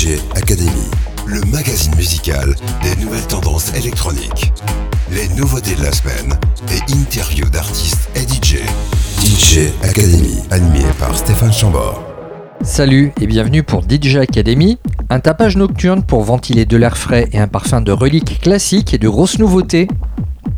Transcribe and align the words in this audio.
DJ 0.00 0.18
Academy, 0.34 0.88
le 1.26 1.42
magazine 1.52 1.94
musical 1.94 2.54
des 2.82 3.04
nouvelles 3.04 3.26
tendances 3.26 3.74
électroniques. 3.74 4.50
Les 5.12 5.28
nouveautés 5.36 5.74
de 5.74 5.82
la 5.82 5.92
semaine 5.92 6.38
et 6.70 6.92
interviews 6.94 7.50
d'artistes 7.50 8.08
et 8.14 8.20
DJ. 8.20 8.60
DJ 9.22 9.68
Academy, 9.82 10.38
animé 10.50 10.86
par 10.98 11.14
Stéphane 11.14 11.52
Chambord. 11.52 12.02
Salut 12.62 13.12
et 13.20 13.26
bienvenue 13.26 13.62
pour 13.62 13.82
DJ 13.82 14.16
Academy, 14.16 14.78
un 15.10 15.20
tapage 15.20 15.58
nocturne 15.58 16.02
pour 16.02 16.22
ventiler 16.22 16.64
de 16.64 16.78
l'air 16.78 16.96
frais 16.96 17.28
et 17.32 17.38
un 17.38 17.48
parfum 17.48 17.82
de 17.82 17.92
reliques 17.92 18.40
classiques 18.40 18.94
et 18.94 18.98
de 18.98 19.08
grosses 19.08 19.38
nouveautés. 19.38 19.86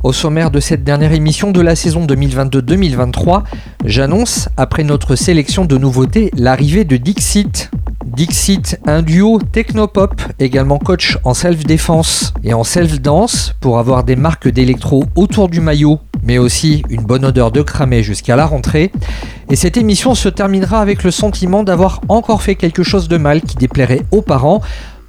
Au 0.05 0.13
sommaire 0.13 0.53
de 0.53 0.61
cette 0.61 0.85
dernière 0.85 1.13
émission 1.13 1.51
de 1.51 1.61
la 1.61 1.75
saison 1.75 2.07
2022-2023, 2.07 3.43
j'annonce, 3.87 4.49
après 4.57 4.85
notre 4.85 5.17
sélection 5.17 5.65
de 5.65 5.79
nouveautés, 5.79 6.31
l'arrivée 6.37 6.85
de 6.85 6.97
Dixit. 6.97 7.73
Dixit, 8.15 8.79
un 8.85 9.01
duo 9.01 9.41
technopop, 9.41 10.21
également 10.39 10.79
coach 10.79 11.17
en 11.25 11.33
self-défense 11.33 12.35
et 12.45 12.53
en 12.53 12.63
self-dance 12.63 13.55
pour 13.61 13.79
avoir 13.79 14.05
des 14.05 14.17
marques 14.17 14.49
d'électro 14.49 15.05
autour 15.17 15.49
du 15.49 15.61
maillot, 15.61 15.99
mais 16.23 16.37
aussi 16.37 16.83
une 16.91 17.03
bonne 17.03 17.25
odeur 17.25 17.51
de 17.51 17.63
cramé 17.63 18.03
jusqu'à 18.03 18.37
la 18.37 18.45
rentrée. 18.45 18.93
Et 19.51 19.57
cette 19.57 19.79
émission 19.79 20.15
se 20.15 20.29
terminera 20.29 20.81
avec 20.81 21.05
le 21.05 21.11
sentiment 21.11 21.63
d'avoir 21.63 22.01
encore 22.09 22.43
fait 22.43 22.55
quelque 22.55 22.83
chose 22.83 23.09
de 23.09 23.17
mal 23.17 23.41
qui 23.41 23.57
déplairait 23.57 24.03
aux 24.11 24.23
parents 24.23 24.61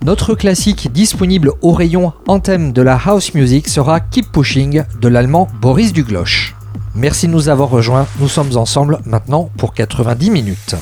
notre 0.06 0.36
classique 0.36 0.92
disponible 0.92 1.52
au 1.62 1.72
rayon 1.72 2.12
thème 2.44 2.74
de 2.74 2.82
la 2.82 3.00
house 3.06 3.34
music 3.34 3.70
sera 3.70 4.02
Keep 4.02 4.34
Pushing 4.34 4.84
de 5.00 5.08
l'allemand 5.08 5.48
Boris 5.62 5.94
Dugloche. 5.94 6.56
Merci 6.94 7.28
de 7.28 7.32
nous 7.32 7.48
avoir 7.48 7.70
rejoints, 7.70 8.06
nous 8.20 8.28
sommes 8.28 8.58
ensemble 8.58 9.00
maintenant 9.06 9.50
pour 9.58 9.74
90 9.74 10.30
minutes. 10.30 10.76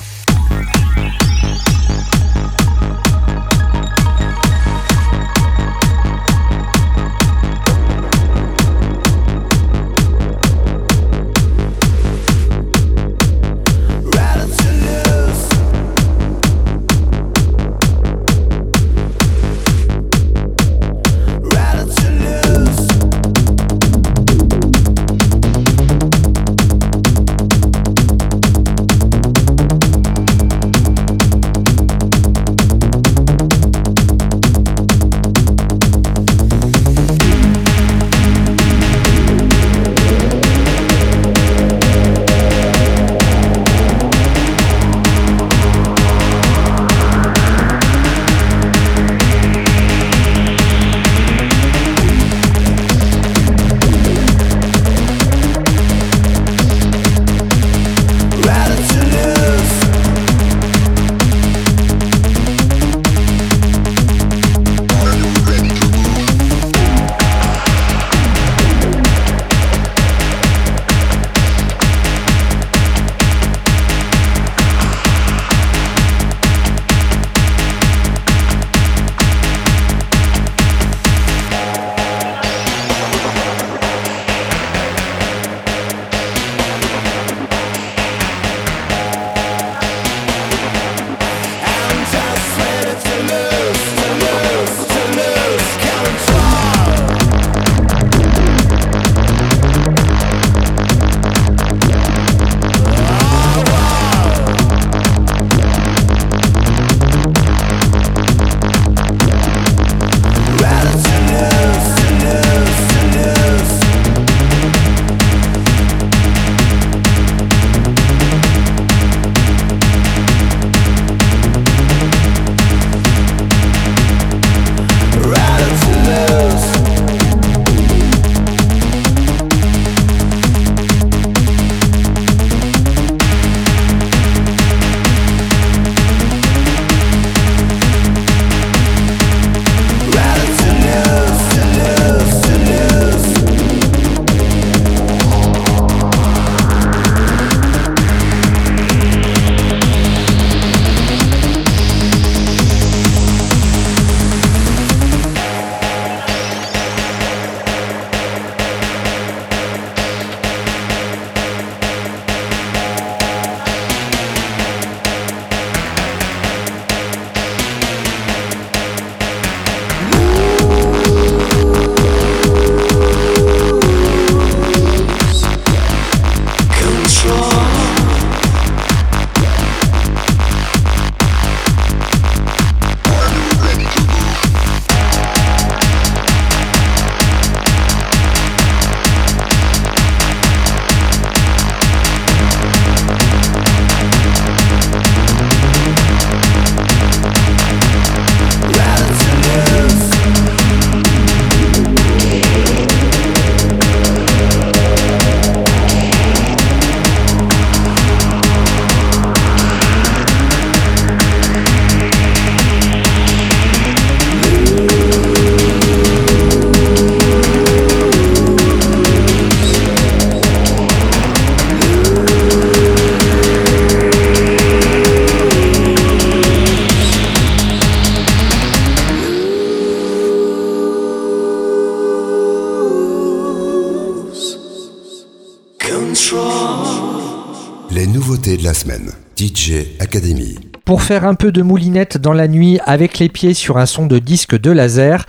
Un 241.19 241.35
peu 241.35 241.51
de 241.51 241.61
moulinette 241.61 242.17
dans 242.17 242.31
la 242.31 242.47
nuit 242.47 242.79
avec 242.85 243.19
les 243.19 243.27
pieds 243.27 243.53
sur 243.53 243.77
un 243.77 243.85
son 243.85 244.05
de 244.05 244.17
disque 244.17 244.57
de 244.57 244.71
laser, 244.71 245.25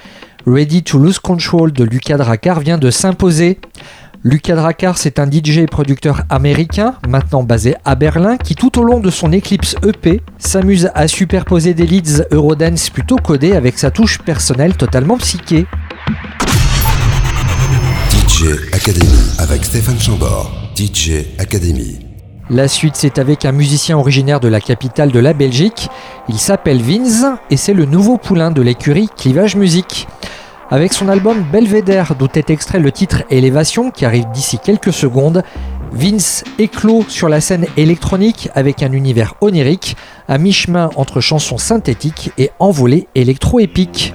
Ready 0.46 0.82
to 0.82 0.98
Lose 0.98 1.18
Control 1.18 1.72
de 1.72 1.82
Lucas 1.82 2.16
Dracar 2.16 2.60
vient 2.60 2.78
de 2.78 2.90
s'imposer. 2.90 3.58
Lucas 4.22 4.54
Dracar, 4.54 4.96
c'est 4.96 5.18
un 5.18 5.28
DJ 5.28 5.58
et 5.58 5.66
producteur 5.66 6.22
américain, 6.30 6.94
maintenant 7.08 7.42
basé 7.42 7.74
à 7.84 7.96
Berlin, 7.96 8.36
qui 8.36 8.54
tout 8.54 8.78
au 8.78 8.84
long 8.84 9.00
de 9.00 9.10
son 9.10 9.32
Eclipse 9.32 9.74
EP 9.84 10.20
s'amuse 10.38 10.90
à 10.94 11.08
superposer 11.08 11.74
des 11.74 11.86
leads 11.86 12.24
Eurodance 12.30 12.88
plutôt 12.90 13.16
codés 13.16 13.52
avec 13.52 13.78
sa 13.78 13.90
touche 13.90 14.18
personnelle 14.18 14.76
totalement 14.76 15.18
psyché. 15.18 15.66
DJ 18.10 18.44
Academy 18.72 19.32
avec 19.38 19.64
Stéphane 19.64 19.98
Chambord. 19.98 20.52
DJ 20.76 21.26
Academy. 21.38 22.01
La 22.50 22.68
suite, 22.68 22.96
c'est 22.96 23.18
avec 23.18 23.44
un 23.44 23.52
musicien 23.52 23.96
originaire 23.96 24.40
de 24.40 24.48
la 24.48 24.60
capitale 24.60 25.10
de 25.10 25.18
la 25.18 25.32
Belgique. 25.32 25.88
Il 26.28 26.38
s'appelle 26.38 26.82
Vince 26.82 27.24
et 27.50 27.56
c'est 27.56 27.72
le 27.72 27.84
nouveau 27.84 28.18
poulain 28.18 28.50
de 28.50 28.60
l'écurie 28.60 29.08
Clivage 29.16 29.56
Musique. 29.56 30.08
Avec 30.70 30.92
son 30.92 31.08
album 31.08 31.44
Belvedere, 31.52 32.14
d'où 32.18 32.28
est 32.34 32.50
extrait 32.50 32.80
le 32.80 32.90
titre 32.90 33.22
Élévation, 33.30 33.90
qui 33.90 34.04
arrive 34.04 34.26
d'ici 34.32 34.58
quelques 34.58 34.92
secondes, 34.92 35.42
Vince 35.92 36.44
éclot 36.58 37.04
sur 37.08 37.28
la 37.28 37.40
scène 37.40 37.66
électronique 37.76 38.48
avec 38.54 38.82
un 38.82 38.92
univers 38.92 39.34
onirique, 39.40 39.96
à 40.28 40.38
mi-chemin 40.38 40.90
entre 40.96 41.20
chansons 41.20 41.58
synthétiques 41.58 42.32
et 42.38 42.50
envolées 42.58 43.06
électro-épiques. 43.14 44.14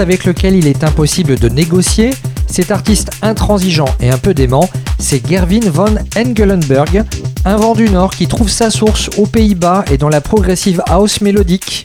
Avec 0.00 0.24
lequel 0.24 0.56
il 0.56 0.66
est 0.66 0.82
impossible 0.82 1.38
de 1.38 1.48
négocier, 1.48 2.10
cet 2.50 2.72
artiste 2.72 3.10
intransigeant 3.22 3.88
et 4.00 4.10
un 4.10 4.18
peu 4.18 4.34
dément, 4.34 4.68
c'est 4.98 5.24
Gervin 5.24 5.70
von 5.70 5.94
Engelenberg, 6.16 7.04
un 7.44 7.56
vent 7.56 7.74
du 7.74 7.88
Nord 7.88 8.10
qui 8.10 8.26
trouve 8.26 8.48
sa 8.48 8.70
source 8.70 9.08
aux 9.18 9.26
Pays-Bas 9.26 9.84
et 9.92 9.96
dans 9.96 10.08
la 10.08 10.20
progressive 10.20 10.82
house 10.88 11.20
mélodique. 11.20 11.84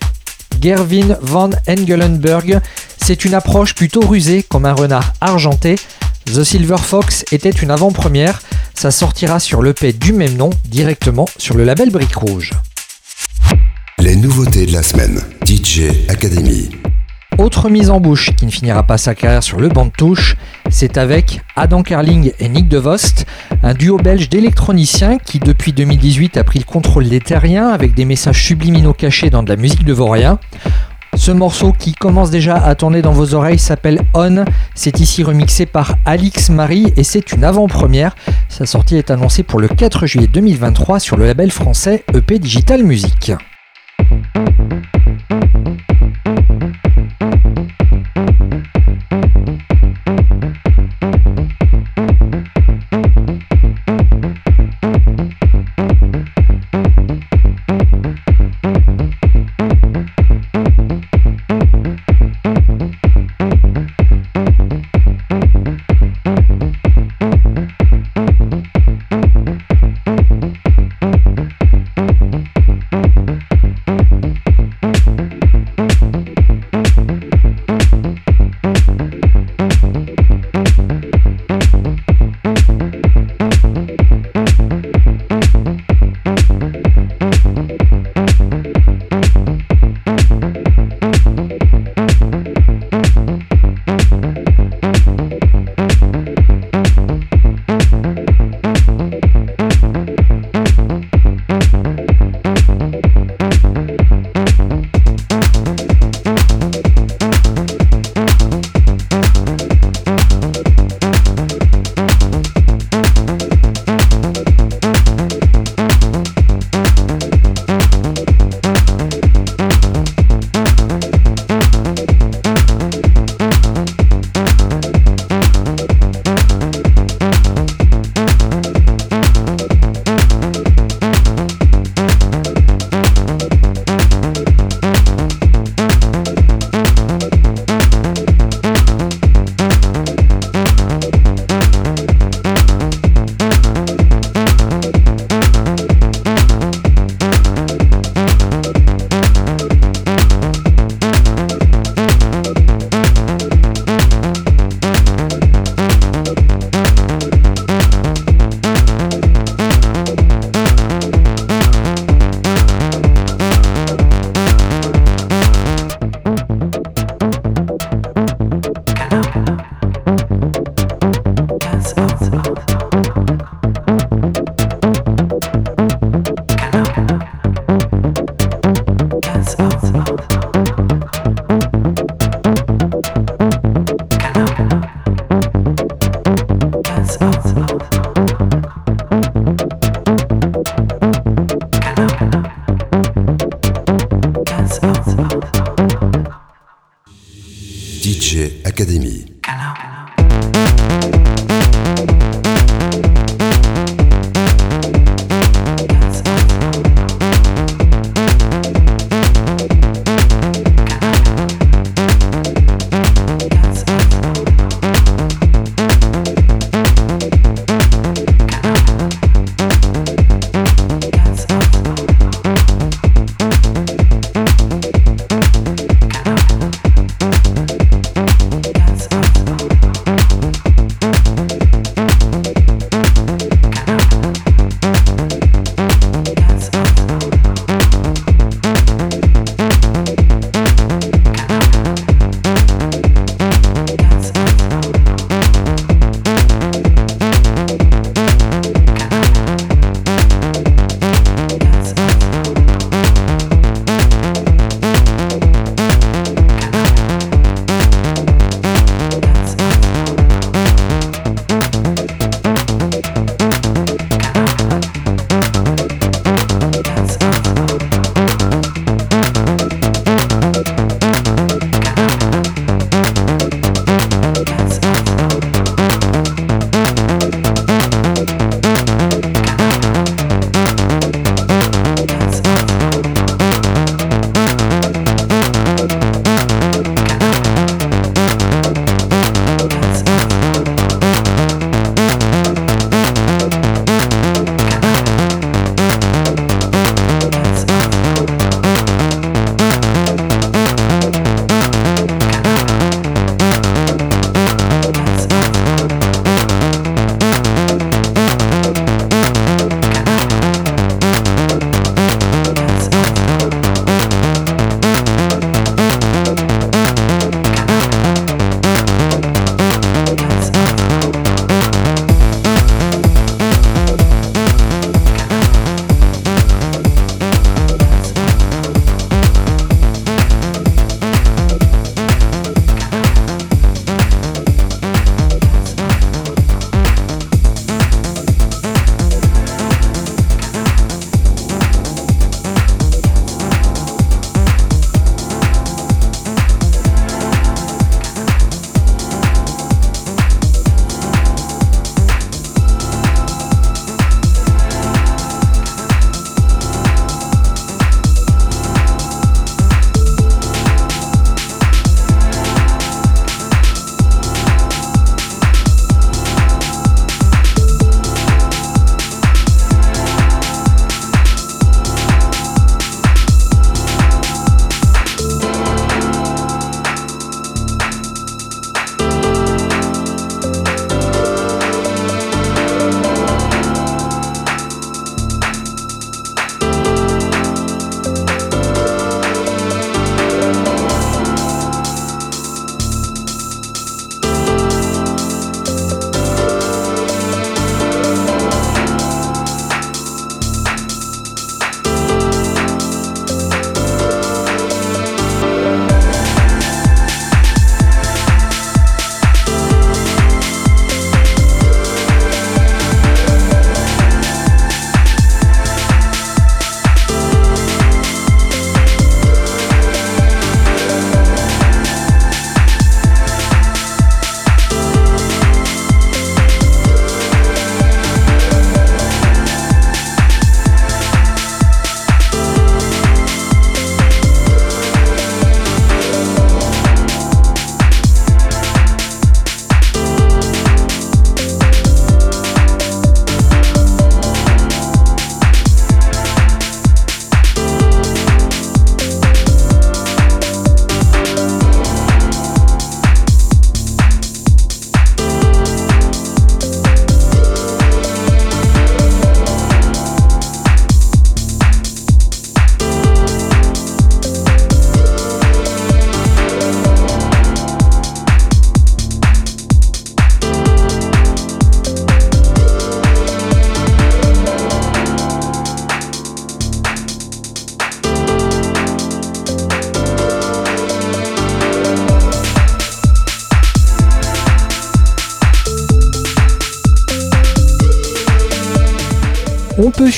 Gervin 0.59 1.17
von 1.21 1.51
Engelenberg, 1.69 2.61
c'est 2.97 3.25
une 3.25 3.35
approche 3.35 3.75
plutôt 3.75 4.01
rusée 4.01 4.41
comme 4.41 4.65
un 4.65 4.73
renard 4.73 5.13
argenté. 5.21 5.75
The 6.25 6.43
Silver 6.43 6.77
Fox 6.77 7.25
était 7.31 7.51
une 7.51 7.69
avant-première, 7.69 8.41
ça 8.73 8.89
sortira 8.89 9.39
sur 9.39 9.61
l'EP 9.61 9.93
du 9.93 10.13
même 10.13 10.35
nom 10.35 10.49
directement 10.65 11.27
sur 11.37 11.55
le 11.55 11.63
label 11.63 11.91
Brique 11.91 12.15
Rouge. 12.15 12.53
Les 13.99 14.15
nouveautés 14.15 14.65
de 14.65 14.73
la 14.73 14.81
semaine, 14.81 15.21
DJ 15.45 15.91
Academy. 16.09 16.71
Autre 17.37 17.69
mise 17.69 17.89
en 17.89 17.99
bouche 17.99 18.31
qui 18.35 18.45
ne 18.45 18.51
finira 18.51 18.83
pas 18.83 18.97
sa 18.97 19.15
carrière 19.15 19.43
sur 19.43 19.59
le 19.59 19.67
banc 19.67 19.85
de 19.85 19.91
touche, 19.91 20.37
c'est 20.69 20.97
avec 20.97 21.41
Adam 21.55 21.81
Carling 21.81 22.31
et 22.39 22.47
Nick 22.47 22.67
DeVost, 22.67 23.25
un 23.63 23.73
duo 23.73 23.97
belge 23.97 24.29
d'électroniciens 24.29 25.17
qui 25.17 25.39
depuis 25.39 25.73
2018 25.73 26.37
a 26.37 26.43
pris 26.43 26.59
le 26.59 26.65
contrôle 26.65 27.09
des 27.09 27.19
terriens 27.19 27.69
avec 27.69 27.95
des 27.95 28.05
messages 28.05 28.43
subliminaux 28.43 28.93
cachés 28.93 29.29
dans 29.29 29.43
de 29.43 29.49
la 29.49 29.55
musique 29.55 29.83
de 29.83 29.93
Vorien. 29.93 30.39
Ce 31.15 31.31
morceau 31.31 31.73
qui 31.73 31.93
commence 31.93 32.31
déjà 32.31 32.55
à 32.55 32.75
tourner 32.75 33.01
dans 33.01 33.11
vos 33.13 33.33
oreilles 33.33 33.59
s'appelle 33.59 34.01
On. 34.13 34.45
C'est 34.75 34.99
ici 34.99 35.23
remixé 35.23 35.65
par 35.65 35.95
Alix 36.05 36.49
Marie 36.49 36.91
et 36.97 37.03
c'est 37.03 37.33
une 37.33 37.43
avant-première. 37.43 38.15
Sa 38.49 38.65
sortie 38.65 38.97
est 38.97 39.11
annoncée 39.11 39.43
pour 39.43 39.59
le 39.59 39.67
4 39.67 40.05
juillet 40.05 40.27
2023 40.27 40.99
sur 40.99 41.17
le 41.17 41.25
label 41.25 41.51
français 41.51 42.03
EP 42.13 42.39
Digital 42.39 42.83
Music. 42.83 43.31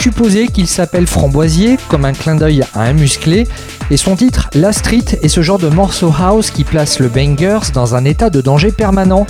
Supposer 0.06 0.50
qu'il 0.50 0.68
s'appelle 0.68 1.08
Framboisier, 1.08 1.80
comme 1.90 2.06
un 2.06 2.14
clin 2.14 2.36
d'œil 2.36 2.64
à 2.76 2.84
un 2.84 2.94
musclé, 2.94 3.48
et 3.90 3.98
son 3.98 4.16
titre, 4.16 4.52
La 4.54 4.72
Street, 4.72 5.04
est 5.24 5.28
ce 5.28 5.42
genre 5.42 5.58
de 5.58 5.68
morceau 5.68 6.14
house 6.16 6.52
qui 6.52 6.64
place 6.64 7.00
le 7.00 7.08
Bangers 7.08 7.72
dans 7.74 7.96
un 7.96 8.06
état 8.06 8.30
de 8.30 8.40
danger 8.40 8.72
permanent. 8.72 9.26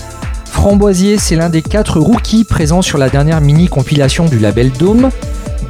Framboisier, 0.51 1.17
c'est 1.17 1.37
l'un 1.37 1.47
des 1.47 1.61
quatre 1.61 2.01
rookies 2.01 2.43
présents 2.43 2.81
sur 2.81 2.97
la 2.97 3.07
dernière 3.07 3.39
mini-compilation 3.39 4.25
du 4.25 4.37
label 4.37 4.69
Dome. 4.73 5.11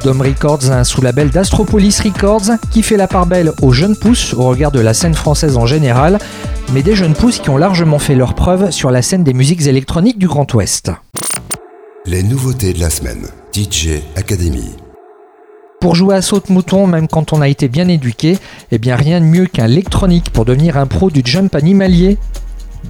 Dome 0.02 0.22
Records, 0.22 0.72
un 0.72 0.82
sous-label 0.82 1.30
d'Astropolis 1.30 2.00
Records, 2.00 2.56
qui 2.72 2.82
fait 2.82 2.96
la 2.96 3.06
part 3.06 3.26
belle 3.26 3.52
aux 3.62 3.70
jeunes 3.70 3.94
pousses 3.94 4.34
au 4.34 4.48
regard 4.48 4.72
de 4.72 4.80
la 4.80 4.92
scène 4.92 5.14
française 5.14 5.56
en 5.56 5.66
général, 5.66 6.18
mais 6.74 6.82
des 6.82 6.96
jeunes 6.96 7.14
pousses 7.14 7.38
qui 7.38 7.50
ont 7.50 7.58
largement 7.58 8.00
fait 8.00 8.16
leur 8.16 8.34
preuve 8.34 8.72
sur 8.72 8.90
la 8.90 9.02
scène 9.02 9.22
des 9.22 9.34
musiques 9.34 9.68
électroniques 9.68 10.18
du 10.18 10.26
Grand 10.26 10.52
Ouest. 10.52 10.90
Les 12.06 12.24
nouveautés 12.24 12.72
de 12.72 12.80
la 12.80 12.90
semaine. 12.90 13.28
DJ 13.52 14.02
Academy. 14.16 14.74
Pour 15.80 15.94
jouer 15.94 16.16
à 16.16 16.22
saute-mouton, 16.22 16.86
même 16.86 17.06
quand 17.06 17.32
on 17.32 17.40
a 17.40 17.48
été 17.48 17.68
bien 17.68 17.86
éduqué, 17.88 18.38
eh 18.72 18.78
bien 18.78 18.96
rien 18.96 19.20
de 19.20 19.26
mieux 19.26 19.46
qu'un 19.46 19.66
électronique 19.66 20.30
pour 20.30 20.44
devenir 20.44 20.78
un 20.78 20.86
pro 20.86 21.10
du 21.10 21.22
jump 21.24 21.54
animalier. 21.54 22.18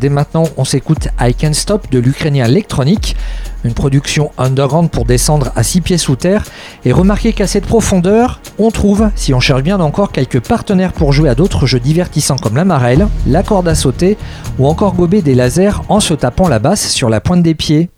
Dès 0.00 0.08
maintenant, 0.08 0.44
on 0.56 0.64
s'écoute 0.64 1.08
I 1.20 1.34
Can 1.34 1.52
Stop 1.52 1.90
de 1.90 1.98
l'Ukrainien 1.98 2.44
Electronic, 2.46 3.16
une 3.64 3.74
production 3.74 4.30
underground 4.38 4.90
pour 4.90 5.04
descendre 5.04 5.52
à 5.56 5.62
6 5.62 5.80
pieds 5.80 5.98
sous 5.98 6.16
terre. 6.16 6.44
Et 6.84 6.92
remarquez 6.92 7.32
qu'à 7.32 7.46
cette 7.46 7.66
profondeur, 7.66 8.40
on 8.58 8.70
trouve, 8.70 9.10
si 9.16 9.34
on 9.34 9.40
cherche 9.40 9.62
bien 9.62 9.80
encore, 9.80 10.12
quelques 10.12 10.40
partenaires 10.40 10.92
pour 10.92 11.12
jouer 11.12 11.28
à 11.28 11.34
d'autres 11.34 11.66
jeux 11.66 11.80
divertissants 11.80 12.36
comme 12.36 12.56
la 12.56 12.64
marelle, 12.64 13.08
la 13.26 13.42
corde 13.42 13.68
à 13.68 13.74
sauter 13.74 14.16
ou 14.58 14.66
encore 14.66 14.94
gober 14.94 15.22
des 15.22 15.34
lasers 15.34 15.82
en 15.88 16.00
se 16.00 16.14
tapant 16.14 16.48
la 16.48 16.58
basse 16.58 16.88
sur 16.88 17.08
la 17.08 17.20
pointe 17.20 17.42
des 17.42 17.54
pieds. 17.54 17.90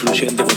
La 0.00 0.51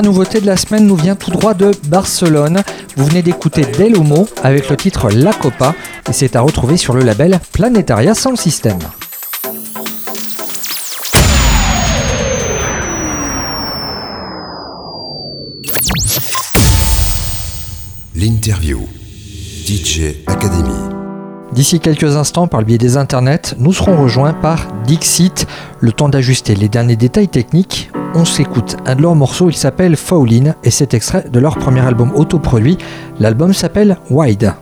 dernière 0.00 0.12
nouveauté 0.12 0.40
de 0.40 0.46
la 0.46 0.56
semaine 0.56 0.86
nous 0.86 0.96
vient 0.96 1.14
tout 1.14 1.30
droit 1.30 1.52
de 1.52 1.72
Barcelone. 1.88 2.62
Vous 2.96 3.04
venez 3.04 3.20
d'écouter 3.20 3.66
Del 3.66 3.96
Homo 3.96 4.26
avec 4.42 4.70
le 4.70 4.76
titre 4.76 5.10
La 5.10 5.34
Copa 5.34 5.74
et 6.08 6.12
c'est 6.14 6.36
à 6.36 6.40
retrouver 6.40 6.78
sur 6.78 6.94
le 6.94 7.02
label 7.02 7.38
Planetaria 7.52 8.14
Sound 8.14 8.38
System. 8.38 8.78
L'interview 18.14 18.88
DJ 19.66 20.14
Academy. 20.26 21.00
D'ici 21.52 21.80
quelques 21.80 22.16
instants, 22.16 22.46
par 22.46 22.60
le 22.60 22.66
biais 22.66 22.78
des 22.78 22.96
internets, 22.96 23.54
nous 23.58 23.72
serons 23.72 24.00
rejoints 24.00 24.32
par 24.32 24.68
Dixit. 24.86 25.46
Le 25.80 25.92
temps 25.92 26.08
d'ajuster 26.08 26.54
les 26.54 26.68
derniers 26.68 26.96
détails 26.96 27.28
techniques, 27.28 27.89
on 28.14 28.24
s'écoute 28.24 28.76
un 28.86 28.96
de 28.96 29.02
leurs 29.02 29.14
morceaux, 29.14 29.50
il 29.50 29.56
s'appelle 29.56 29.96
Fowlin 29.96 30.54
et 30.64 30.70
c'est 30.70 30.94
extrait 30.94 31.28
de 31.28 31.38
leur 31.38 31.56
premier 31.56 31.80
album 31.80 32.12
autoproduit. 32.14 32.78
L'album 33.18 33.52
s'appelle 33.52 33.98
Wide. 34.10 34.52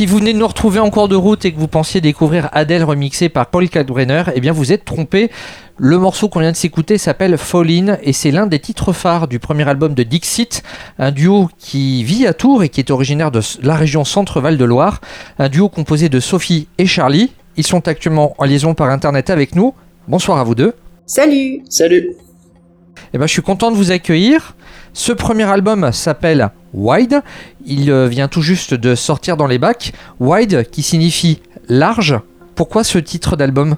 Si 0.00 0.06
vous 0.06 0.16
venez 0.16 0.32
de 0.32 0.38
nous 0.38 0.46
retrouver 0.46 0.80
en 0.80 0.88
cours 0.88 1.08
de 1.08 1.14
route 1.14 1.44
et 1.44 1.52
que 1.52 1.58
vous 1.58 1.68
pensiez 1.68 2.00
découvrir 2.00 2.48
Adele 2.52 2.84
remixée 2.84 3.28
par 3.28 3.48
Paul 3.48 3.68
Kalkbrenner, 3.68 4.22
eh 4.34 4.40
bien 4.40 4.50
vous 4.50 4.72
êtes 4.72 4.86
trompé. 4.86 5.30
Le 5.76 5.98
morceau 5.98 6.30
qu'on 6.30 6.40
vient 6.40 6.52
de 6.52 6.56
s'écouter 6.56 6.96
s'appelle 6.96 7.36
Fall 7.36 7.70
In 7.70 7.98
et 8.02 8.14
c'est 8.14 8.30
l'un 8.30 8.46
des 8.46 8.60
titres 8.60 8.94
phares 8.94 9.28
du 9.28 9.38
premier 9.38 9.68
album 9.68 9.92
de 9.92 10.02
Dixit, 10.02 10.62
un 10.98 11.10
duo 11.10 11.50
qui 11.58 12.02
vit 12.02 12.26
à 12.26 12.32
Tours 12.32 12.62
et 12.62 12.70
qui 12.70 12.80
est 12.80 12.90
originaire 12.90 13.30
de 13.30 13.42
la 13.62 13.74
région 13.74 14.06
Centre-Val 14.06 14.56
de 14.56 14.64
Loire, 14.64 15.02
un 15.38 15.50
duo 15.50 15.68
composé 15.68 16.08
de 16.08 16.18
Sophie 16.18 16.66
et 16.78 16.86
Charlie. 16.86 17.32
Ils 17.58 17.66
sont 17.66 17.86
actuellement 17.86 18.34
en 18.38 18.46
liaison 18.46 18.72
par 18.72 18.88
internet 18.88 19.28
avec 19.28 19.54
nous. 19.54 19.74
Bonsoir 20.08 20.38
à 20.38 20.44
vous 20.44 20.54
deux. 20.54 20.72
Salut. 21.04 21.60
Salut. 21.68 22.14
Eh 23.12 23.18
ben, 23.18 23.26
je 23.26 23.32
suis 23.32 23.42
content 23.42 23.70
de 23.70 23.76
vous 23.76 23.90
accueillir. 23.90 24.56
Ce 24.94 25.12
premier 25.12 25.44
album 25.44 25.92
s'appelle 25.92 26.48
Wide. 26.74 27.20
Il 27.66 27.90
euh, 27.90 28.06
vient 28.06 28.28
tout 28.28 28.42
juste 28.42 28.74
de 28.74 28.94
sortir 28.94 29.36
dans 29.36 29.46
les 29.46 29.58
bacs. 29.58 29.92
Wide 30.20 30.64
qui 30.70 30.82
signifie 30.82 31.40
large. 31.68 32.18
Pourquoi 32.54 32.84
ce 32.84 32.98
titre 32.98 33.36
d'album? 33.36 33.76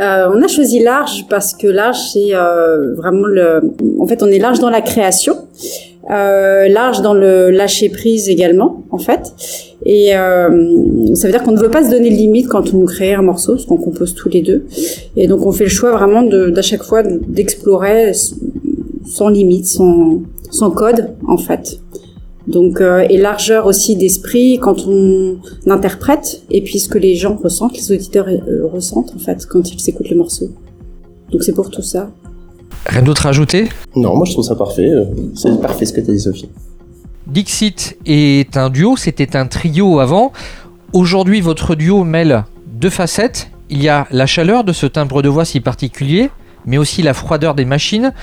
Euh, 0.00 0.30
on 0.32 0.40
a 0.42 0.46
choisi 0.46 0.78
large 0.80 1.26
parce 1.28 1.54
que 1.54 1.66
large 1.66 1.98
c'est 2.12 2.32
euh, 2.32 2.94
vraiment 2.94 3.26
le. 3.26 3.60
En 3.98 4.06
fait, 4.06 4.22
on 4.22 4.28
est 4.28 4.38
large 4.38 4.60
dans 4.60 4.70
la 4.70 4.80
création, 4.80 5.36
large 6.08 7.02
dans 7.02 7.14
le 7.14 7.50
lâcher 7.50 7.88
prise 7.88 8.28
également, 8.28 8.84
en 8.92 8.98
fait. 8.98 9.32
Et 9.84 10.10
ça 10.12 10.48
veut 11.26 11.32
dire 11.32 11.42
qu'on 11.42 11.52
ne 11.52 11.60
veut 11.60 11.70
pas 11.70 11.82
se 11.82 11.90
donner 11.90 12.10
de 12.10 12.14
limite 12.14 12.46
quand 12.46 12.74
on 12.74 12.84
crée 12.84 13.14
un 13.14 13.22
morceau, 13.22 13.54
parce 13.54 13.66
qu'on 13.66 13.76
compose 13.76 14.14
tous 14.14 14.28
les 14.28 14.42
deux. 14.42 14.66
Et 15.16 15.26
donc 15.26 15.44
on 15.44 15.50
fait 15.50 15.64
le 15.64 15.70
choix 15.70 15.90
vraiment 15.90 16.22
d'à 16.22 16.62
chaque 16.62 16.84
fois 16.84 17.02
d'explorer 17.02 18.12
sans 19.04 19.28
limite, 19.30 19.66
sans, 19.66 20.20
sans 20.50 20.70
code 20.70 21.14
en 21.26 21.36
fait. 21.36 21.80
Donc 22.46 22.80
euh, 22.80 23.06
et 23.10 23.18
largeur 23.18 23.66
aussi 23.66 23.94
d'esprit 23.96 24.58
quand 24.58 24.86
on 24.86 25.38
interprète 25.66 26.42
et 26.50 26.62
puis 26.62 26.78
ce 26.78 26.88
que 26.88 26.98
les 26.98 27.14
gens 27.14 27.36
ressentent, 27.36 27.76
les 27.76 27.92
auditeurs 27.92 28.26
euh, 28.28 28.66
ressentent 28.72 29.12
en 29.14 29.18
fait 29.18 29.46
quand 29.46 29.70
ils 29.70 29.90
écoutent 29.90 30.10
le 30.10 30.16
morceau. 30.16 30.48
Donc 31.30 31.42
c'est 31.42 31.52
pour 31.52 31.70
tout 31.70 31.82
ça. 31.82 32.10
Rien 32.86 33.02
d'autre 33.02 33.26
à 33.26 33.30
ajouter? 33.30 33.68
Non, 33.94 34.16
moi 34.16 34.24
je 34.24 34.32
trouve 34.32 34.44
ça 34.44 34.54
parfait. 34.54 34.88
Euh, 34.88 35.04
c'est 35.34 35.60
parfait 35.60 35.84
ce 35.84 35.92
que 35.92 36.00
tu 36.00 36.10
as 36.10 36.14
dit 36.14 36.20
Sophie. 36.20 36.48
Dixit 37.26 37.98
est 38.06 38.56
un 38.56 38.70
duo, 38.70 38.96
c'était 38.96 39.36
un 39.36 39.46
trio 39.46 39.98
avant. 39.98 40.32
Aujourd'hui 40.94 41.42
votre 41.42 41.74
duo 41.74 42.02
mêle 42.04 42.44
deux 42.66 42.90
facettes. 42.90 43.50
Il 43.68 43.82
y 43.82 43.90
a 43.90 44.06
la 44.10 44.24
chaleur 44.24 44.64
de 44.64 44.72
ce 44.72 44.86
timbre 44.86 45.20
de 45.20 45.28
voix 45.28 45.44
si 45.44 45.60
particulier, 45.60 46.30
mais 46.64 46.78
aussi 46.78 47.02
la 47.02 47.12
froideur 47.12 47.54
des 47.54 47.66
machines. 47.66 48.14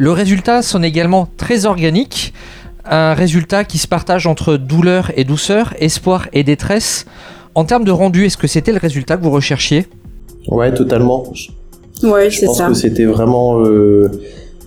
Le 0.00 0.12
résultat 0.12 0.62
sonne 0.62 0.84
également 0.84 1.26
très 1.36 1.66
organique, 1.66 2.32
un 2.88 3.14
résultat 3.14 3.64
qui 3.64 3.78
se 3.78 3.88
partage 3.88 4.28
entre 4.28 4.56
douleur 4.56 5.10
et 5.16 5.24
douceur, 5.24 5.74
espoir 5.80 6.28
et 6.32 6.44
détresse. 6.44 7.04
En 7.56 7.64
termes 7.64 7.82
de 7.82 7.90
rendu, 7.90 8.24
est-ce 8.24 8.36
que 8.36 8.46
c'était 8.46 8.70
le 8.70 8.78
résultat 8.78 9.16
que 9.16 9.24
vous 9.24 9.32
recherchiez? 9.32 9.86
Ouais, 10.46 10.72
totalement. 10.72 11.24
Ouais, 12.04 12.30
c'est 12.30 12.46
ça. 12.46 12.52
Je 12.52 12.58
pense 12.58 12.68
que 12.68 12.74
c'était 12.74 13.06
vraiment 13.06 13.60
euh, 13.64 14.08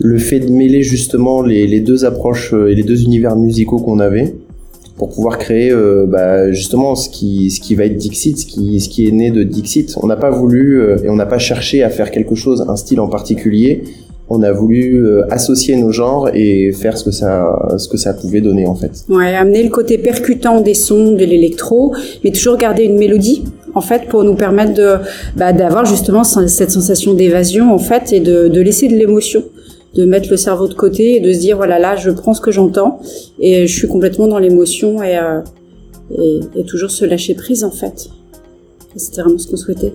le 0.02 0.20
fait 0.20 0.42
de 0.42 0.52
mêler 0.52 0.84
justement 0.84 1.42
les, 1.42 1.80
deux 1.80 2.04
approches 2.04 2.54
euh, 2.54 2.70
et 2.70 2.76
les 2.76 2.84
deux 2.84 3.02
univers 3.02 3.38
musicaux 3.38 3.80
qu'on 3.80 4.00
avait 4.00 4.36
pour 4.98 5.12
pouvoir 5.12 5.38
créer 5.38 5.72
euh, 5.72 6.06
bah, 6.10 6.52
justement 6.52 6.96
ce 6.96 7.08
qui, 7.08 7.52
ce 7.52 7.62
qui 7.62 7.76
va 7.76 7.86
être 7.86 7.96
Dixit, 7.96 8.38
ce 8.38 8.46
qui, 8.46 8.82
ce 8.82 8.90
qui 8.90 9.08
est 9.08 9.12
né 9.12 9.32
de 9.32 9.44
Dixit. 9.44 9.96
On 10.04 10.08
n'a 10.08 10.18
pas 10.18 10.30
voulu 10.30 10.82
et 11.06 11.10
on 11.10 11.16
n'a 11.16 11.26
pas 11.26 11.40
cherché 11.40 11.84
à 11.84 11.90
faire 11.90 12.12
quelque 12.12 12.36
chose, 12.36 12.66
un 12.68 12.76
style 12.76 13.00
en 13.00 13.08
particulier 13.08 13.86
on 14.34 14.44
a 14.44 14.52
voulu 14.52 15.06
euh, 15.06 15.24
associer 15.30 15.76
nos 15.76 15.92
genres 15.92 16.30
et 16.34 16.72
faire 16.72 16.98
ce 16.98 17.04
que 17.04 17.12
ça 17.12 17.32
ce 17.78 17.88
que 17.90 17.98
ça 17.98 18.14
pouvait 18.14 18.42
donner 18.42 18.66
en 18.66 18.76
fait. 18.76 19.04
Ouais, 19.10 19.36
amener 19.36 19.62
le 19.64 19.70
côté 19.70 19.98
percutant 19.98 20.62
des 20.62 20.74
sons 20.74 21.12
de 21.12 21.26
l'électro, 21.26 21.94
mais 22.24 22.32
toujours 22.32 22.58
garder 22.58 22.84
une 22.84 22.98
mélodie 22.98 23.44
en 23.76 23.82
fait 23.82 24.08
pour 24.08 24.24
nous 24.24 24.36
permettre 24.36 24.74
de 24.74 24.96
bah, 25.36 25.52
d'avoir 25.52 25.86
justement 25.86 26.24
cette 26.24 26.72
sensation 26.72 27.14
d'évasion 27.14 27.74
en 27.74 27.78
fait 27.78 28.14
et 28.14 28.20
de, 28.20 28.60
laisser 28.62 28.88
de 28.88 28.96
l'émotion 28.96 29.44
de 29.96 30.06
mettre 30.06 30.30
le 30.30 30.38
cerveau 30.38 30.68
de 30.70 30.74
côté 30.74 31.18
et 31.18 31.20
de 31.20 31.34
se 31.34 31.40
dire 31.40 31.58
voilà 31.58 31.78
là 31.78 31.96
je 31.98 32.10
prends 32.12 32.34
ce 32.34 32.42
que 32.42 32.52
j'entends 32.52 33.02
et 33.40 33.68
je 33.68 33.74
suis 33.74 33.88
complètement 33.88 34.28
dans 34.28 34.40
l'émotion 34.40 35.04
et, 35.04 35.18
euh, 35.18 35.42
et 36.56 36.64
toujours 36.64 36.92
se 36.92 37.04
lâcher 37.04 37.36
prise 37.36 37.64
en 37.64 37.72
fait. 37.72 38.10
C'était 38.96 39.22
vraiment 39.22 39.38
ce 39.38 39.48
qu'on 39.48 39.58
souhaitait. 39.58 39.94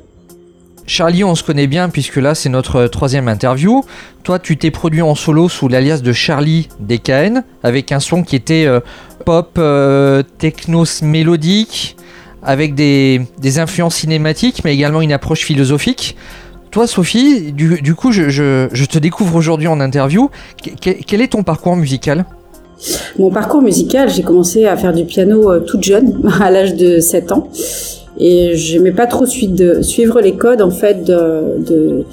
Charlie, 0.87 1.25
on 1.25 1.35
se 1.35 1.43
connaît 1.43 1.67
bien 1.67 1.89
puisque 1.89 2.17
là 2.17 2.35
c'est 2.35 2.49
notre 2.49 2.87
troisième 2.87 3.27
interview. 3.29 3.85
Toi, 4.23 4.39
tu 4.39 4.57
t'es 4.57 4.71
produit 4.71 5.03
en 5.03 5.15
solo 5.15 5.49
sous 5.49 5.69
l'alias 5.69 5.99
de 5.99 6.13
Charlie 6.13 6.69
DKN 6.81 7.43
avec 7.65 7.91
un 7.91 8.01
son 8.01 8.23
qui 8.23 8.37
était 8.37 8.67
euh, 8.67 8.81
pop, 9.25 9.51
euh, 9.59 10.23
techno 10.39 10.85
mélodique, 11.03 11.97
avec 12.43 12.75
des, 12.75 13.27
influences 13.59 13.97
cinématiques 13.97 14.63
mais 14.65 14.75
également 14.75 15.03
une 15.03 15.13
approche 15.13 15.41
philosophique. 15.41 16.17
Toi, 16.71 16.87
Sophie, 16.87 17.53
du, 17.53 17.95
coup, 17.95 18.13
je, 18.13 18.85
te 18.85 18.99
découvre 18.99 19.35
aujourd'hui 19.37 19.67
en 19.67 19.81
interview. 19.81 20.31
quel 20.81 21.21
est 21.23 21.29
ton 21.29 21.43
parcours 21.43 21.75
musical? 21.75 22.27
Mon 23.19 23.31
parcours 23.31 23.63
musical, 23.63 24.11
j'ai 24.11 24.23
commencé 24.23 24.67
à 24.67 24.77
faire 24.77 24.93
du 24.93 25.05
piano 25.05 25.51
euh, 25.51 25.61
toute 25.61 25.83
jeune, 25.83 26.21
à 26.41 26.51
l'âge 26.51 26.75
de 26.75 27.01
7 27.01 27.33
ans 27.33 27.49
et 28.19 28.57
j'aimais 28.57 28.93
pas 28.93 29.07
trop 29.07 29.27
suivre 29.27 30.21
les 30.21 30.33
codes 30.33 30.63
en 30.63 30.71
fait 30.71 31.05
de, 31.05 31.59
de 31.59 32.05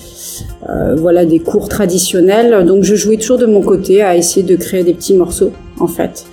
euh, 0.69 0.95
voilà 0.95 1.25
des 1.25 1.39
cours 1.39 1.69
traditionnels 1.69 2.65
donc 2.65 2.83
je 2.83 2.95
jouais 2.95 3.17
toujours 3.17 3.37
de 3.37 3.45
mon 3.45 3.61
côté 3.61 4.01
à 4.01 4.17
essayer 4.17 4.45
de 4.45 4.55
créer 4.55 4.83
des 4.83 4.93
petits 4.93 5.13
morceaux 5.13 5.51
en 5.79 5.87
fait 5.87 6.25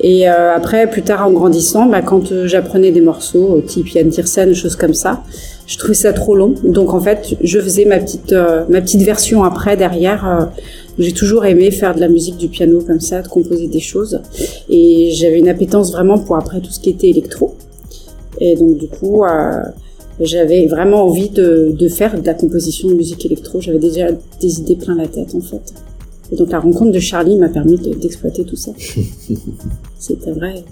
et 0.00 0.28
euh, 0.28 0.54
après 0.54 0.88
plus 0.88 1.02
tard 1.02 1.26
en 1.26 1.30
grandissant 1.30 1.86
bah, 1.86 2.02
quand 2.02 2.32
euh, 2.32 2.48
j'apprenais 2.48 2.90
des 2.90 3.00
morceaux 3.00 3.62
type 3.64 3.88
Yann 3.90 4.08
Tiersen 4.08 4.52
choses 4.52 4.76
comme 4.76 4.94
ça 4.94 5.22
je 5.66 5.78
trouvais 5.78 5.94
ça 5.94 6.12
trop 6.12 6.34
long 6.34 6.54
donc 6.64 6.92
en 6.92 7.00
fait 7.00 7.36
je 7.40 7.60
faisais 7.60 7.84
ma 7.84 7.98
petite 7.98 8.34
ma 8.68 8.80
petite 8.80 9.02
version 9.02 9.44
après 9.44 9.76
derrière 9.76 10.50
J'ai 10.96 11.12
toujours 11.12 11.44
aimé 11.44 11.72
faire 11.72 11.94
de 11.94 12.00
la 12.00 12.08
musique 12.08 12.36
du 12.36 12.48
piano 12.48 12.80
comme 12.80 13.00
ça, 13.00 13.20
de 13.20 13.26
composer 13.26 13.66
des 13.66 13.80
choses. 13.80 14.20
Et 14.68 15.10
j'avais 15.12 15.40
une 15.40 15.48
appétence 15.48 15.90
vraiment 15.90 16.18
pour 16.18 16.36
après 16.36 16.60
tout 16.60 16.70
ce 16.70 16.78
qui 16.78 16.90
était 16.90 17.08
électro. 17.08 17.56
Et 18.40 18.56
donc 18.56 18.78
du 18.78 18.88
coup, 18.88 19.24
euh, 19.24 19.62
j'avais 20.20 20.66
vraiment 20.66 21.04
envie 21.04 21.30
de, 21.30 21.74
de, 21.78 21.88
faire 21.88 22.20
de 22.20 22.26
la 22.26 22.34
composition 22.34 22.88
de 22.88 22.94
musique 22.94 23.24
électro. 23.26 23.60
J'avais 23.60 23.78
déjà 23.78 24.08
des 24.40 24.60
idées 24.60 24.76
plein 24.76 24.94
la 24.94 25.08
tête 25.08 25.34
en 25.34 25.40
fait. 25.40 25.74
Et 26.32 26.36
donc 26.36 26.50
la 26.50 26.60
rencontre 26.60 26.92
de 26.92 27.00
Charlie 27.00 27.36
m'a 27.36 27.48
permis 27.48 27.78
d'exploiter 27.78 28.44
tout 28.44 28.56
ça. 28.56 28.72
C'était 29.98 30.32
vrai. 30.32 30.64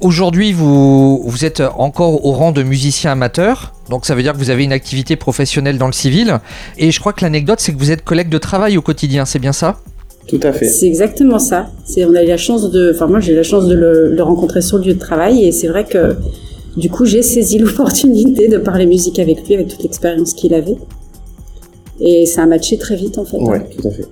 Aujourd'hui, 0.00 0.52
vous, 0.52 1.22
vous 1.24 1.44
êtes 1.44 1.62
encore 1.76 2.24
au 2.24 2.32
rang 2.32 2.50
de 2.50 2.62
musicien 2.62 3.12
amateur, 3.12 3.74
donc 3.90 4.06
ça 4.06 4.14
veut 4.14 4.22
dire 4.22 4.32
que 4.32 4.38
vous 4.38 4.48
avez 4.48 4.64
une 4.64 4.72
activité 4.72 5.16
professionnelle 5.16 5.76
dans 5.76 5.86
le 5.86 5.92
civil. 5.92 6.40
Et 6.78 6.90
je 6.90 6.98
crois 6.98 7.12
que 7.12 7.22
l'anecdote, 7.22 7.60
c'est 7.60 7.72
que 7.72 7.78
vous 7.78 7.90
êtes 7.90 8.02
collègue 8.02 8.30
de 8.30 8.38
travail 8.38 8.78
au 8.78 8.82
quotidien, 8.82 9.26
c'est 9.26 9.38
bien 9.38 9.52
ça? 9.52 9.78
Tout 10.26 10.40
à 10.42 10.52
fait. 10.52 10.66
C'est 10.66 10.86
exactement 10.86 11.38
ça. 11.38 11.70
On 11.98 12.14
a 12.14 12.22
eu 12.22 12.26
la 12.26 12.36
chance 12.36 12.70
de, 12.70 12.92
enfin 12.94 13.06
moi 13.06 13.20
j'ai 13.20 13.32
eu 13.32 13.36
la 13.36 13.42
chance 13.42 13.66
de 13.66 13.74
le, 13.74 14.22
rencontrer 14.22 14.60
sur 14.60 14.78
le 14.78 14.84
lieu 14.84 14.94
de 14.94 14.98
travail, 14.98 15.44
et 15.44 15.52
c'est 15.52 15.68
vrai 15.68 15.84
que 15.84 16.16
du 16.76 16.90
coup 16.90 17.04
j'ai 17.04 17.22
saisi 17.22 17.58
l'opportunité 17.60 18.48
de 18.48 18.58
parler 18.58 18.86
musique 18.86 19.18
avec 19.18 19.46
lui, 19.46 19.54
avec 19.54 19.68
toute 19.68 19.82
l'expérience 19.82 20.34
qu'il 20.34 20.54
avait. 20.54 20.76
Et 22.00 22.26
ça 22.26 22.42
a 22.42 22.46
matché 22.46 22.76
très 22.76 22.96
vite 22.96 23.18
en 23.18 23.24
fait. 23.24 23.38
Ouais, 23.38 23.64
tout 23.70 23.86
à 23.86 23.90
fait. 23.90 24.06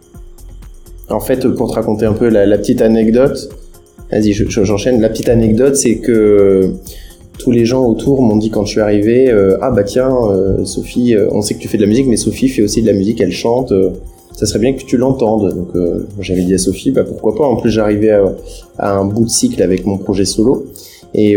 En 1.10 1.20
fait, 1.20 1.46
pour 1.48 1.68
te 1.70 1.74
raconter 1.74 2.06
un 2.06 2.14
peu 2.14 2.28
la, 2.28 2.46
la 2.46 2.56
petite 2.56 2.80
anecdote, 2.80 3.50
Vas-y, 4.10 4.32
j'enchaîne. 4.32 5.00
La 5.00 5.08
petite 5.08 5.28
anecdote, 5.28 5.74
c'est 5.76 5.96
que 5.96 6.74
tous 7.38 7.50
les 7.50 7.64
gens 7.64 7.84
autour 7.84 8.22
m'ont 8.22 8.36
dit 8.36 8.50
quand 8.50 8.64
je 8.64 8.70
suis 8.70 8.80
arrivé, 8.80 9.30
euh, 9.30 9.58
ah 9.60 9.70
bah 9.70 9.82
tiens, 9.82 10.14
euh, 10.30 10.64
Sophie, 10.64 11.16
euh, 11.16 11.28
on 11.32 11.42
sait 11.42 11.54
que 11.54 11.58
tu 11.58 11.68
fais 11.68 11.78
de 11.78 11.82
la 11.82 11.88
musique, 11.88 12.06
mais 12.06 12.16
Sophie 12.16 12.48
fait 12.48 12.62
aussi 12.62 12.82
de 12.82 12.86
la 12.86 12.92
musique, 12.92 13.20
elle 13.20 13.32
chante. 13.32 13.72
Ça 14.34 14.46
serait 14.46 14.58
bien 14.58 14.72
que 14.74 14.84
tu 14.84 14.96
l'entendes. 14.96 15.54
Donc 15.54 15.68
j'avais 16.20 16.42
dit 16.42 16.54
à 16.54 16.58
Sophie, 16.58 16.90
bah 16.90 17.04
pourquoi 17.04 17.34
pas. 17.34 17.44
En 17.44 17.56
plus, 17.56 17.70
j'arrivais 17.70 18.10
à, 18.10 18.24
à, 18.78 18.92
un 18.92 19.04
bout 19.04 19.24
de 19.24 19.30
cycle 19.30 19.62
avec 19.62 19.86
mon 19.86 19.96
projet 19.96 20.24
solo. 20.24 20.66
Et, 21.14 21.36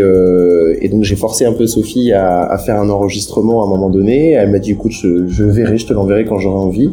et 0.80 0.88
donc 0.88 1.04
j'ai 1.04 1.16
forcé 1.16 1.44
un 1.44 1.52
peu 1.52 1.66
Sophie 1.66 2.12
à, 2.12 2.42
à, 2.42 2.58
faire 2.58 2.80
un 2.80 2.90
enregistrement 2.90 3.62
à 3.62 3.66
un 3.66 3.68
moment 3.68 3.88
donné. 3.88 4.32
Elle 4.32 4.50
m'a 4.50 4.58
dit, 4.58 4.72
écoute, 4.72 4.92
je, 4.92 5.28
je 5.28 5.44
verrai, 5.44 5.78
je 5.78 5.86
te 5.86 5.92
l'enverrai 5.92 6.24
quand 6.24 6.38
j'aurai 6.38 6.58
envie. 6.58 6.90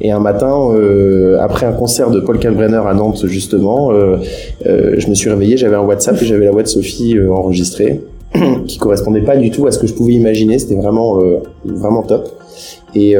Et 0.00 0.10
un 0.10 0.20
matin, 0.20 0.70
euh, 0.74 1.38
après 1.40 1.66
un 1.66 1.72
concert 1.72 2.10
de 2.10 2.20
Paul 2.20 2.38
Kalbrenner 2.38 2.82
à 2.86 2.94
Nantes 2.94 3.26
justement, 3.26 3.92
euh, 3.92 4.18
euh, 4.66 4.94
je 4.98 5.08
me 5.08 5.14
suis 5.14 5.30
réveillé, 5.30 5.56
j'avais 5.56 5.76
un 5.76 5.82
WhatsApp 5.82 6.20
et 6.20 6.26
j'avais 6.26 6.44
la 6.44 6.50
voix 6.50 6.62
de 6.62 6.68
Sophie 6.68 7.18
enregistrée, 7.18 8.02
qui 8.66 8.78
correspondait 8.78 9.22
pas 9.22 9.36
du 9.36 9.50
tout 9.50 9.66
à 9.66 9.72
ce 9.72 9.78
que 9.78 9.86
je 9.86 9.94
pouvais 9.94 10.12
imaginer. 10.12 10.58
C'était 10.58 10.76
vraiment 10.76 11.18
vraiment 11.64 12.02
top. 12.02 12.28
Et, 12.94 13.14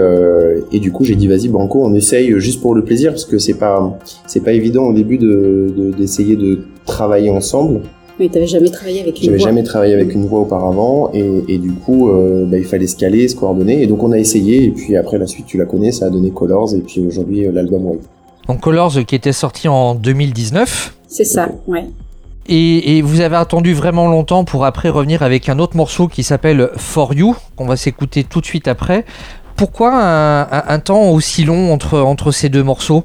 et 0.72 0.78
du 0.80 0.92
coup, 0.92 1.04
j'ai 1.04 1.14
dit 1.14 1.28
vas-y 1.28 1.48
Banco, 1.48 1.84
on 1.84 1.94
essaye 1.94 2.32
juste 2.40 2.60
pour 2.62 2.74
le 2.74 2.82
plaisir 2.82 3.10
parce 3.12 3.24
que 3.24 3.38
c'est 3.38 3.54
pas 3.58 3.98
c'est 4.26 4.40
pas 4.40 4.52
évident 4.52 4.84
au 4.84 4.92
début 4.92 5.18
de 5.18 5.92
d'essayer 5.96 6.36
de, 6.36 6.54
de 6.54 6.64
travailler 6.86 7.30
ensemble. 7.30 7.80
Mais 8.18 8.28
t'avais 8.30 8.46
jamais 8.46 8.70
travaillé 8.70 9.00
avec 9.02 9.20
une 9.20 9.28
voix. 9.28 9.36
J'avais 9.36 9.50
jamais 9.50 9.62
travaillé 9.62 9.92
avec 9.92 10.14
une 10.14 10.24
voix 10.26 10.40
auparavant 10.40 11.10
et, 11.12 11.44
et 11.48 11.58
du 11.58 11.72
coup, 11.72 12.08
euh, 12.08 12.46
bah, 12.46 12.56
il 12.56 12.64
fallait 12.64 12.86
se 12.86 12.96
caler, 12.96 13.28
se 13.28 13.36
coordonner. 13.36 13.82
Et 13.82 13.86
donc 13.86 14.02
on 14.02 14.12
a 14.12 14.18
essayé 14.18 14.64
et 14.64 14.70
puis 14.70 14.96
après 14.96 15.18
la 15.18 15.26
suite, 15.26 15.44
tu 15.46 15.58
la 15.58 15.66
connais, 15.66 15.92
ça 15.92 16.06
a 16.06 16.10
donné 16.10 16.30
Colors 16.30 16.74
et 16.74 16.80
puis 16.80 17.00
aujourd'hui 17.06 17.46
euh, 17.46 17.52
l'album 17.52 17.84
White. 17.86 18.00
Donc 18.48 18.60
Colors 18.60 19.04
qui 19.06 19.14
était 19.14 19.32
sorti 19.32 19.68
en 19.68 19.94
2019. 19.94 20.96
C'est 21.08 21.24
ça, 21.24 21.50
ouais. 21.66 21.84
Et, 22.48 23.02
vous 23.02 23.20
avez 23.20 23.36
attendu 23.36 23.74
vraiment 23.74 24.08
longtemps 24.08 24.44
pour 24.44 24.64
après 24.64 24.88
revenir 24.88 25.22
avec 25.22 25.48
un 25.48 25.58
autre 25.58 25.76
morceau 25.76 26.08
qui 26.08 26.22
s'appelle 26.22 26.70
For 26.76 27.14
You, 27.14 27.34
qu'on 27.56 27.66
va 27.66 27.76
s'écouter 27.76 28.24
tout 28.24 28.40
de 28.40 28.46
suite 28.46 28.68
après. 28.68 29.04
Pourquoi 29.56 29.92
un, 29.92 30.78
temps 30.80 31.10
aussi 31.10 31.44
long 31.44 31.72
entre, 31.72 31.98
entre 31.98 32.30
ces 32.30 32.48
deux 32.48 32.62
morceaux? 32.62 33.02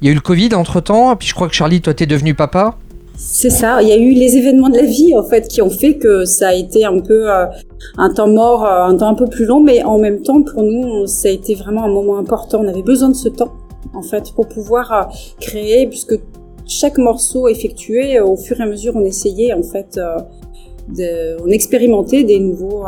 Il 0.00 0.06
y 0.06 0.08
a 0.08 0.12
eu 0.12 0.14
le 0.14 0.20
Covid 0.20 0.54
entre 0.54 0.80
temps, 0.80 1.14
puis 1.16 1.28
je 1.28 1.34
crois 1.34 1.48
que 1.48 1.54
Charlie, 1.54 1.80
toi, 1.80 1.94
t'es 1.94 2.06
devenu 2.06 2.34
papa. 2.34 2.76
C'est 3.16 3.50
ça. 3.50 3.82
Il 3.82 3.88
y 3.88 3.92
a 3.92 3.96
eu 3.96 4.12
les 4.12 4.36
événements 4.36 4.68
de 4.68 4.76
la 4.76 4.84
vie 4.84 5.16
en 5.16 5.22
fait 5.22 5.46
qui 5.46 5.62
ont 5.62 5.70
fait 5.70 5.96
que 5.96 6.24
ça 6.24 6.48
a 6.48 6.54
été 6.54 6.84
un 6.84 6.98
peu 6.98 7.30
euh, 7.30 7.46
un 7.98 8.12
temps 8.12 8.28
mort, 8.28 8.64
euh, 8.64 8.84
un 8.84 8.96
temps 8.96 9.08
un 9.08 9.14
peu 9.14 9.26
plus 9.26 9.44
long, 9.44 9.60
mais 9.60 9.82
en 9.84 9.98
même 9.98 10.22
temps 10.22 10.42
pour 10.42 10.62
nous 10.62 11.06
ça 11.06 11.28
a 11.28 11.30
été 11.30 11.54
vraiment 11.54 11.84
un 11.84 11.92
moment 11.92 12.18
important. 12.18 12.60
On 12.62 12.68
avait 12.68 12.82
besoin 12.82 13.10
de 13.10 13.14
ce 13.14 13.28
temps 13.28 13.52
en 13.94 14.02
fait 14.02 14.32
pour 14.34 14.48
pouvoir 14.48 14.92
euh, 14.92 15.02
créer, 15.40 15.86
puisque 15.86 16.18
chaque 16.80 16.98
morceau 16.98 17.48
effectué 17.48 18.20
au 18.20 18.36
fur 18.36 18.60
et 18.60 18.62
à 18.62 18.66
mesure 18.66 18.94
on 18.96 19.04
essayait 19.04 19.52
en 19.52 19.62
fait 19.62 19.98
de, 20.88 21.36
on 21.42 21.48
expérimentait 21.48 22.24
des 22.24 22.40
nouveaux 22.40 22.84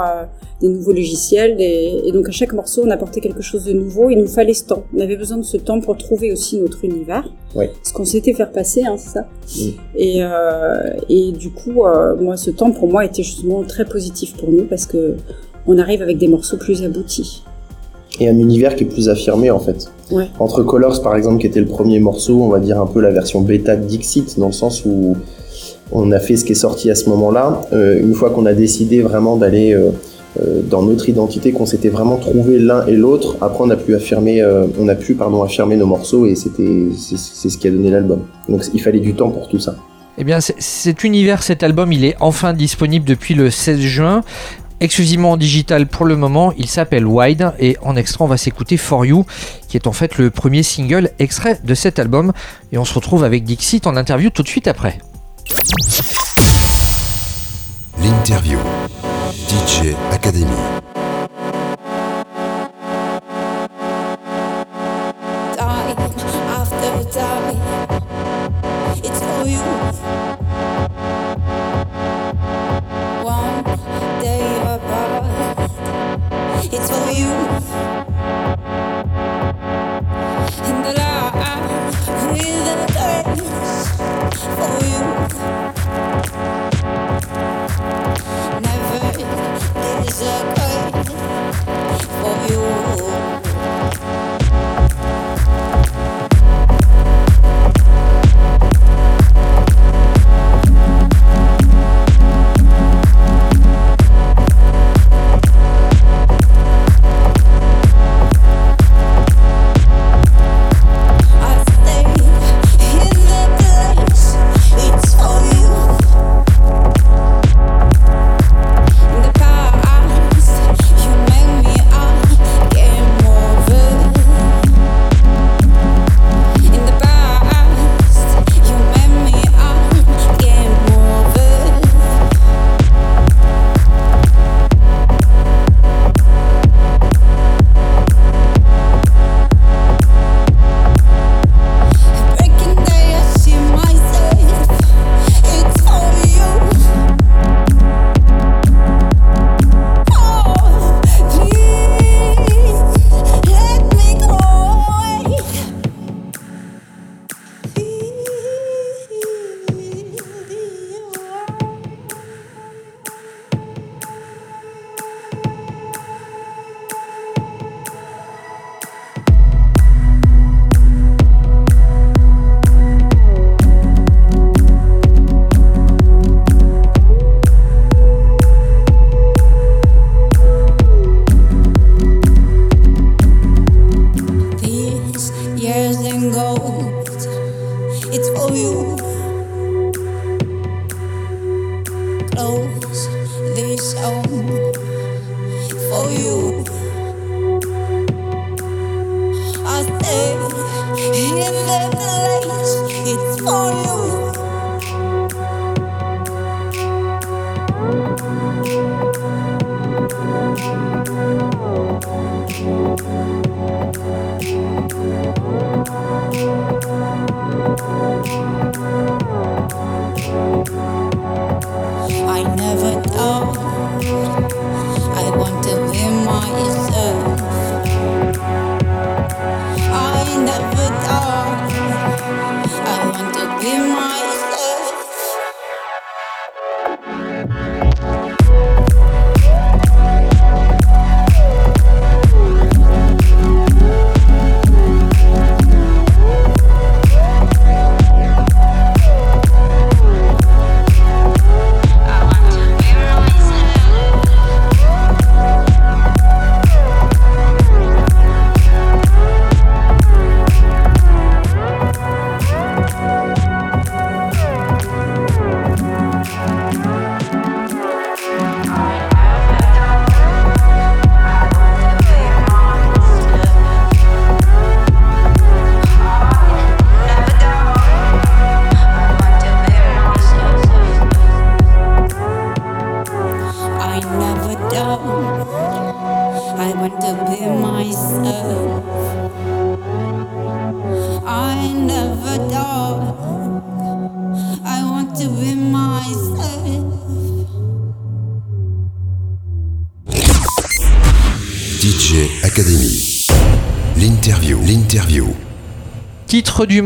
des 0.61 0.69
nouveaux 0.69 0.93
logiciels. 0.93 1.61
et 1.61 2.11
donc 2.13 2.29
à 2.29 2.33
chaque 2.33 2.53
morceau, 2.53 2.83
on 2.85 2.91
apportait 2.91 3.21
quelque 3.21 3.43
chose 3.43 3.65
de 3.65 3.73
nouveau. 3.73 4.11
Il 4.11 4.19
nous 4.19 4.27
fallait 4.27 4.55
ce 4.55 4.65
temps. 4.65 4.85
On 4.97 5.01
avait 5.01 5.17
besoin 5.17 5.39
de 5.39 5.43
ce 5.43 5.57
temps 5.57 5.81
pour 5.81 5.97
trouver 5.97 6.33
aussi 6.33 6.59
notre 6.59 6.85
univers. 6.85 7.29
Ouais. 7.55 7.71
Ce 7.83 7.93
qu'on 7.93 8.05
s'était 8.05 8.33
faire 8.33 8.51
passer, 8.51 8.85
hein, 8.85 8.97
c'est 8.97 9.11
ça. 9.11 9.27
Et, 9.97 10.23
euh, 10.23 10.95
et 11.09 11.33
du 11.33 11.51
coup, 11.51 11.85
euh, 11.85 12.17
moi, 12.17 12.37
ce 12.37 12.51
temps 12.51 12.73
pour 12.73 12.89
moi 12.89 13.05
était 13.05 13.23
justement 13.23 13.63
très 13.63 13.85
positif 13.85 14.37
pour 14.37 14.51
nous 14.51 14.65
parce 14.65 14.87
que 14.87 15.17
on 15.67 15.79
arrive 15.79 16.03
avec 16.03 16.19
des 16.19 16.29
morceaux 16.29 16.59
plus 16.59 16.83
aboutis. 16.83 17.43
Et 18.21 18.29
un 18.29 18.39
univers 18.39 18.77
qui 18.77 18.85
est 18.85 18.87
plus 18.87 19.09
affirmé 19.09 19.51
en 19.51 19.59
fait. 19.59 19.91
Ouais. 20.11 20.29
Entre 20.39 20.63
Colors 20.63 21.03
par 21.03 21.17
exemple, 21.17 21.41
qui 21.41 21.47
était 21.47 21.61
le 21.61 21.67
premier 21.67 21.99
morceau, 21.99 22.43
on 22.43 22.49
va 22.49 22.61
dire 22.61 22.81
un 22.81 22.87
peu 22.87 23.01
la 23.01 23.11
version 23.11 23.41
bêta 23.41 23.77
de 23.77 23.85
Dixit, 23.85 24.39
dans 24.39 24.47
le 24.47 24.53
sens 24.53 24.85
où 24.85 25.17
on 25.93 26.13
a 26.13 26.21
fait 26.21 26.37
ce 26.37 26.45
qui 26.45 26.53
est 26.53 26.57
sorti 26.57 26.91
à 26.91 26.95
ce 26.95 27.09
moment-là. 27.11 27.63
Euh, 27.73 28.01
une 28.01 28.15
fois 28.15 28.31
qu'on 28.31 28.47
a 28.47 28.55
décidé 28.55 29.03
vraiment 29.03 29.37
d'aller 29.37 29.73
euh, 29.73 29.91
euh, 30.41 30.63
dans 30.69 30.83
notre 30.83 31.09
identité 31.09 31.53
qu'on 31.53 31.67
s'était 31.67 31.91
vraiment 31.91 32.17
trouvé 32.17 32.59
l'un 32.59 32.85
et 32.87 32.97
l'autre. 32.97 33.37
Après, 33.41 33.63
on 33.63 33.71
a 33.71 33.77
pu 33.77 33.95
affirmer, 33.95 34.43
euh, 34.43 34.67
on 34.81 34.89
a 34.89 34.97
pu 34.97 35.15
pardon 35.15 35.45
affirmer 35.45 35.77
nos 35.77 35.87
morceaux 35.87 36.27
et 36.27 36.35
c'était 36.35 36.89
c'est 36.97 37.49
ce 37.49 37.57
qui 37.57 37.69
a 37.69 37.71
donné 37.71 37.91
l'album. 37.91 38.21
Donc 38.49 38.63
il 38.75 38.83
fallait 38.83 38.99
du 38.99 39.15
temps 39.15 39.31
pour 39.31 39.49
tout 39.49 39.61
ça. 39.61 39.77
Eh 40.19 40.25
bien, 40.25 40.39
cet 40.41 41.05
univers, 41.05 41.43
cet 41.43 41.63
album, 41.63 41.93
il 41.93 42.05
est 42.05 42.17
enfin 42.21 42.53
disponible 42.53 43.05
depuis 43.05 43.35
le 43.35 43.51
16 43.51 43.79
juin 43.81 44.23
exclusivement 44.81 45.33
en 45.33 45.37
digital 45.37 45.87
pour 45.87 46.07
le 46.07 46.17
moment. 46.17 46.53
Il 46.57 46.69
s'appelle 46.69 47.07
Wide 47.07 47.53
et 47.59 47.77
en 47.83 47.97
extrait 47.97 48.25
on 48.25 48.29
va 48.29 48.37
s'écouter 48.37 48.77
For 48.77 49.05
You 49.05 49.25
qui 49.69 49.77
est 49.77 49.87
en 49.87 49.93
fait 49.93 50.19
le 50.19 50.31
premier 50.31 50.63
single 50.63 51.11
extrait 51.19 51.61
de 51.63 51.75
cet 51.75 51.99
album 51.99 52.33
et 52.73 52.79
on 52.79 52.85
se 52.85 52.95
retrouve 52.95 53.25
avec 53.25 53.45
Dixit 53.45 53.87
en 53.87 53.97
interview 53.97 54.31
tout 54.31 54.43
de 54.43 54.49
suite 54.49 54.69
après. 54.69 54.99
L'interview. 58.03 58.59
DJ 59.49 59.95
Academy. 60.11 60.47
A 85.45 85.84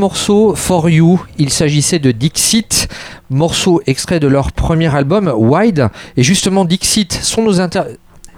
morceau 0.09 0.55
For 0.55 0.89
You, 0.89 1.21
il 1.37 1.51
s'agissait 1.51 1.99
de 1.99 2.13
Dixit, 2.13 2.89
morceau 3.29 3.83
extrait 3.87 4.21
de 4.21 4.27
leur 4.27 4.53
premier 4.53 4.89
album 4.97 5.31
Wide. 5.37 5.91
Et 6.17 6.23
justement, 6.23 6.65
Dixit 6.65 7.13
sont 7.13 7.43
nos, 7.43 7.57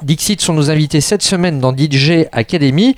Dixit 0.02 0.40
sont 0.40 0.52
nos 0.52 0.68
invités 0.68 1.00
cette 1.00 1.22
semaine 1.22 1.60
dans 1.60 1.72
DJ 1.72 2.26
Academy. 2.32 2.96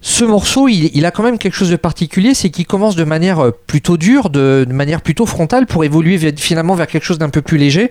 Ce 0.00 0.24
morceau, 0.24 0.68
il, 0.68 1.04
a 1.04 1.10
quand 1.10 1.24
même 1.24 1.38
quelque 1.38 1.56
chose 1.56 1.70
de 1.70 1.76
particulier, 1.76 2.34
c'est 2.34 2.50
qu'il 2.50 2.68
commence 2.68 2.94
de 2.94 3.02
manière 3.02 3.40
euh, 3.40 3.50
plutôt 3.50 3.96
dure, 3.96 4.30
de, 4.30 4.64
manière 4.70 5.02
plutôt 5.02 5.26
frontale, 5.26 5.66
pour 5.66 5.82
évoluer 5.82 6.16
finalement 6.36 6.76
vers 6.76 6.86
quelque 6.86 7.04
chose 7.04 7.18
d'un 7.18 7.30
peu 7.30 7.42
plus 7.42 7.58
léger. 7.58 7.90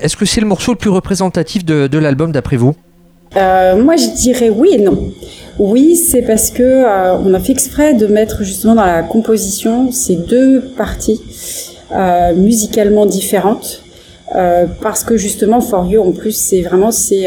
Est-ce 0.00 0.16
que 0.16 0.24
c'est 0.24 0.40
le 0.40 0.48
morceau 0.48 0.72
le 0.72 0.78
plus 0.78 0.90
représentatif 0.90 1.64
de 1.64 1.98
l'album 1.98 2.32
d'après 2.32 2.56
vous? 2.56 2.74
Euh, 3.36 3.76
moi, 3.76 3.96
je 3.96 4.08
dirais 4.08 4.50
oui 4.50 4.70
et 4.72 4.78
non. 4.78 5.12
Oui, 5.58 5.94
c'est 5.94 6.22
parce 6.22 6.50
que 6.50 6.62
euh, 6.62 7.16
on 7.18 7.32
a 7.34 7.38
fait 7.38 7.52
exprès 7.52 7.94
de 7.94 8.06
mettre 8.06 8.42
justement 8.42 8.74
dans 8.74 8.84
la 8.84 9.02
composition 9.02 9.92
ces 9.92 10.16
deux 10.16 10.60
parties 10.76 11.20
euh, 11.92 12.34
musicalement 12.34 13.06
différentes, 13.06 13.82
parce 14.80 15.02
que 15.02 15.16
justement 15.16 15.60
For 15.60 15.86
You, 15.86 16.02
en 16.02 16.12
plus, 16.12 16.32
c'est 16.32 16.62
vraiment 16.62 16.92
c'est 16.92 17.26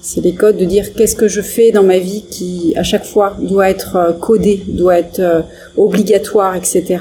c'est 0.00 0.20
les 0.20 0.34
codes 0.34 0.56
de 0.56 0.64
dire 0.64 0.92
qu'est-ce 0.92 1.16
que 1.16 1.28
je 1.28 1.40
fais 1.40 1.70
dans 1.70 1.84
ma 1.84 1.98
vie 1.98 2.24
qui 2.28 2.74
à 2.76 2.82
chaque 2.82 3.04
fois 3.04 3.36
doit 3.40 3.70
être 3.70 4.16
codé, 4.20 4.62
doit 4.66 4.98
être 4.98 5.44
obligatoire, 5.76 6.56
etc. 6.56 6.98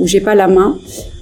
Où 0.00 0.08
j'ai 0.08 0.20
pas 0.20 0.34
la 0.34 0.48
main, 0.48 0.76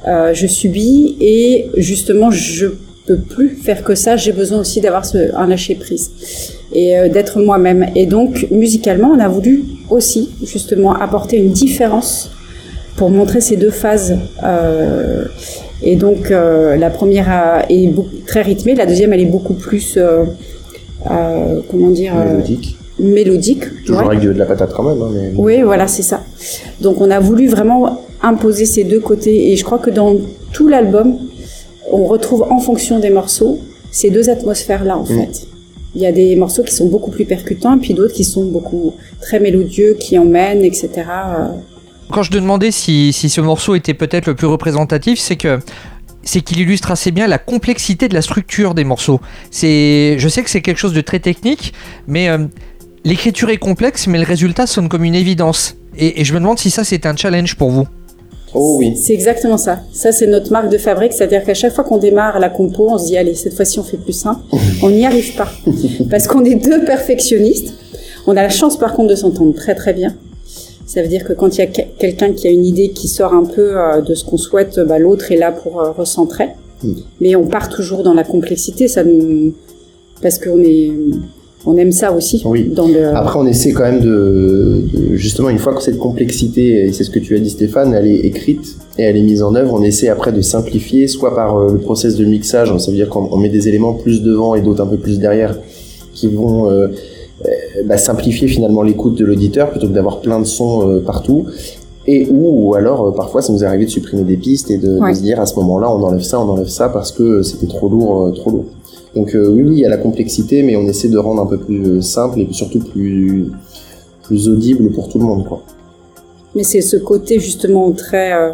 je 0.06 0.46
subis 0.46 1.16
et 1.20 1.68
justement 1.76 2.30
je 2.30 2.68
peux 3.06 3.16
plus 3.18 3.50
faire 3.50 3.82
que 3.84 3.94
ça. 3.94 4.16
J'ai 4.16 4.32
besoin 4.32 4.60
aussi 4.60 4.80
d'avoir 4.80 5.04
ce, 5.04 5.34
un 5.36 5.46
lâcher 5.46 5.74
prise 5.74 6.10
et 6.72 6.96
euh, 6.98 7.08
d'être 7.08 7.40
moi-même. 7.40 7.86
Et 7.94 8.06
donc 8.06 8.46
musicalement, 8.50 9.10
on 9.14 9.18
a 9.20 9.28
voulu 9.28 9.64
aussi 9.90 10.30
justement 10.44 10.94
apporter 10.94 11.36
une 11.38 11.50
différence 11.50 12.30
pour 12.96 13.10
montrer 13.10 13.40
ces 13.40 13.56
deux 13.56 13.70
phases. 13.70 14.16
Euh, 14.44 15.24
et 15.82 15.96
donc 15.96 16.30
euh, 16.30 16.76
la 16.76 16.90
première 16.90 17.28
a- 17.30 17.64
est 17.68 17.88
beaucoup- 17.88 18.16
très 18.26 18.42
rythmée, 18.42 18.74
la 18.74 18.86
deuxième 18.86 19.12
elle 19.12 19.20
est 19.20 19.24
beaucoup 19.26 19.54
plus 19.54 19.98
comment 21.04 21.90
dire 21.90 22.14
Mélodique. 22.14 22.76
mélodique. 22.98 23.64
Toujours 23.84 24.02
ouais. 24.06 24.16
avec 24.16 24.20
de, 24.20 24.32
de 24.32 24.38
la 24.38 24.46
patate 24.46 24.72
quand 24.72 24.84
même. 24.84 25.02
Hein, 25.02 25.10
mais... 25.12 25.32
Oui, 25.36 25.62
voilà, 25.62 25.88
c'est 25.88 26.02
ça. 26.02 26.20
Donc 26.80 27.00
on 27.00 27.10
a 27.10 27.18
voulu 27.18 27.48
vraiment 27.48 28.00
imposer 28.22 28.64
ces 28.66 28.84
deux 28.84 29.00
côtés 29.00 29.50
et 29.52 29.56
je 29.56 29.64
crois 29.64 29.78
que 29.78 29.90
dans 29.90 30.16
tout 30.52 30.68
l'album, 30.68 31.16
on 31.92 32.04
retrouve 32.04 32.42
en 32.42 32.58
fonction 32.58 32.98
des 32.98 33.10
morceaux 33.10 33.60
ces 33.92 34.10
deux 34.10 34.30
atmosphères-là 34.30 34.96
en 34.96 35.04
fait. 35.04 35.46
Il 35.94 36.00
y 36.00 36.06
a 36.06 36.12
des 36.12 36.34
morceaux 36.36 36.62
qui 36.62 36.74
sont 36.74 36.86
beaucoup 36.86 37.10
plus 37.10 37.26
percutants 37.26 37.76
et 37.76 37.80
puis 37.80 37.92
d'autres 37.92 38.14
qui 38.14 38.24
sont 38.24 38.46
beaucoup 38.46 38.94
très 39.20 39.38
mélodieux, 39.38 39.94
qui 40.00 40.18
emmènent, 40.18 40.64
etc. 40.64 40.90
Quand 42.10 42.22
je 42.22 42.30
te 42.30 42.36
demandais 42.36 42.70
si, 42.70 43.12
si 43.12 43.28
ce 43.28 43.42
morceau 43.42 43.74
était 43.74 43.92
peut-être 43.92 44.26
le 44.26 44.34
plus 44.34 44.46
représentatif, 44.46 45.18
c'est 45.18 45.36
que 45.36 45.60
c'est 46.22 46.40
qu'il 46.40 46.60
illustre 46.60 46.90
assez 46.90 47.10
bien 47.10 47.26
la 47.26 47.38
complexité 47.38 48.08
de 48.08 48.14
la 48.14 48.22
structure 48.22 48.74
des 48.74 48.84
morceaux. 48.84 49.20
C'est, 49.50 50.16
je 50.18 50.28
sais 50.28 50.42
que 50.42 50.50
c'est 50.50 50.62
quelque 50.62 50.78
chose 50.78 50.94
de 50.94 51.00
très 51.00 51.18
technique, 51.18 51.74
mais 52.06 52.28
euh, 52.28 52.46
l'écriture 53.04 53.50
est 53.50 53.58
complexe, 53.58 54.06
mais 54.06 54.18
le 54.18 54.24
résultat 54.24 54.66
sonne 54.66 54.88
comme 54.88 55.04
une 55.04 55.16
évidence. 55.16 55.76
Et, 55.96 56.20
et 56.20 56.24
je 56.24 56.32
me 56.32 56.38
demande 56.38 56.58
si 56.58 56.70
ça 56.70 56.84
c'est 56.84 57.04
un 57.06 57.16
challenge 57.16 57.56
pour 57.56 57.70
vous. 57.70 57.86
Oh 58.54 58.76
oui. 58.78 58.96
C'est 58.96 59.14
exactement 59.14 59.56
ça. 59.56 59.80
Ça, 59.92 60.12
c'est 60.12 60.26
notre 60.26 60.52
marque 60.52 60.70
de 60.70 60.78
fabrique. 60.78 61.12
C'est-à-dire 61.12 61.42
qu'à 61.44 61.54
chaque 61.54 61.72
fois 61.74 61.84
qu'on 61.84 61.96
démarre 61.98 62.38
la 62.38 62.48
compo, 62.50 62.88
on 62.90 62.98
se 62.98 63.06
dit, 63.06 63.16
allez, 63.16 63.34
cette 63.34 63.54
fois-ci, 63.54 63.78
on 63.78 63.82
fait 63.82 63.96
plus 63.96 64.12
simple. 64.12 64.40
On 64.82 64.90
n'y 64.90 65.06
arrive 65.06 65.34
pas. 65.36 65.48
Parce 66.10 66.26
qu'on 66.26 66.44
est 66.44 66.56
deux 66.56 66.84
perfectionnistes. 66.84 67.72
On 68.26 68.32
a 68.36 68.42
la 68.42 68.50
chance, 68.50 68.76
par 68.78 68.92
contre, 68.94 69.08
de 69.10 69.14
s'entendre 69.14 69.54
très, 69.54 69.74
très 69.74 69.92
bien. 69.94 70.14
Ça 70.86 71.00
veut 71.02 71.08
dire 71.08 71.24
que 71.24 71.32
quand 71.32 71.56
il 71.56 71.58
y 71.58 71.62
a 71.62 71.66
que- 71.66 71.80
quelqu'un 71.98 72.32
qui 72.32 72.46
a 72.46 72.50
une 72.50 72.66
idée 72.66 72.90
qui 72.90 73.08
sort 73.08 73.32
un 73.32 73.44
peu 73.44 73.78
euh, 73.78 74.00
de 74.02 74.14
ce 74.14 74.24
qu'on 74.24 74.36
souhaite, 74.36 74.78
bah, 74.80 74.98
l'autre 74.98 75.32
est 75.32 75.36
là 75.36 75.50
pour 75.52 75.80
euh, 75.80 75.90
recentrer. 75.92 76.48
Mm. 76.82 76.92
Mais 77.20 77.36
on 77.36 77.46
part 77.46 77.68
toujours 77.70 78.02
dans 78.02 78.14
la 78.14 78.24
complexité. 78.24 78.88
Ça 78.88 79.02
nous... 79.02 79.54
Parce 80.20 80.38
qu'on 80.38 80.60
est... 80.60 80.92
On 81.64 81.76
aime 81.76 81.92
ça 81.92 82.12
aussi. 82.12 82.42
Oui. 82.44 82.70
Dans 82.74 82.88
le... 82.88 83.14
Après, 83.14 83.38
on 83.38 83.46
essaie 83.46 83.72
quand 83.72 83.84
même 83.84 84.00
de, 84.00 84.82
de- 84.92 85.14
justement 85.14 85.48
une 85.48 85.58
fois 85.58 85.74
que 85.74 85.82
cette 85.82 85.98
complexité, 85.98 86.86
et 86.86 86.92
c'est 86.92 87.04
ce 87.04 87.10
que 87.10 87.18
tu 87.20 87.36
as 87.36 87.38
dit 87.38 87.50
Stéphane, 87.50 87.94
elle 87.94 88.06
est 88.06 88.20
écrite 88.20 88.76
et 88.98 89.02
elle 89.02 89.16
est 89.16 89.22
mise 89.22 89.42
en 89.42 89.54
œuvre, 89.54 89.72
on 89.74 89.82
essaie 89.82 90.08
après 90.08 90.32
de 90.32 90.40
simplifier, 90.42 91.06
soit 91.06 91.34
par 91.34 91.56
euh, 91.56 91.72
le 91.72 91.78
process 91.78 92.16
de 92.16 92.24
mixage, 92.24 92.76
ça 92.78 92.90
veut 92.90 92.96
dire 92.96 93.08
qu'on 93.08 93.28
on 93.30 93.36
met 93.36 93.48
des 93.48 93.68
éléments 93.68 93.92
plus 93.94 94.22
devant 94.22 94.54
et 94.56 94.60
d'autres 94.60 94.82
un 94.82 94.86
peu 94.86 94.96
plus 94.96 95.18
derrière, 95.20 95.56
qui 96.12 96.28
vont 96.28 96.68
euh, 96.68 96.88
euh, 97.46 97.48
bah, 97.86 97.96
simplifier 97.96 98.48
finalement 98.48 98.82
l'écoute 98.82 99.16
de 99.16 99.24
l'auditeur 99.24 99.70
plutôt 99.70 99.86
que 99.86 99.92
d'avoir 99.92 100.20
plein 100.20 100.40
de 100.40 100.44
sons 100.44 100.88
euh, 100.88 101.00
partout. 101.00 101.46
Et 102.08 102.26
ou, 102.28 102.70
ou 102.70 102.74
alors 102.74 103.14
parfois 103.14 103.42
ça 103.42 103.52
nous 103.52 103.62
est 103.62 103.66
arrivé 103.66 103.84
de 103.84 103.90
supprimer 103.90 104.24
des 104.24 104.36
pistes 104.36 104.72
et 104.72 104.76
de, 104.78 104.98
de 104.98 105.14
se 105.14 105.22
dire 105.22 105.38
à 105.40 105.46
ce 105.46 105.54
moment-là 105.60 105.88
on 105.88 106.02
enlève 106.02 106.22
ça, 106.22 106.40
on 106.40 106.48
enlève 106.48 106.66
ça 106.66 106.88
parce 106.88 107.12
que 107.12 107.42
c'était 107.42 107.68
trop 107.68 107.88
lourd, 107.88 108.32
trop 108.34 108.50
lourd. 108.50 108.64
Donc 109.14 109.34
euh, 109.34 109.48
oui, 109.48 109.62
oui, 109.62 109.74
il 109.74 109.78
y 109.80 109.84
a 109.84 109.88
la 109.90 109.98
complexité, 109.98 110.62
mais 110.62 110.76
on 110.76 110.86
essaie 110.88 111.08
de 111.08 111.18
rendre 111.18 111.42
un 111.42 111.46
peu 111.46 111.58
plus 111.58 111.86
euh, 111.86 112.00
simple 112.00 112.40
et 112.40 112.44
puis 112.46 112.54
surtout 112.54 112.80
plus 112.80 113.50
plus 114.22 114.48
audible 114.48 114.90
pour 114.92 115.08
tout 115.08 115.18
le 115.18 115.24
monde, 115.24 115.44
quoi. 115.46 115.62
Mais 116.54 116.62
c'est 116.64 116.80
ce 116.80 116.96
côté 116.96 117.38
justement 117.40 117.90
très 117.92 118.32
euh, 118.32 118.50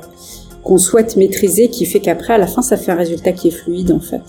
qu'on 0.65 0.79
souhaite 0.79 1.17
maîtriser 1.17 1.69
qui 1.69 1.85
fait 1.87 2.01
qu'après, 2.01 2.35
à 2.35 2.39
la 2.39 2.47
fin, 2.47 2.63
ça 2.63 2.77
fait 2.77 2.91
un 2.93 2.97
résultat 2.97 3.33
qui 3.33 3.49
est 3.49 3.53
fluide 3.53 3.93
en 3.93 4.01
fait. 4.01 4.23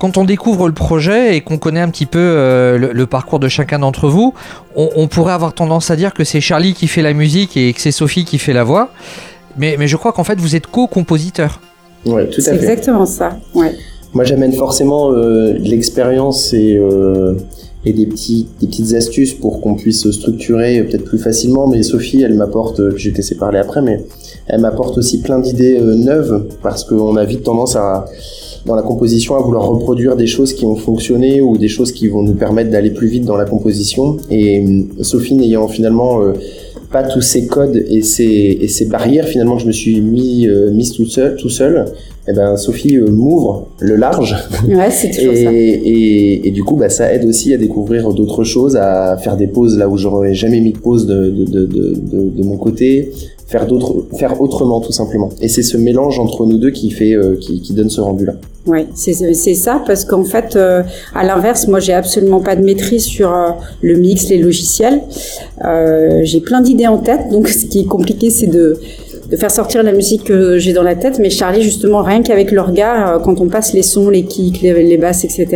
Quand 0.00 0.16
on 0.16 0.24
découvre 0.24 0.68
le 0.68 0.74
projet 0.74 1.36
et 1.36 1.40
qu'on 1.40 1.58
connaît 1.58 1.80
un 1.80 1.90
petit 1.90 2.06
peu 2.06 2.18
euh, 2.20 2.78
le, 2.78 2.92
le 2.92 3.06
parcours 3.06 3.40
de 3.40 3.48
chacun 3.48 3.80
d'entre 3.80 4.08
vous, 4.08 4.32
on, 4.76 4.88
on 4.94 5.08
pourrait 5.08 5.32
avoir 5.32 5.54
tendance 5.54 5.90
à 5.90 5.96
dire 5.96 6.14
que 6.14 6.22
c'est 6.22 6.40
Charlie 6.40 6.72
qui 6.72 6.86
fait 6.86 7.02
la 7.02 7.12
musique 7.14 7.56
et 7.56 7.72
que 7.72 7.80
c'est 7.80 7.90
Sophie 7.90 8.24
qui 8.24 8.38
fait 8.38 8.52
la 8.52 8.62
voix. 8.62 8.90
Mais, 9.56 9.74
mais 9.76 9.88
je 9.88 9.96
crois 9.96 10.12
qu'en 10.12 10.22
fait 10.24 10.38
vous 10.40 10.54
êtes 10.54 10.68
co-compositeur. 10.68 11.60
Ouais, 12.06 12.28
tout 12.28 12.40
C'est 12.40 12.50
à 12.50 12.54
fait. 12.54 12.60
exactement 12.60 13.06
ça. 13.06 13.38
Ouais. 13.54 13.74
Moi, 14.14 14.24
j'amène 14.24 14.52
forcément 14.52 15.12
euh, 15.12 15.52
l'expérience 15.58 16.52
et, 16.52 16.76
euh, 16.76 17.34
et 17.84 17.92
des, 17.92 18.06
petits, 18.06 18.48
des 18.60 18.66
petites 18.66 18.92
astuces 18.94 19.34
pour 19.34 19.60
qu'on 19.60 19.74
puisse 19.74 20.02
se 20.02 20.12
structurer 20.12 20.82
peut-être 20.82 21.04
plus 21.04 21.18
facilement. 21.18 21.66
Mais 21.66 21.82
Sophie, 21.82 22.22
elle 22.22 22.34
m'apporte, 22.34 22.80
euh, 22.80 22.92
je 22.96 23.06
vais 23.06 23.12
te 23.12 23.16
laisser 23.18 23.36
parler 23.36 23.58
après, 23.58 23.82
mais 23.82 24.04
elle 24.46 24.60
m'apporte 24.60 24.98
aussi 24.98 25.20
plein 25.20 25.38
d'idées 25.38 25.78
euh, 25.80 25.94
neuves 25.94 26.46
parce 26.62 26.84
qu'on 26.84 27.16
a 27.16 27.24
vite 27.24 27.44
tendance 27.44 27.76
à 27.76 28.06
dans 28.66 28.74
la 28.74 28.82
composition 28.82 29.36
à 29.36 29.38
vouloir 29.38 29.66
reproduire 29.66 30.16
des 30.16 30.26
choses 30.26 30.52
qui 30.52 30.66
ont 30.66 30.76
fonctionné 30.76 31.40
ou 31.40 31.56
des 31.56 31.68
choses 31.68 31.92
qui 31.92 32.08
vont 32.08 32.22
nous 32.22 32.34
permettre 32.34 32.70
d'aller 32.70 32.90
plus 32.90 33.06
vite 33.06 33.24
dans 33.24 33.36
la 33.36 33.44
composition. 33.44 34.18
Et 34.30 34.60
euh, 34.60 35.02
Sophie 35.02 35.36
n'ayant 35.36 35.68
finalement 35.68 36.20
pas 36.90 37.02
tous 37.02 37.20
ces 37.20 37.46
codes 37.46 37.76
et 37.88 38.02
ces, 38.02 38.58
et 38.60 38.68
ces 38.68 38.86
barrières 38.86 39.26
finalement 39.26 39.56
que 39.56 39.62
je 39.62 39.66
me 39.66 39.72
suis 39.72 40.00
mis 40.00 40.46
euh, 40.48 40.70
mise 40.70 40.92
tout 40.92 41.06
seul, 41.06 41.36
tout 41.36 41.50
seul, 41.50 41.84
et 42.26 42.32
ben 42.32 42.56
Sophie 42.56 42.96
euh, 42.96 43.10
m'ouvre 43.10 43.66
le 43.80 43.96
large 43.96 44.36
Ouais, 44.68 44.90
c'est 44.90 45.10
toujours 45.10 45.32
et, 45.34 45.44
ça. 45.44 45.50
et, 45.52 46.48
et 46.48 46.50
du 46.50 46.64
coup 46.64 46.76
bah 46.76 46.88
ça 46.88 47.12
aide 47.12 47.24
aussi 47.24 47.52
à 47.52 47.58
découvrir 47.58 48.12
d'autres 48.14 48.44
choses, 48.44 48.76
à 48.76 49.16
faire 49.18 49.36
des 49.36 49.46
pauses 49.48 49.76
là 49.76 49.88
où 49.88 49.96
j'aurais 49.96 50.34
jamais 50.34 50.60
mis 50.60 50.72
de 50.72 50.78
pause 50.78 51.06
de, 51.06 51.30
de, 51.30 51.66
de, 51.66 51.94
de, 52.30 52.42
mon 52.44 52.56
côté, 52.56 53.12
faire 53.46 53.66
d'autres, 53.66 54.06
faire 54.18 54.40
autrement 54.40 54.80
tout 54.80 54.92
simplement. 54.92 55.28
Et 55.42 55.48
c'est 55.48 55.62
ce 55.62 55.76
mélange 55.76 56.18
entre 56.18 56.46
nous 56.46 56.58
deux 56.58 56.70
qui 56.70 56.90
fait, 56.90 57.14
euh, 57.14 57.36
qui, 57.38 57.60
qui 57.60 57.72
donne 57.74 57.90
ce 57.90 58.00
rendu 58.00 58.24
là. 58.24 58.34
Ouais, 58.66 58.86
c'est 58.94 59.14
c'est 59.32 59.54
ça 59.54 59.82
parce 59.86 60.04
qu'en 60.04 60.24
fait, 60.24 60.54
euh, 60.54 60.82
à 61.14 61.24
l'inverse, 61.24 61.68
moi, 61.68 61.80
j'ai 61.80 61.94
absolument 61.94 62.40
pas 62.40 62.54
de 62.54 62.62
maîtrise 62.62 63.04
sur 63.04 63.32
euh, 63.32 63.50
le 63.80 63.94
mix, 63.96 64.28
les 64.28 64.36
logiciels. 64.36 65.00
Euh, 65.64 66.20
j'ai 66.24 66.40
plein 66.40 66.60
d'idées 66.60 66.77
en 66.86 66.98
tête, 66.98 67.30
donc 67.30 67.48
ce 67.48 67.66
qui 67.66 67.80
est 67.80 67.86
compliqué, 67.86 68.30
c'est 68.30 68.46
de 68.46 68.78
faire 69.36 69.50
sortir 69.50 69.82
la 69.82 69.92
musique 69.92 70.24
que 70.24 70.58
j'ai 70.58 70.72
dans 70.72 70.82
la 70.82 70.94
tête. 70.94 71.18
Mais 71.18 71.30
Charlie, 71.30 71.62
justement, 71.62 72.02
rien 72.02 72.22
qu'avec 72.22 72.50
le 72.50 72.60
regard, 72.60 73.08
euh, 73.08 73.18
quand 73.18 73.40
on 73.40 73.48
passe 73.48 73.72
les 73.72 73.82
sons, 73.82 74.08
les 74.08 74.24
kicks, 74.24 74.62
les, 74.62 74.96
basses, 74.96 75.24
etc. 75.24 75.46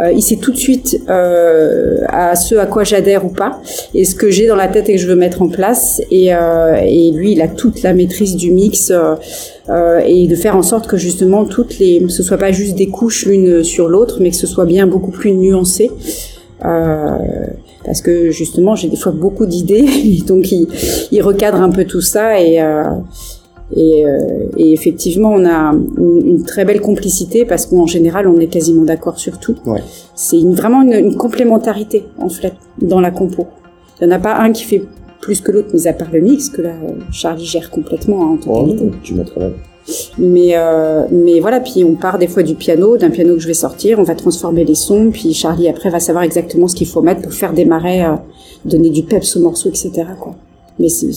euh, 0.00 0.12
il 0.12 0.22
sait 0.22 0.36
tout 0.36 0.50
de 0.50 0.56
suite 0.56 1.00
euh, 1.08 1.98
à 2.08 2.34
ce 2.34 2.56
à 2.56 2.66
quoi 2.66 2.84
j'adhère 2.84 3.24
ou 3.24 3.28
pas, 3.28 3.60
et 3.94 4.04
ce 4.04 4.14
que 4.14 4.30
j'ai 4.30 4.46
dans 4.46 4.56
la 4.56 4.68
tête 4.68 4.88
et 4.88 4.94
que 4.94 4.98
je 4.98 5.06
veux 5.06 5.14
mettre 5.14 5.42
en 5.42 5.48
place. 5.48 6.00
Et, 6.10 6.30
lui, 7.12 7.32
il 7.32 7.42
a 7.42 7.48
toute 7.48 7.82
la 7.82 7.92
maîtrise 7.92 8.36
du 8.36 8.50
mix 8.50 8.92
et 10.06 10.26
de 10.26 10.34
faire 10.34 10.56
en 10.56 10.62
sorte 10.62 10.86
que 10.86 10.96
justement 10.96 11.44
toutes 11.44 11.78
les, 11.78 12.04
ce 12.08 12.22
soit 12.22 12.38
pas 12.38 12.52
juste 12.52 12.76
des 12.76 12.88
couches 12.88 13.26
l'une 13.26 13.62
sur 13.62 13.88
l'autre, 13.88 14.18
mais 14.20 14.30
que 14.30 14.36
ce 14.36 14.46
soit 14.46 14.64
bien 14.64 14.86
beaucoup 14.86 15.10
plus 15.10 15.32
nuancé. 15.32 15.90
Euh, 16.64 17.46
parce 17.84 18.02
que 18.02 18.30
justement, 18.30 18.74
j'ai 18.74 18.88
des 18.88 18.96
fois 18.96 19.12
beaucoup 19.12 19.46
d'idées, 19.46 20.22
donc 20.26 20.50
il, 20.52 20.68
il 21.10 21.22
recadre 21.22 21.60
un 21.60 21.70
peu 21.70 21.84
tout 21.84 22.02
ça 22.02 22.40
et 22.40 22.60
euh, 22.60 22.84
et, 23.76 24.04
euh, 24.04 24.18
et 24.56 24.72
effectivement, 24.72 25.30
on 25.30 25.44
a 25.46 25.72
une, 25.98 26.22
une 26.26 26.42
très 26.42 26.64
belle 26.64 26.80
complicité 26.80 27.44
parce 27.44 27.66
qu'en 27.66 27.86
général, 27.86 28.26
on 28.26 28.38
est 28.40 28.48
quasiment 28.48 28.82
d'accord 28.82 29.18
sur 29.18 29.38
tout. 29.38 29.56
Ouais. 29.64 29.80
C'est 30.14 30.40
une, 30.40 30.54
vraiment 30.54 30.82
une, 30.82 30.92
une 30.92 31.16
complémentarité 31.16 32.04
en 32.18 32.28
fait 32.28 32.54
dans 32.82 33.00
la 33.00 33.10
compo. 33.10 33.46
Il 34.00 34.08
n'y 34.08 34.12
en 34.12 34.16
a 34.16 34.18
pas 34.18 34.36
un 34.38 34.50
qui 34.52 34.64
fait 34.64 34.82
plus 35.20 35.40
que 35.40 35.52
l'autre, 35.52 35.68
mis 35.74 35.86
à 35.86 35.92
part 35.92 36.08
le 36.12 36.20
mix 36.20 36.48
que 36.48 36.62
là, 36.62 36.70
euh, 36.70 36.94
Charlie 37.12 37.44
gère 37.44 37.70
complètement 37.70 38.24
hein, 38.24 38.32
en 38.32 38.36
totalité. 38.38 38.90
tu 39.02 39.14
mettras 39.14 39.40
là. 39.40 39.50
Mais, 40.18 40.50
euh, 40.54 41.06
mais 41.10 41.40
voilà, 41.40 41.60
puis 41.60 41.82
on 41.84 41.94
part 41.94 42.18
des 42.18 42.28
fois 42.28 42.42
du 42.42 42.54
piano, 42.54 42.96
d'un 42.96 43.10
piano 43.10 43.34
que 43.34 43.40
je 43.40 43.46
vais 43.46 43.54
sortir, 43.54 43.98
on 43.98 44.02
va 44.02 44.14
transformer 44.14 44.64
les 44.64 44.74
sons, 44.74 45.10
puis 45.12 45.32
Charlie 45.34 45.68
après 45.68 45.90
va 45.90 45.98
savoir 46.00 46.22
exactement 46.24 46.68
ce 46.68 46.76
qu'il 46.76 46.86
faut 46.86 47.02
mettre 47.02 47.22
pour 47.22 47.32
faire 47.32 47.52
démarrer, 47.52 48.04
euh, 48.04 48.14
donner 48.64 48.90
du 48.90 49.02
peps 49.02 49.36
au 49.36 49.40
morceau, 49.40 49.68
etc. 49.68 49.90
Quoi. 50.20 50.36
Mais 50.78 50.88
c'est- 50.88 51.10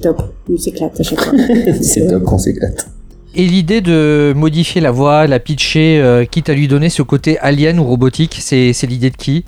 top, 0.00 0.22
on 0.50 0.56
s'éclate 0.56 0.98
à 0.98 1.02
chaque 1.02 1.20
fois. 1.20 1.32
c'est 1.82 2.06
top 2.06 2.22
qu'on 2.24 2.38
s'éclate. 2.38 2.88
Et 3.34 3.46
l'idée 3.46 3.82
de 3.82 4.32
modifier 4.34 4.80
la 4.80 4.90
voix, 4.90 5.26
la 5.26 5.38
pitcher, 5.38 6.00
euh, 6.00 6.24
quitte 6.24 6.48
à 6.48 6.54
lui 6.54 6.68
donner 6.68 6.88
ce 6.88 7.02
côté 7.02 7.38
alien 7.40 7.78
ou 7.78 7.84
robotique, 7.84 8.38
c'est 8.40 8.72
c'est 8.72 8.86
l'idée 8.86 9.10
de 9.10 9.16
qui? 9.16 9.44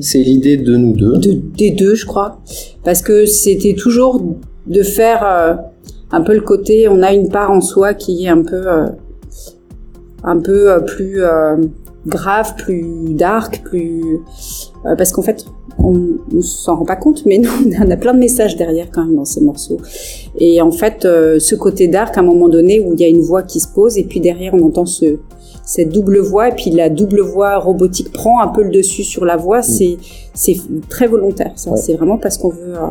C'est 0.00 0.18
l'idée 0.18 0.58
de 0.58 0.76
nous 0.76 0.92
deux. 0.92 1.16
de, 1.18 1.32
des 1.56 1.70
deux, 1.70 1.94
je 1.94 2.04
crois, 2.04 2.40
parce 2.84 3.00
que 3.00 3.24
c'était 3.26 3.74
toujours 3.74 4.22
de 4.66 4.82
faire 4.82 5.24
euh, 5.24 5.54
un 6.12 6.20
peu 6.20 6.34
le 6.34 6.40
côté, 6.42 6.88
on 6.88 7.02
a 7.02 7.12
une 7.12 7.28
part 7.28 7.50
en 7.50 7.60
soi 7.60 7.94
qui 7.94 8.24
est 8.24 8.28
un 8.28 8.42
peu, 8.42 8.66
euh, 8.68 8.86
un 10.24 10.38
peu 10.38 10.70
euh, 10.70 10.80
plus 10.80 11.22
euh, 11.22 11.56
grave, 12.06 12.54
plus 12.56 13.14
dark, 13.14 13.62
plus, 13.64 14.02
euh, 14.86 14.94
parce 14.96 15.12
qu'en 15.12 15.22
fait, 15.22 15.44
on, 15.78 16.18
on 16.36 16.40
s'en 16.42 16.76
rend 16.76 16.84
pas 16.84 16.96
compte, 16.96 17.24
mais 17.26 17.38
nous, 17.38 17.48
on 17.84 17.90
a 17.90 17.96
plein 17.96 18.12
de 18.14 18.18
messages 18.18 18.56
derrière 18.56 18.88
quand 18.92 19.04
même 19.04 19.16
dans 19.16 19.24
ces 19.24 19.40
morceaux. 19.40 19.78
Et 20.38 20.60
en 20.60 20.70
fait, 20.70 21.04
euh, 21.04 21.38
ce 21.38 21.54
côté 21.54 21.88
dark, 21.88 22.16
à 22.16 22.20
un 22.20 22.24
moment 22.24 22.48
donné, 22.48 22.80
où 22.80 22.92
il 22.94 23.00
y 23.00 23.04
a 23.04 23.08
une 23.08 23.22
voix 23.22 23.42
qui 23.42 23.60
se 23.60 23.68
pose, 23.68 23.96
et 23.98 24.04
puis 24.04 24.20
derrière, 24.20 24.54
on 24.54 24.62
entend 24.66 24.86
ce 24.86 25.18
cette 25.64 25.90
double 25.90 26.18
voix, 26.18 26.48
et 26.48 26.52
puis 26.52 26.70
la 26.72 26.88
double 26.88 27.20
voix 27.20 27.56
robotique 27.56 28.10
prend 28.12 28.42
un 28.42 28.48
peu 28.48 28.64
le 28.64 28.70
dessus 28.70 29.04
sur 29.04 29.24
la 29.24 29.36
voix, 29.36 29.62
c'est 29.62 29.96
c'est 30.34 30.56
très 30.88 31.06
volontaire. 31.06 31.52
Ça, 31.54 31.70
Ouais. 31.70 31.76
c'est 31.76 31.94
vraiment 31.94 32.18
parce 32.18 32.36
qu'on 32.36 32.48
veut 32.48 32.74
euh, 32.74 32.88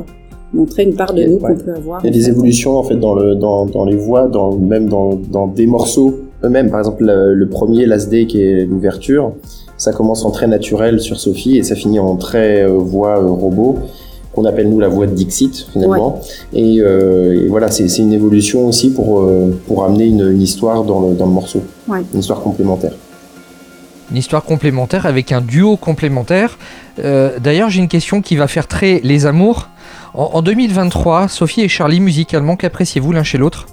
montrer 0.54 0.84
une 0.84 0.96
part 0.96 1.14
de 1.14 1.24
nous 1.24 1.38
ouais. 1.38 1.54
qu'on 1.56 1.64
peut 1.64 1.74
avoir. 1.76 2.02
Il 2.04 2.08
y 2.08 2.10
a 2.10 2.14
des 2.14 2.22
fait. 2.26 2.32
évolutions 2.32 2.78
en 2.78 2.84
fait 2.84 2.96
dans 2.96 3.14
le 3.16 3.36
dans, 3.36 3.66
dans 3.66 3.86
les 3.86 3.96
voix, 3.96 4.28
dans 4.28 4.56
même 4.56 4.88
dans, 4.90 5.14
dans 5.16 5.48
des 5.48 5.66
morceaux 5.68 6.20
eux-mêmes. 6.44 6.70
Par 6.70 6.80
exemple, 6.80 7.04
le, 7.06 7.34
le 7.34 7.50
premier 7.50 7.86
Last 7.86 8.10
Day 8.10 8.26
qui 8.28 8.42
est 8.42 8.66
l'ouverture, 8.66 9.34
ça 9.78 9.94
commence 9.94 10.26
en 10.26 10.32
très 10.32 10.48
naturel 10.48 11.00
sur 11.00 11.20
Sophie 11.20 11.58
et 11.58 11.64
ça 11.64 11.76
finit 11.76 12.00
en 12.00 12.16
très 12.16 12.64
euh, 12.64 12.74
voix 12.74 13.18
euh, 13.20 13.26
robot 13.28 13.80
qu'on 14.34 14.46
appelle 14.46 14.70
nous 14.70 14.80
la 14.80 14.88
voix 14.88 15.08
de 15.08 15.12
Dixit 15.14 15.68
finalement. 15.74 16.22
Et, 16.54 16.78
euh, 16.80 17.44
et 17.44 17.48
voilà, 17.50 17.70
c'est 17.70 17.86
une 17.98 18.14
évolution 18.14 18.66
aussi 18.66 18.90
pour 18.92 19.22
euh, 19.22 19.54
pour 19.68 19.84
amener 19.84 20.06
une, 20.06 20.22
une 20.32 20.42
histoire 20.42 20.84
dans 20.86 21.02
le 21.10 21.16
dans 21.16 21.26
le 21.26 21.34
morceau, 21.34 21.62
Ouais. 21.90 22.00
une 22.14 22.20
histoire 22.22 22.42
complémentaire. 22.42 22.94
Une 24.10 24.18
histoire 24.18 24.44
complémentaire 24.44 25.06
avec 25.06 25.32
un 25.32 25.40
duo 25.42 25.78
complémentaire. 25.78 26.58
Euh, 27.04 27.40
D'ailleurs, 27.42 27.70
j'ai 27.70 27.80
une 27.80 27.88
question 27.88 28.22
qui 28.22 28.36
va 28.36 28.48
faire 28.48 28.68
très 28.68 29.00
les 29.04 29.26
amours. 29.26 29.70
En, 30.14 30.24
en 30.34 30.42
2023, 30.42 31.28
Sophie 31.28 31.62
et 31.62 31.68
Charlie, 31.68 32.00
musicalement, 32.00 32.56
qu'appréciez-vous 32.56 33.12
l'un 33.12 33.24
chez 33.24 33.38
l'autre? 33.38 33.68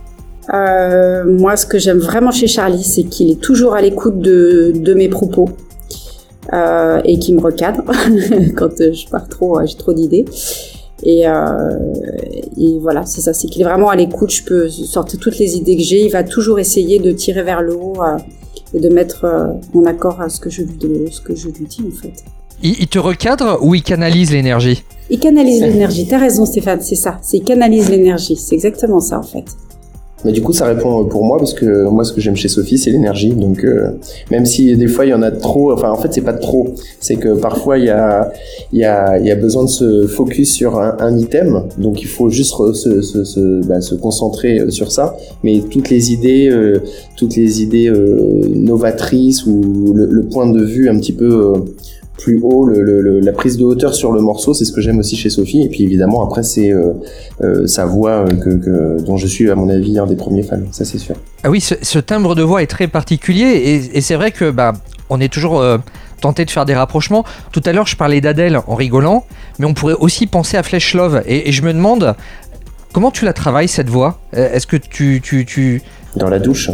Euh, 0.54 1.24
moi, 1.26 1.56
ce 1.56 1.66
que 1.66 1.78
j'aime 1.78 1.98
vraiment 1.98 2.30
chez 2.30 2.46
Charlie, 2.46 2.84
c'est 2.84 3.04
qu'il 3.04 3.30
est 3.30 3.40
toujours 3.40 3.74
à 3.74 3.82
l'écoute 3.82 4.20
de, 4.20 4.72
de 4.74 4.94
mes 4.94 5.08
propos 5.08 5.50
euh, 6.52 7.00
et 7.04 7.18
qui 7.18 7.34
me 7.34 7.40
recadre 7.40 7.82
quand 8.56 8.80
euh, 8.80 8.92
je 8.92 9.08
pars 9.08 9.28
trop, 9.28 9.58
euh, 9.58 9.66
j'ai 9.66 9.76
trop 9.76 9.92
d'idées. 9.92 10.24
Et, 11.02 11.28
euh, 11.28 11.78
et 12.56 12.78
voilà, 12.80 13.04
c'est 13.04 13.20
ça, 13.20 13.32
c'est 13.32 13.46
qu'il 13.48 13.62
est 13.62 13.64
vraiment 13.64 13.90
à 13.90 13.96
l'écoute. 13.96 14.30
Je 14.32 14.44
peux 14.44 14.68
sortir 14.68 15.18
toutes 15.20 15.38
les 15.38 15.56
idées 15.56 15.76
que 15.76 15.82
j'ai. 15.82 16.06
Il 16.06 16.10
va 16.10 16.24
toujours 16.24 16.58
essayer 16.58 16.98
de 16.98 17.12
tirer 17.12 17.42
vers 17.42 17.62
le 17.62 17.74
haut 17.74 18.02
euh, 18.02 18.16
et 18.74 18.80
de 18.80 18.88
mettre 18.88 19.24
euh, 19.24 19.52
en 19.74 19.84
accord 19.84 20.20
à 20.20 20.28
ce 20.28 20.40
que 20.40 20.50
je 20.50 20.62
ce 21.10 21.20
que 21.20 21.34
je 21.34 21.48
lui 21.48 21.66
dis 21.66 21.84
en 21.86 21.96
fait. 21.96 22.24
Il, 22.62 22.80
il 22.80 22.88
te 22.88 22.98
recadre 22.98 23.58
ou 23.62 23.74
il 23.74 23.82
canalise 23.82 24.30
l'énergie 24.32 24.84
Il 25.10 25.18
canalise 25.18 25.60
l'énergie. 25.60 26.06
T'as 26.06 26.18
raison, 26.18 26.46
Stéphane, 26.46 26.80
c'est 26.80 26.94
ça. 26.94 27.18
C'est 27.22 27.38
il 27.38 27.44
canalise 27.44 27.88
l'énergie. 27.90 28.36
C'est 28.36 28.54
exactement 28.54 29.00
ça 29.00 29.18
en 29.18 29.22
fait. 29.22 29.44
Mais 30.24 30.32
du 30.32 30.42
coup, 30.42 30.52
ça 30.52 30.66
répond 30.66 31.04
pour 31.04 31.24
moi 31.24 31.38
parce 31.38 31.54
que 31.54 31.84
moi, 31.88 32.02
ce 32.02 32.12
que 32.12 32.20
j'aime 32.20 32.34
chez 32.34 32.48
Sophie, 32.48 32.76
c'est 32.76 32.90
l'énergie. 32.90 33.30
Donc, 33.30 33.62
euh, 33.62 33.90
même 34.32 34.46
si 34.46 34.76
des 34.76 34.88
fois 34.88 35.06
il 35.06 35.10
y 35.10 35.14
en 35.14 35.22
a 35.22 35.30
trop, 35.30 35.70
enfin, 35.72 35.92
en 35.92 35.96
fait, 35.96 36.12
c'est 36.12 36.22
pas 36.22 36.32
trop. 36.32 36.74
C'est 36.98 37.14
que 37.14 37.34
parfois 37.34 37.78
il 37.78 37.84
y 37.84 37.90
a, 37.90 38.32
il 38.72 38.80
y 38.80 38.84
a, 38.84 39.16
il 39.20 39.26
y 39.26 39.30
a 39.30 39.36
besoin 39.36 39.62
de 39.62 39.68
se 39.68 40.08
focus 40.08 40.52
sur 40.52 40.80
un, 40.80 40.96
un 40.98 41.16
item. 41.16 41.62
Donc, 41.78 42.02
il 42.02 42.08
faut 42.08 42.30
juste 42.30 42.52
se, 42.74 43.00
se, 43.00 43.22
se, 43.22 43.64
bah, 43.64 43.80
se 43.80 43.94
concentrer 43.94 44.58
euh, 44.58 44.70
sur 44.70 44.90
ça. 44.90 45.16
Mais 45.44 45.60
toutes 45.70 45.88
les 45.88 46.12
idées, 46.12 46.48
euh, 46.50 46.82
toutes 47.16 47.36
les 47.36 47.62
idées 47.62 47.88
euh, 47.88 48.42
novatrices 48.52 49.46
ou 49.46 49.92
le, 49.94 50.06
le 50.06 50.22
point 50.24 50.50
de 50.50 50.64
vue 50.64 50.88
un 50.88 50.98
petit 50.98 51.12
peu 51.12 51.54
euh, 51.54 51.58
plus 52.18 52.38
haut, 52.42 52.66
le, 52.66 52.82
le- 52.82 53.00
le- 53.00 53.20
la 53.20 53.32
prise 53.32 53.56
de 53.56 53.64
hauteur 53.64 53.94
sur 53.94 54.12
le 54.12 54.20
morceau, 54.20 54.52
c'est 54.52 54.64
ce 54.64 54.72
que 54.72 54.80
j'aime 54.80 54.98
aussi 54.98 55.16
chez 55.16 55.30
Sophie. 55.30 55.62
Et 55.62 55.68
puis 55.68 55.84
évidemment, 55.84 56.24
après, 56.24 56.42
c'est 56.42 56.72
euh, 56.72 56.92
euh, 57.40 57.66
sa 57.66 57.86
voix 57.86 58.10
euh, 58.10 58.26
que, 58.26 58.50
que- 58.50 59.00
dont 59.02 59.16
je 59.16 59.26
suis, 59.26 59.50
à 59.50 59.54
mon 59.54 59.68
avis, 59.68 59.98
un 59.98 60.06
des 60.06 60.16
premiers 60.16 60.42
fans. 60.42 60.60
Ça, 60.72 60.84
c'est 60.84 60.98
sûr. 60.98 61.14
Ah 61.44 61.50
oui, 61.50 61.60
ce, 61.60 61.74
ce 61.80 61.98
timbre 61.98 62.34
de 62.34 62.42
voix 62.42 62.62
est 62.62 62.66
très 62.66 62.88
particulier 62.88 63.46
et, 63.46 63.98
et 63.98 64.00
c'est 64.00 64.16
vrai 64.16 64.32
que 64.32 64.50
bah, 64.50 64.72
on 65.10 65.20
est 65.20 65.32
toujours 65.32 65.60
euh, 65.60 65.78
tenté 66.20 66.44
de 66.44 66.50
faire 66.50 66.64
des 66.64 66.74
rapprochements. 66.74 67.24
Tout 67.52 67.62
à 67.64 67.72
l'heure, 67.72 67.86
je 67.86 67.96
parlais 67.96 68.20
d'Adèle 68.20 68.58
en 68.66 68.74
rigolant, 68.74 69.24
mais 69.58 69.66
on 69.66 69.74
pourrait 69.74 69.96
aussi 70.00 70.26
penser 70.26 70.56
à 70.56 70.62
Flesh 70.62 70.94
Love. 70.94 71.22
Et, 71.26 71.48
et 71.48 71.52
je 71.52 71.62
me 71.62 71.72
demande 71.72 72.16
comment 72.92 73.12
tu 73.12 73.24
la 73.24 73.32
travailles 73.32 73.68
cette 73.68 73.88
voix? 73.88 74.18
Est-ce 74.32 74.66
que 74.66 74.76
tu, 74.76 75.20
tu, 75.22 75.46
tu... 75.46 75.82
Dans 76.16 76.28
la 76.28 76.40
douche. 76.40 76.70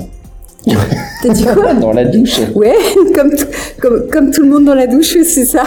T'as 1.22 1.28
dit 1.32 1.44
quoi 1.44 1.74
Dans 1.74 1.92
la 1.92 2.04
douche. 2.04 2.40
Ouais, 2.54 2.74
comme, 3.14 3.34
tout- 3.34 3.46
comme, 3.80 4.08
comme 4.08 4.30
tout 4.30 4.42
le 4.42 4.48
monde 4.48 4.64
dans 4.64 4.74
la 4.74 4.86
douche, 4.86 5.16
c'est 5.24 5.44
ça. 5.44 5.64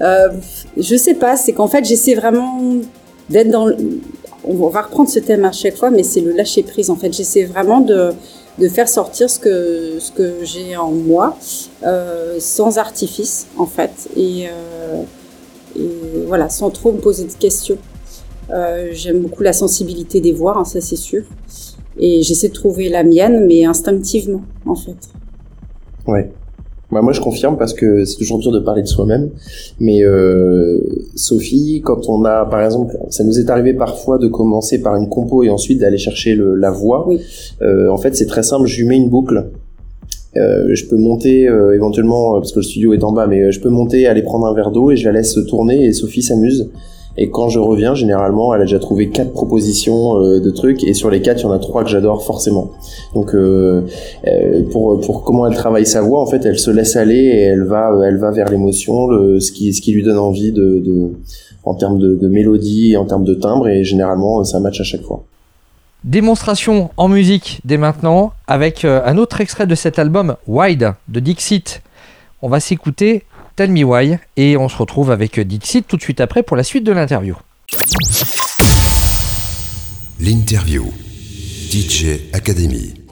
Euh, 0.00 0.28
je 0.76 0.96
sais 0.96 1.14
pas, 1.14 1.36
c'est 1.36 1.52
qu'en 1.52 1.68
fait, 1.68 1.84
j'essaie 1.84 2.14
vraiment 2.14 2.60
d'être 3.30 3.50
dans. 3.50 3.66
le- 3.66 3.76
On 4.46 4.68
va 4.68 4.82
reprendre 4.82 5.08
ce 5.08 5.18
thème 5.20 5.44
à 5.44 5.52
chaque 5.52 5.76
fois, 5.76 5.90
mais 5.90 6.02
c'est 6.02 6.20
le 6.20 6.32
lâcher 6.32 6.62
prise. 6.62 6.90
En 6.90 6.96
fait, 6.96 7.12
j'essaie 7.12 7.44
vraiment 7.44 7.80
de, 7.80 8.10
de 8.58 8.68
faire 8.68 8.88
sortir 8.88 9.30
ce 9.30 9.38
que, 9.38 9.94
ce 9.98 10.10
que 10.12 10.34
j'ai 10.42 10.76
en 10.76 10.90
moi, 10.90 11.36
euh, 11.84 12.36
sans 12.40 12.76
artifice, 12.78 13.46
en 13.56 13.66
fait. 13.66 13.90
Et, 14.16 14.46
euh, 14.48 15.02
et 15.78 15.88
voilà, 16.26 16.48
sans 16.50 16.70
trop 16.70 16.92
me 16.92 16.98
poser 16.98 17.24
de 17.24 17.32
questions. 17.32 17.78
Euh, 18.50 18.88
J'aime 18.92 19.20
beaucoup 19.20 19.42
la 19.42 19.54
sensibilité 19.54 20.20
des 20.20 20.32
voix, 20.32 20.58
hein, 20.58 20.64
ça 20.64 20.80
c'est 20.82 20.96
sûr. 20.96 21.22
Et 21.98 22.22
j'essaie 22.22 22.48
de 22.48 22.54
trouver 22.54 22.88
la 22.88 23.04
mienne, 23.04 23.46
mais 23.46 23.64
instinctivement, 23.64 24.42
en 24.66 24.74
fait. 24.74 24.96
Ouais. 26.06 26.30
Bah, 26.90 27.02
moi, 27.02 27.12
je 27.12 27.20
confirme 27.20 27.56
parce 27.56 27.74
que 27.74 28.04
c'est 28.04 28.16
toujours 28.16 28.38
dur 28.38 28.52
de 28.52 28.60
parler 28.60 28.82
de 28.82 28.86
soi-même. 28.86 29.30
Mais 29.80 30.04
euh, 30.04 30.80
Sophie, 31.16 31.82
quand 31.84 32.08
on 32.08 32.24
a, 32.24 32.44
par 32.46 32.62
exemple, 32.62 32.96
ça 33.10 33.24
nous 33.24 33.38
est 33.38 33.50
arrivé 33.50 33.74
parfois 33.74 34.18
de 34.18 34.28
commencer 34.28 34.80
par 34.80 34.94
une 34.96 35.08
compo 35.08 35.42
et 35.42 35.50
ensuite 35.50 35.80
d'aller 35.80 35.98
chercher 35.98 36.34
le, 36.34 36.54
la 36.54 36.70
voix. 36.70 37.06
Oui. 37.08 37.20
Euh, 37.62 37.88
en 37.88 37.96
fait, 37.96 38.14
c'est 38.14 38.26
très 38.26 38.42
simple. 38.42 38.66
Je 38.66 38.80
lui 38.80 38.86
mets 38.86 38.96
une 38.96 39.08
boucle. 39.08 39.50
Euh, 40.36 40.74
je 40.74 40.86
peux 40.86 40.96
monter 40.96 41.48
euh, 41.48 41.74
éventuellement 41.74 42.34
euh, 42.34 42.38
parce 42.40 42.50
que 42.50 42.58
le 42.58 42.64
studio 42.64 42.92
est 42.92 43.04
en 43.04 43.12
bas, 43.12 43.28
mais 43.28 43.40
euh, 43.40 43.50
je 43.52 43.60
peux 43.60 43.68
monter, 43.68 44.06
aller 44.06 44.22
prendre 44.22 44.46
un 44.46 44.54
verre 44.54 44.72
d'eau 44.72 44.90
et 44.90 44.96
je 44.96 45.04
la 45.04 45.12
laisse 45.12 45.38
tourner 45.48 45.84
et 45.84 45.92
Sophie 45.92 46.22
s'amuse. 46.22 46.70
Et 47.16 47.30
quand 47.30 47.48
je 47.48 47.60
reviens, 47.60 47.94
généralement, 47.94 48.54
elle 48.54 48.62
a 48.62 48.64
déjà 48.64 48.80
trouvé 48.80 49.08
quatre 49.08 49.32
propositions 49.32 50.18
euh, 50.18 50.40
de 50.40 50.50
trucs 50.50 50.82
et 50.82 50.94
sur 50.94 51.10
les 51.10 51.22
quatre, 51.22 51.40
il 51.40 51.44
y 51.44 51.46
en 51.46 51.52
a 51.52 51.60
trois 51.60 51.84
que 51.84 51.90
j'adore 51.90 52.24
forcément. 52.24 52.72
Donc, 53.14 53.34
euh, 53.34 53.82
euh, 54.26 54.62
pour 54.72 55.00
pour 55.00 55.22
comment 55.22 55.46
elle 55.46 55.54
travaille 55.54 55.86
sa 55.86 56.02
voix, 56.02 56.20
en 56.20 56.26
fait, 56.26 56.44
elle 56.44 56.58
se 56.58 56.70
laisse 56.70 56.96
aller 56.96 57.14
et 57.14 57.42
elle 57.42 57.64
va 57.64 57.92
elle 58.04 58.18
va 58.18 58.32
vers 58.32 58.48
l'émotion, 58.48 59.08
ce 59.38 59.52
qui 59.52 59.72
ce 59.72 59.80
qui 59.80 59.92
lui 59.92 60.02
donne 60.02 60.18
envie 60.18 60.50
de, 60.50 60.80
de 60.84 61.10
en 61.64 61.74
termes 61.74 61.98
de, 61.98 62.16
de 62.16 62.28
mélodie 62.28 62.92
et 62.92 62.96
en 62.96 63.04
termes 63.04 63.24
de 63.24 63.34
timbre 63.34 63.68
et 63.68 63.84
généralement 63.84 64.42
ça 64.42 64.58
match 64.58 64.80
à 64.80 64.84
chaque 64.84 65.02
fois. 65.02 65.22
Démonstration 66.02 66.90
en 66.96 67.08
musique 67.08 67.60
dès 67.64 67.78
maintenant 67.78 68.32
avec 68.46 68.84
un 68.84 69.16
autre 69.16 69.40
extrait 69.40 69.66
de 69.66 69.74
cet 69.74 69.98
album 69.98 70.36
Wide 70.46 70.92
de 71.08 71.20
Dixit. 71.20 71.80
On 72.42 72.48
va 72.50 72.60
s'écouter 72.60 73.22
Tell 73.56 73.70
Me 73.70 73.84
Why 73.84 74.18
et 74.36 74.56
on 74.56 74.68
se 74.68 74.76
retrouve 74.76 75.12
avec 75.12 75.38
Dixit 75.38 75.86
tout 75.86 75.96
de 75.96 76.02
suite 76.02 76.20
après 76.20 76.42
pour 76.42 76.56
la 76.56 76.64
suite 76.64 76.82
de 76.82 76.90
l'interview. 76.90 77.36
L'interview. 80.18 80.92
DJ 81.70 82.32
Academy. 82.32 83.03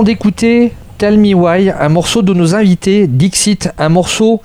Venons 0.00 0.06
d'écouter 0.06 0.72
Tell 0.96 1.18
Me 1.18 1.34
Why, 1.34 1.70
un 1.78 1.90
morceau 1.90 2.22
de 2.22 2.32
nos 2.32 2.54
invités, 2.54 3.06
Dixit, 3.06 3.68
un 3.76 3.90
morceau 3.90 4.40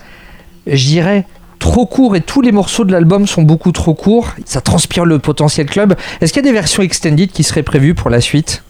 je 0.68 0.86
dirais, 0.86 1.26
trop 1.60 1.86
court 1.86 2.18
et 2.18 2.22
tous 2.22 2.42
les 2.42 2.52
morceaux 2.52 2.84
de 2.84 2.92
l'album 2.92 3.26
sont 3.26 3.44
beaucoup 3.44 3.72
trop 3.72 3.94
courts. 3.94 4.32
Ça 4.44 4.60
transpire 4.60 5.06
le 5.06 5.20
potentiel 5.20 5.68
club. 5.68 5.94
Est-ce 6.20 6.34
qu'il 6.34 6.44
y 6.44 6.46
a 6.46 6.50
des 6.50 6.54
versions 6.54 6.84
extended 6.84 7.32
qui 7.32 7.44
seraient 7.44 7.64
prévues 7.64 7.94
pour 7.94 8.10
la 8.10 8.20
suite? 8.20 8.64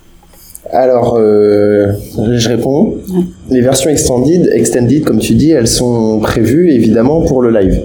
Alors, 0.72 1.16
euh, 1.18 1.94
je 2.34 2.50
réponds. 2.50 2.96
Les 3.50 3.62
versions 3.62 3.90
extended, 3.90 4.48
extended, 4.54 5.04
comme 5.04 5.20
tu 5.20 5.34
dis, 5.34 5.52
elles 5.52 5.68
sont 5.68 6.20
prévues 6.20 6.70
évidemment 6.70 7.22
pour 7.22 7.42
le 7.42 7.50
live. 7.50 7.82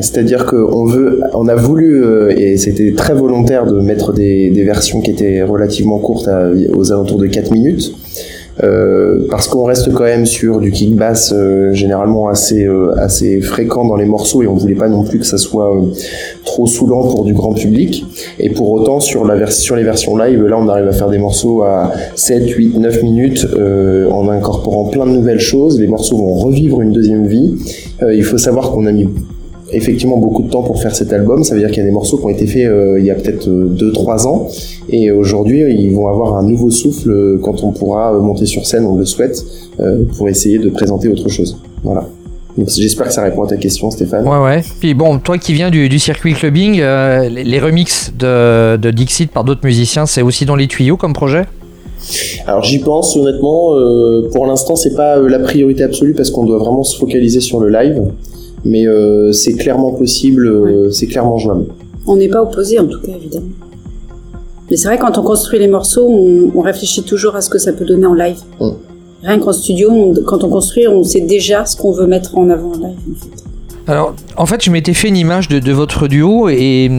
C'est-à-dire 0.00 0.44
qu'on 0.46 0.84
veut, 0.86 1.20
on 1.34 1.46
a 1.48 1.54
voulu, 1.54 2.04
euh, 2.04 2.32
et 2.36 2.56
c'était 2.56 2.92
très 2.94 3.14
volontaire 3.14 3.64
de 3.66 3.80
mettre 3.80 4.12
des, 4.12 4.50
des 4.50 4.64
versions 4.64 5.00
qui 5.00 5.12
étaient 5.12 5.42
relativement 5.42 5.98
courtes 5.98 6.26
à- 6.28 6.50
aux 6.76 6.92
alentours 6.92 7.18
de 7.18 7.26
4 7.26 7.52
minutes. 7.52 7.94
Euh, 8.62 9.26
parce 9.32 9.48
qu'on 9.48 9.64
reste 9.64 9.92
quand 9.92 10.04
même 10.04 10.26
sur 10.26 10.60
du 10.60 10.70
kick 10.70 10.94
bass 10.94 11.34
euh, 11.36 11.72
généralement 11.72 12.28
assez 12.28 12.64
euh, 12.64 12.92
assez 12.98 13.40
fréquent 13.40 13.84
dans 13.84 13.96
les 13.96 14.04
morceaux 14.04 14.44
et 14.44 14.46
on 14.46 14.54
voulait 14.54 14.76
pas 14.76 14.88
non 14.88 15.02
plus 15.02 15.18
que 15.18 15.26
ça 15.26 15.38
soit 15.38 15.74
euh, 15.76 15.80
trop 16.44 16.64
saoulant 16.68 17.02
pour 17.08 17.24
du 17.24 17.32
grand 17.34 17.52
public 17.52 18.06
et 18.38 18.50
pour 18.50 18.70
autant 18.70 19.00
sur 19.00 19.24
la 19.24 19.44
sur 19.50 19.74
les 19.74 19.82
versions 19.82 20.16
live 20.16 20.40
là 20.46 20.56
on 20.56 20.68
arrive 20.68 20.86
à 20.86 20.92
faire 20.92 21.10
des 21.10 21.18
morceaux 21.18 21.64
à 21.64 21.90
7 22.14 22.48
8 22.48 22.78
9 22.78 23.02
minutes 23.02 23.44
euh, 23.58 24.08
en 24.12 24.28
incorporant 24.28 24.84
plein 24.84 25.06
de 25.06 25.10
nouvelles 25.10 25.40
choses 25.40 25.80
les 25.80 25.88
morceaux 25.88 26.16
vont 26.18 26.34
revivre 26.34 26.80
une 26.80 26.92
deuxième 26.92 27.26
vie 27.26 27.56
il 28.08 28.22
faut 28.22 28.38
savoir 28.38 28.70
qu'on 28.70 28.86
a 28.86 28.92
mis 28.92 29.08
effectivement 29.72 30.18
beaucoup 30.18 30.42
de 30.42 30.50
temps 30.50 30.62
pour 30.62 30.80
faire 30.80 30.94
cet 30.94 31.12
album. 31.12 31.42
Ça 31.44 31.54
veut 31.54 31.60
dire 31.60 31.70
qu'il 31.70 31.78
y 31.78 31.82
a 31.82 31.84
des 31.86 31.92
morceaux 31.92 32.18
qui 32.18 32.24
ont 32.24 32.28
été 32.28 32.46
faits 32.46 32.66
euh, 32.66 32.98
il 32.98 33.04
y 33.06 33.10
a 33.10 33.14
peut-être 33.14 33.48
2-3 33.48 34.26
ans. 34.26 34.48
Et 34.88 35.10
aujourd'hui, 35.10 35.62
ils 35.72 35.92
vont 35.94 36.08
avoir 36.08 36.36
un 36.36 36.42
nouveau 36.42 36.70
souffle 36.70 37.10
euh, 37.10 37.38
quand 37.42 37.64
on 37.64 37.72
pourra 37.72 38.14
euh, 38.14 38.20
monter 38.20 38.46
sur 38.46 38.66
scène, 38.66 38.84
on 38.86 38.96
le 38.96 39.04
souhaite, 39.04 39.42
euh, 39.80 40.04
pour 40.16 40.28
essayer 40.28 40.58
de 40.58 40.68
présenter 40.70 41.08
autre 41.08 41.28
chose. 41.28 41.56
Voilà. 41.82 42.06
Donc, 42.56 42.68
J'espère 42.68 43.08
que 43.08 43.12
ça 43.12 43.22
répond 43.22 43.42
à 43.42 43.48
ta 43.48 43.56
question, 43.56 43.90
Stéphane. 43.90 44.28
Ouais, 44.28 44.38
ouais. 44.44 44.62
Puis 44.80 44.94
bon, 44.94 45.18
toi 45.18 45.38
qui 45.38 45.52
viens 45.54 45.70
du, 45.70 45.88
du 45.88 45.98
circuit 45.98 46.34
clubbing, 46.34 46.78
euh, 46.80 47.28
les, 47.28 47.42
les 47.42 47.58
remixes 47.58 48.12
de, 48.16 48.76
de 48.76 48.90
Dixit 48.92 49.30
par 49.32 49.42
d'autres 49.42 49.64
musiciens, 49.64 50.06
c'est 50.06 50.22
aussi 50.22 50.44
dans 50.46 50.54
les 50.54 50.68
tuyaux 50.68 50.96
comme 50.96 51.14
projet? 51.14 51.46
Alors 52.46 52.62
j'y 52.62 52.78
pense 52.80 53.16
honnêtement. 53.16 53.74
euh, 53.76 54.28
pour 54.32 54.46
l'instant, 54.46 54.76
c'est 54.76 54.94
pas 54.94 55.16
euh, 55.16 55.28
la 55.28 55.38
priorité 55.38 55.82
absolue 55.82 56.12
parce 56.14 56.30
qu'on 56.30 56.44
doit 56.44 56.58
vraiment 56.58 56.84
se 56.84 56.96
focaliser 56.98 57.40
sur 57.40 57.60
le 57.60 57.70
live. 57.70 58.02
Mais 58.64 58.86
euh, 58.86 59.32
c'est 59.32 59.54
clairement 59.54 59.92
possible, 59.92 60.46
euh, 60.46 60.90
c'est 60.90 61.06
clairement 61.06 61.38
jouable. 61.38 61.66
On 62.06 62.16
n'est 62.16 62.28
pas 62.28 62.42
opposé 62.42 62.78
en 62.78 62.86
tout 62.86 63.00
cas, 63.00 63.12
évidemment. 63.16 63.46
Mais 64.70 64.76
c'est 64.76 64.88
vrai, 64.88 64.98
quand 64.98 65.18
on 65.18 65.22
construit 65.22 65.58
les 65.58 65.68
morceaux, 65.68 66.06
on, 66.08 66.50
on 66.54 66.60
réfléchit 66.62 67.02
toujours 67.02 67.36
à 67.36 67.40
ce 67.42 67.50
que 67.50 67.58
ça 67.58 67.72
peut 67.72 67.84
donner 67.84 68.06
en 68.06 68.14
live. 68.14 68.38
Mm. 68.60 68.68
Rien 69.22 69.38
qu'en 69.38 69.52
studio, 69.52 69.90
on- 69.90 70.14
quand 70.24 70.42
on 70.44 70.48
construit, 70.48 70.86
on 70.88 71.02
sait 71.02 71.20
déjà 71.20 71.64
ce 71.66 71.76
qu'on 71.76 71.92
veut 71.92 72.06
mettre 72.06 72.36
en 72.38 72.48
avant 72.50 72.70
en 72.72 72.78
live. 72.78 72.98
en 73.10 73.14
fait. 73.14 73.44
Alors, 73.86 74.14
en 74.36 74.46
fait, 74.46 74.64
je 74.64 74.70
m'étais 74.70 74.94
fait 74.94 75.08
une 75.08 75.16
image 75.16 75.48
de, 75.48 75.72
votre 75.72 76.08
duo 76.08 76.48
et, 76.48 76.90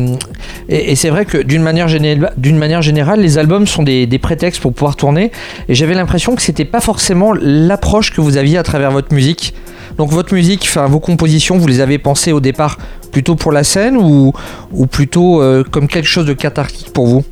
c'est 0.95 1.09
vrai 1.09 1.25
que 1.25 1.39
d'une 1.39 1.63
manière, 1.63 1.87
générale, 1.87 3.19
les 3.19 3.37
albums 3.37 3.65
sont 3.65 3.83
des, 3.83 4.19
prétextes 4.21 4.61
pour 4.61 4.73
pouvoir 4.73 4.95
tourner 4.95 5.31
et 5.67 5.73
j'avais 5.73 5.95
l'impression 5.95 6.35
que 6.35 6.41
c'était 6.41 6.65
pas 6.65 6.81
forcément 6.81 7.33
l'approche 7.33 8.13
que 8.13 8.21
vous 8.21 8.37
aviez 8.37 8.57
à 8.57 8.63
travers 8.63 8.91
votre 8.91 9.13
musique. 9.13 9.53
Donc, 9.97 10.11
votre 10.11 10.33
musique, 10.33 10.69
vos 10.87 10.99
compositions, 10.99 11.57
vous 11.57 11.67
les 11.67 11.79
avez 11.79 11.97
pensées 11.97 12.31
au 12.31 12.39
départ 12.39 12.77
plutôt 13.11 13.35
pour 13.35 13.51
la 13.51 13.63
scène 13.63 13.97
ou, 13.97 14.33
plutôt 14.91 15.41
euh, 15.41 15.63
comme 15.63 15.87
quelque 15.87 16.07
chose 16.07 16.25
de 16.25 16.33
cathartique 16.33 16.91
pour 16.93 17.07
vous? 17.07 17.23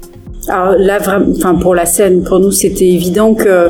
Alors 0.47 0.75
là, 0.77 0.99
pour 1.61 1.75
la 1.75 1.85
scène, 1.85 2.23
pour 2.23 2.39
nous, 2.39 2.51
c'était 2.51 2.87
évident 2.87 3.33
que 3.33 3.69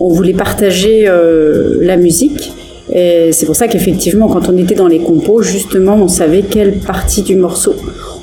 on 0.00 0.08
voulait 0.08 0.32
partager 0.32 1.04
euh, 1.06 1.78
la 1.80 1.96
musique. 1.96 2.52
C'est 2.92 3.46
pour 3.46 3.56
ça 3.56 3.68
qu'effectivement, 3.68 4.28
quand 4.28 4.48
on 4.48 4.56
était 4.56 4.74
dans 4.74 4.88
les 4.88 5.00
compos, 5.00 5.42
justement, 5.42 5.94
on 5.94 6.08
savait 6.08 6.42
quelle 6.42 6.78
partie 6.78 7.22
du 7.22 7.36
morceau 7.36 7.74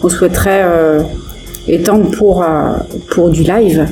on 0.05 0.09
souhaiterait 0.09 0.63
euh, 0.63 1.01
étendre 1.67 2.11
pour 2.11 2.43
euh, 2.43 2.73
pour 3.09 3.29
du 3.29 3.43
live 3.43 3.87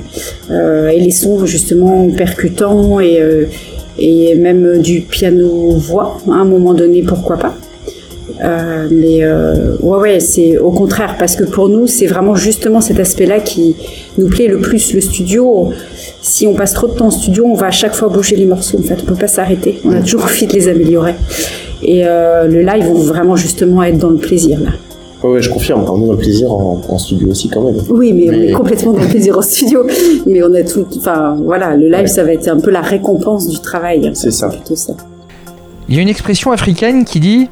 Euh, 0.51 0.89
et 0.89 0.99
les 0.99 1.11
sons 1.11 1.45
justement 1.45 2.09
percutants 2.09 2.99
et 2.99 3.19
et 3.97 4.35
même 4.35 4.81
du 4.81 5.01
piano 5.01 5.71
voix 5.77 6.17
à 6.27 6.33
un 6.33 6.45
moment 6.45 6.73
donné, 6.73 7.01
pourquoi 7.03 7.37
pas. 7.37 7.53
Euh, 8.43 8.87
mais 8.91 9.23
euh, 9.23 9.75
ouais, 9.81 9.97
ouais, 9.97 10.19
c'est 10.19 10.57
au 10.57 10.71
contraire 10.71 11.15
parce 11.19 11.35
que 11.35 11.43
pour 11.43 11.69
nous, 11.69 11.87
c'est 11.87 12.07
vraiment 12.07 12.35
justement 12.35 12.81
cet 12.81 12.99
aspect-là 12.99 13.39
qui 13.39 13.75
nous 14.17 14.27
plaît 14.27 14.47
le 14.47 14.59
plus. 14.59 14.93
Le 14.93 15.01
studio, 15.01 15.71
si 16.21 16.47
on 16.47 16.53
passe 16.53 16.73
trop 16.73 16.87
de 16.87 16.93
temps 16.93 17.07
en 17.07 17.11
studio, 17.11 17.45
on 17.45 17.53
va 17.53 17.67
à 17.67 17.71
chaque 17.71 17.95
fois 17.95 18.07
bouger 18.09 18.35
les 18.35 18.45
morceaux. 18.45 18.79
En 18.79 18.83
fait, 18.83 18.97
on 19.03 19.05
peut 19.05 19.15
pas 19.15 19.27
s'arrêter. 19.27 19.79
On 19.85 19.91
a 19.91 20.01
toujours 20.01 20.23
envie 20.23 20.47
de 20.47 20.53
les 20.53 20.67
améliorer. 20.67 21.15
Et 21.83 22.03
euh, 22.05 22.47
le 22.47 22.61
live, 22.61 22.85
on 22.89 22.93
veut 22.93 23.07
vraiment 23.07 23.35
justement 23.35 23.83
être 23.83 23.97
dans 23.97 24.09
le 24.09 24.17
plaisir 24.17 24.59
là. 24.59 24.69
Ouais, 25.21 25.31
ouais, 25.35 25.41
je 25.41 25.49
confirme. 25.49 25.85
On 25.89 26.01
est 26.03 26.05
dans 26.07 26.11
le 26.13 26.17
plaisir 26.17 26.51
en, 26.51 26.81
en 26.87 26.97
studio 26.97 27.29
aussi 27.29 27.49
quand 27.49 27.61
même. 27.61 27.75
Oui, 27.89 28.11
mais, 28.13 28.29
on 28.29 28.33
est 28.41 28.51
complètement 28.51 28.93
dans 28.93 29.01
le 29.01 29.07
plaisir 29.07 29.37
au 29.37 29.41
studio. 29.41 29.85
Mais 30.25 30.41
on 30.43 30.53
a 30.53 30.63
tout. 30.63 30.85
Enfin, 30.97 31.37
voilà, 31.43 31.75
le 31.77 31.87
live, 31.87 32.01
Ouais. 32.01 32.07
ça 32.07 32.23
va 32.23 32.33
être 32.33 32.47
un 32.49 32.59
peu 32.59 32.71
la 32.71 32.81
récompense 32.81 33.47
du 33.47 33.59
travail. 33.59 34.11
C'est 34.15 34.31
ça. 34.31 34.49
plutôt 34.49 34.75
ça. 34.75 34.93
Il 35.87 35.95
y 35.95 35.99
a 35.99 36.01
une 36.01 36.09
expression 36.09 36.51
africaine 36.51 37.05
qui 37.05 37.19
dit 37.21 37.47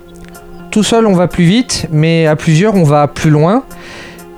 tout 0.72 0.84
seul 0.84 1.06
on 1.06 1.14
va 1.14 1.28
plus 1.28 1.44
vite, 1.44 1.88
mais 1.92 2.26
à 2.26 2.36
plusieurs 2.36 2.76
on 2.76 2.84
va 2.84 3.08
plus 3.08 3.30
loin. 3.30 3.64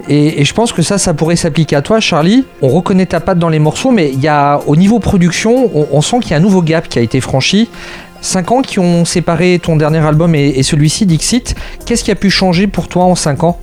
Et, 0.09 0.43
je 0.43 0.53
pense 0.53 0.73
que 0.73 0.81
ça, 0.81 0.97
ça 0.97 1.13
pourrait 1.13 1.37
s'appliquer 1.37 1.77
à 1.77 1.81
toi, 1.81 1.99
Charlie. 2.01 2.43
On 2.61 2.67
reconnaît 2.67 3.05
ta 3.05 3.21
patte 3.21 3.39
dans 3.39 3.49
les 3.49 3.59
morceaux, 3.59 3.91
mais 3.91 4.11
y 4.11 4.27
a, 4.27 4.59
au 4.67 4.75
niveau 4.75 4.99
production, 4.99 5.69
on, 5.91 6.01
sent 6.01 6.19
qu'il 6.19 6.31
y 6.31 6.33
a 6.33 6.37
un 6.37 6.41
nouveau 6.41 6.61
gap 6.61 6.89
qui 6.89 6.99
a 6.99 7.01
été 7.01 7.21
franchi. 7.21 7.69
Cinq 8.19 8.51
ans 8.51 8.61
qui 8.61 8.79
ont 8.79 9.05
séparé 9.05 9.59
ton 9.63 9.75
dernier 9.75 9.99
album 9.99 10.35
et, 10.35 10.61
celui-ci, 10.63 11.05
Dixit. 11.05 11.55
Qu'est-ce 11.85 12.03
qui 12.03 12.11
a 12.11 12.15
pu 12.15 12.29
changer 12.29 12.67
pour 12.67 12.89
toi 12.89 13.05
en 13.05 13.15
cinq 13.15 13.43
ans? 13.43 13.57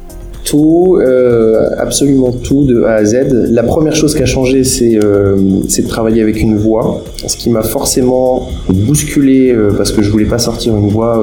Tout, 0.44 0.98
euh, 0.98 1.68
absolument 1.76 2.32
tout 2.32 2.64
de 2.64 2.84
A 2.84 2.94
à 2.94 3.04
Z. 3.04 3.28
La 3.50 3.62
première 3.62 3.94
chose 3.94 4.14
qui 4.14 4.22
a 4.22 4.26
changé, 4.26 4.64
c'est 4.64 4.98
euh, 5.04 5.36
de 5.36 5.88
travailler 5.88 6.22
avec 6.22 6.40
une 6.40 6.56
voix, 6.56 7.04
ce 7.26 7.36
qui 7.36 7.50
m'a 7.50 7.62
forcément 7.62 8.48
bousculé 8.70 9.52
euh, 9.52 9.72
parce 9.76 9.92
que 9.92 10.00
je 10.00 10.10
voulais 10.10 10.24
pas 10.24 10.38
sortir 10.38 10.74
une 10.74 10.88
voix, 10.88 11.22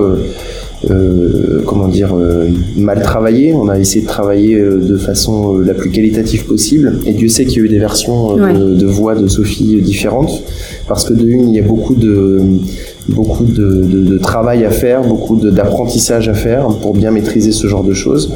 euh, 0.90 1.64
comment 1.66 1.88
dire, 1.88 2.14
euh, 2.16 2.50
mal 2.76 3.02
travaillée. 3.02 3.54
On 3.54 3.68
a 3.68 3.80
essayé 3.80 4.02
de 4.02 4.08
travailler 4.08 4.56
euh, 4.56 4.78
de 4.78 4.96
façon 4.98 5.58
la 5.58 5.74
plus 5.74 5.90
qualitative 5.90 6.46
possible, 6.46 7.00
et 7.06 7.14
Dieu 7.14 7.30
sait 7.30 7.46
qu'il 7.46 7.58
y 7.58 7.62
a 7.62 7.66
eu 7.66 7.70
des 7.70 7.80
versions 7.80 8.36
de, 8.36 8.76
de 8.76 8.86
voix 8.86 9.16
de 9.16 9.28
Sophie 9.28 9.82
différentes, 9.82 10.44
parce 10.88 11.04
que 11.06 11.14
de 11.14 11.28
une, 11.28 11.50
il 11.50 11.56
y 11.56 11.60
a 11.60 11.64
beaucoup 11.64 11.96
de 11.96 12.42
beaucoup 13.10 13.46
de, 13.46 13.84
de- 13.84 14.04
de 14.04 14.18
travail 14.18 14.66
à 14.66 14.70
faire, 14.70 15.02
beaucoup 15.02 15.38
d'apprentissage 15.38 16.28
à 16.28 16.34
faire 16.34 16.68
pour 16.82 16.94
bien 16.94 17.12
maîtriser 17.12 17.52
ce 17.54 17.66
genre 17.68 17.84
de 17.84 17.94
choses. 17.94 18.34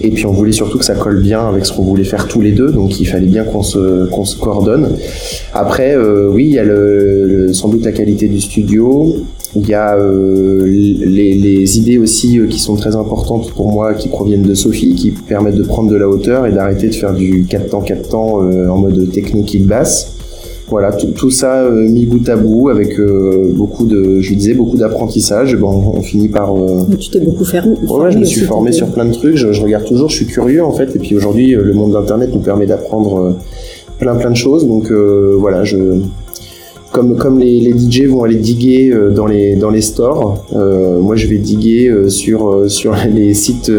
Et 0.00 0.10
puis 0.10 0.24
on 0.26 0.32
voulait 0.32 0.52
surtout 0.52 0.78
que 0.78 0.84
ça 0.84 0.94
colle 0.94 1.20
bien 1.22 1.46
avec 1.46 1.66
ce 1.66 1.72
qu'on 1.74 1.82
voulait 1.84 2.04
faire 2.04 2.26
tous 2.26 2.40
les 2.40 2.52
deux, 2.52 2.70
donc 2.70 3.00
il 3.00 3.04
fallait 3.06 3.26
bien 3.26 3.44
qu'on 3.44 3.62
se, 3.62 4.08
se 4.24 4.36
coordonne. 4.38 4.88
Après, 5.52 5.94
euh, 5.94 6.30
oui, 6.32 6.44
il 6.46 6.52
y 6.52 6.58
a 6.58 6.64
le, 6.64 7.26
le- 7.26 7.52
sans 7.52 7.68
doute 7.68 7.84
la 7.84 7.92
qualité 7.92 8.28
du 8.28 8.40
studio, 8.40 9.14
il 9.56 9.68
y 9.68 9.74
a 9.74 9.94
euh, 9.96 10.64
les, 10.66 11.34
les 11.34 11.78
idées 11.78 11.98
aussi 11.98 12.38
euh, 12.40 12.46
qui 12.46 12.58
sont 12.58 12.76
très 12.76 12.96
importantes 12.96 13.52
pour 13.52 13.70
moi, 13.70 13.94
qui 13.94 14.08
proviennent 14.08 14.42
de 14.42 14.54
Sophie, 14.54 14.94
qui 14.94 15.10
permettent 15.10 15.54
de 15.54 15.62
prendre 15.62 15.90
de 15.90 15.96
la 15.96 16.08
hauteur 16.08 16.46
et 16.46 16.52
d'arrêter 16.52 16.88
de 16.88 16.94
faire 16.94 17.12
du 17.12 17.44
4 17.48 17.68
temps 17.70 17.80
4 17.82 18.08
temps 18.08 18.42
euh, 18.42 18.68
en 18.68 18.78
mode 18.78 19.10
techno 19.12 19.42
kick 19.42 19.66
bass. 19.66 20.16
Voilà, 20.68 20.92
tout, 20.92 21.30
ça 21.30 21.62
euh, 21.62 21.88
mis 21.88 22.06
bout 22.06 22.26
à 22.28 22.36
bout 22.36 22.70
avec 22.70 22.98
euh, 22.98 23.52
beaucoup 23.54 23.86
de, 23.86 24.20
je 24.20 24.34
disais, 24.34 24.54
beaucoup 24.54 24.76
d'apprentissage. 24.76 25.52
Et 25.52 25.56
Bon, 25.56 25.92
on 25.94 26.00
finit 26.00 26.28
par 26.28 26.56
euh, 26.56 26.84
Tu 26.98 27.10
t'es 27.10 27.20
beaucoup 27.20 27.44
fermé. 27.44 27.76
Ouais, 27.86 28.10
je 28.10 28.18
me 28.18 28.24
suis 28.24 28.40
formé 28.40 28.72
sur 28.72 28.88
plein 28.88 29.04
de 29.04 29.12
trucs, 29.12 29.36
je, 29.36 29.52
je 29.52 29.62
regarde 29.62 29.84
toujours, 29.84 30.08
je 30.08 30.16
suis 30.16 30.26
curieux 30.26 30.64
en 30.64 30.72
fait, 30.72 30.96
et 30.96 30.98
puis 30.98 31.14
aujourd'hui 31.16 31.54
euh, 31.54 31.62
le 31.62 31.74
monde 31.74 31.92
d'internet 31.92 32.30
nous 32.32 32.40
permet 32.40 32.66
d'apprendre 32.66 33.18
euh, 33.18 33.32
plein 33.98 34.14
plein 34.16 34.30
de 34.30 34.36
choses, 34.36 34.66
donc 34.66 34.90
euh, 34.90 35.36
voilà, 35.38 35.64
je 35.64 35.76
comme 36.94 37.16
comme 37.16 37.38
les, 37.44 37.56
les 37.66 37.72
DJ 37.78 38.04
vont 38.12 38.22
aller 38.26 38.36
diguer 38.50 38.90
euh, 38.92 39.10
dans 39.10 39.26
les 39.26 39.56
dans 39.56 39.70
les 39.76 39.82
stores, 39.82 40.44
euh, 40.54 40.98
moi 41.00 41.14
je 41.16 41.26
vais 41.26 41.38
diguer 41.38 41.88
euh, 41.88 42.08
sur 42.08 42.70
sur 42.70 42.92
les 43.18 43.34
sites 43.34 43.70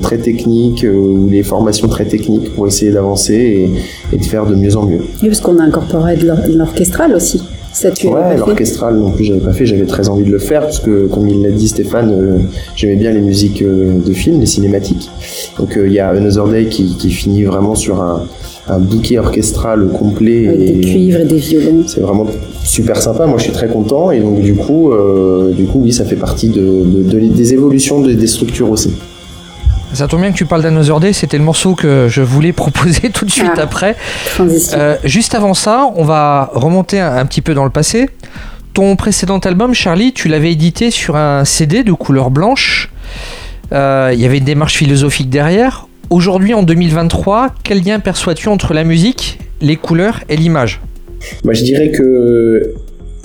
très 0.00 0.18
techniques 0.18 0.86
ou 0.98 1.28
les 1.28 1.42
formations 1.42 1.88
très 1.88 2.06
techniques 2.14 2.48
pour 2.54 2.66
essayer 2.70 2.92
d'avancer 2.92 3.34
et, 4.12 4.14
et 4.14 4.18
de 4.18 4.24
faire 4.24 4.46
de 4.46 4.54
mieux 4.54 4.74
en 4.76 4.84
mieux. 4.86 5.02
Oui, 5.22 5.28
parce 5.28 5.40
qu'on 5.40 5.58
a 5.58 5.64
incorporé 5.64 6.16
de 6.16 6.26
l'or- 6.28 6.46
de 6.48 6.56
l'orchestral 6.56 7.12
aussi. 7.14 7.42
Ça, 7.72 7.90
tu 7.92 8.08
Ouais, 8.08 8.36
l'orchestral 8.36 8.96
non 8.96 9.10
plus 9.12 9.24
j'avais 9.24 9.40
pas 9.48 9.52
fait, 9.52 9.64
j'avais 9.64 9.86
très 9.86 10.08
envie 10.08 10.24
de 10.24 10.32
le 10.32 10.40
faire 10.40 10.62
parce 10.62 10.80
que 10.80 11.06
comme 11.06 11.28
il 11.28 11.40
l'a 11.42 11.50
dit 11.52 11.68
Stéphane, 11.68 12.10
euh, 12.12 12.38
j'aimais 12.76 12.96
bien 12.96 13.12
les 13.12 13.20
musiques 13.30 13.62
euh, 13.62 13.98
de 14.08 14.12
films, 14.12 14.40
les 14.40 14.46
cinématiques. 14.56 15.08
Donc 15.58 15.78
il 15.88 15.92
y 15.92 16.00
a 16.00 16.08
Another 16.08 16.48
Day 16.48 16.64
qui, 16.66 16.96
qui 17.00 17.10
finit 17.10 17.44
vraiment 17.44 17.74
sur 17.76 18.02
un, 18.02 18.24
un 18.68 18.78
bouquet 18.78 19.18
orchestral 19.18 19.88
complet 19.88 20.48
Avec 20.48 20.60
et 20.60 20.72
des 20.72 20.80
cuivres 20.80 21.20
et 21.20 21.24
des 21.24 21.38
violons. 21.38 21.84
c'est 21.86 22.00
vraiment 22.00 22.26
super 22.62 23.00
sympa. 23.00 23.26
Moi 23.26 23.38
je 23.38 23.44
suis 23.44 23.52
très 23.52 23.68
content 23.68 24.10
et 24.10 24.20
donc 24.20 24.40
du 24.40 24.54
coup, 24.54 24.92
euh, 24.92 25.52
du 25.52 25.66
coup 25.66 25.80
oui 25.82 25.92
ça 25.92 26.04
fait 26.04 26.16
partie 26.16 26.48
de, 26.48 26.60
de- 26.84 27.02
de- 27.02 27.18
des 27.34 27.52
évolutions 27.52 28.00
de- 28.00 28.12
des 28.12 28.26
structures 28.26 28.70
aussi. 28.70 28.92
Ça 29.92 30.06
tombe 30.06 30.20
bien 30.20 30.30
que 30.30 30.36
tu 30.36 30.44
parles 30.46 30.62
d'Another 30.62 31.00
Day, 31.00 31.12
c'était 31.12 31.36
le 31.38 31.42
morceau 31.42 31.74
que 31.74 32.06
je 32.08 32.22
voulais 32.22 32.52
proposer 32.64 33.10
tout 33.10 33.24
de 33.24 33.30
suite 33.30 33.50
Ah. 33.56 33.62
après. 33.62 33.96
Euh, 34.38 34.96
juste 35.04 35.34
avant 35.34 35.52
ça, 35.54 35.90
on 35.96 36.04
va 36.04 36.50
remonter 36.54 37.00
un, 37.00 37.16
un 37.16 37.26
petit 37.26 37.40
peu 37.40 37.54
dans 37.54 37.64
le 37.64 37.70
passé. 37.70 38.08
Ton 38.72 38.94
précédent 38.94 39.38
album, 39.38 39.74
Charlie, 39.74 40.12
tu 40.12 40.28
l'avais 40.28 40.52
édité 40.52 40.92
sur 40.92 41.16
un 41.16 41.44
CD 41.44 41.82
de 41.82 41.92
couleur 41.92 42.30
blanche. 42.30 42.92
Euh, 43.72 44.10
Il 44.14 44.20
y 44.20 44.24
avait 44.26 44.38
une 44.38 44.44
démarche 44.44 44.76
philosophique 44.76 45.28
derrière. 45.28 45.88
Aujourd'hui, 46.10 46.54
en 46.54 46.64
2023, 46.64 47.54
quel 47.62 47.84
lien 47.84 48.00
perçois-tu 48.00 48.48
entre 48.48 48.74
la 48.74 48.82
musique, 48.82 49.38
les 49.60 49.76
couleurs 49.76 50.18
et 50.28 50.36
l'image? 50.36 50.80
Moi, 51.44 51.54
je 51.54 51.62
dirais 51.62 51.92
que 51.92 52.74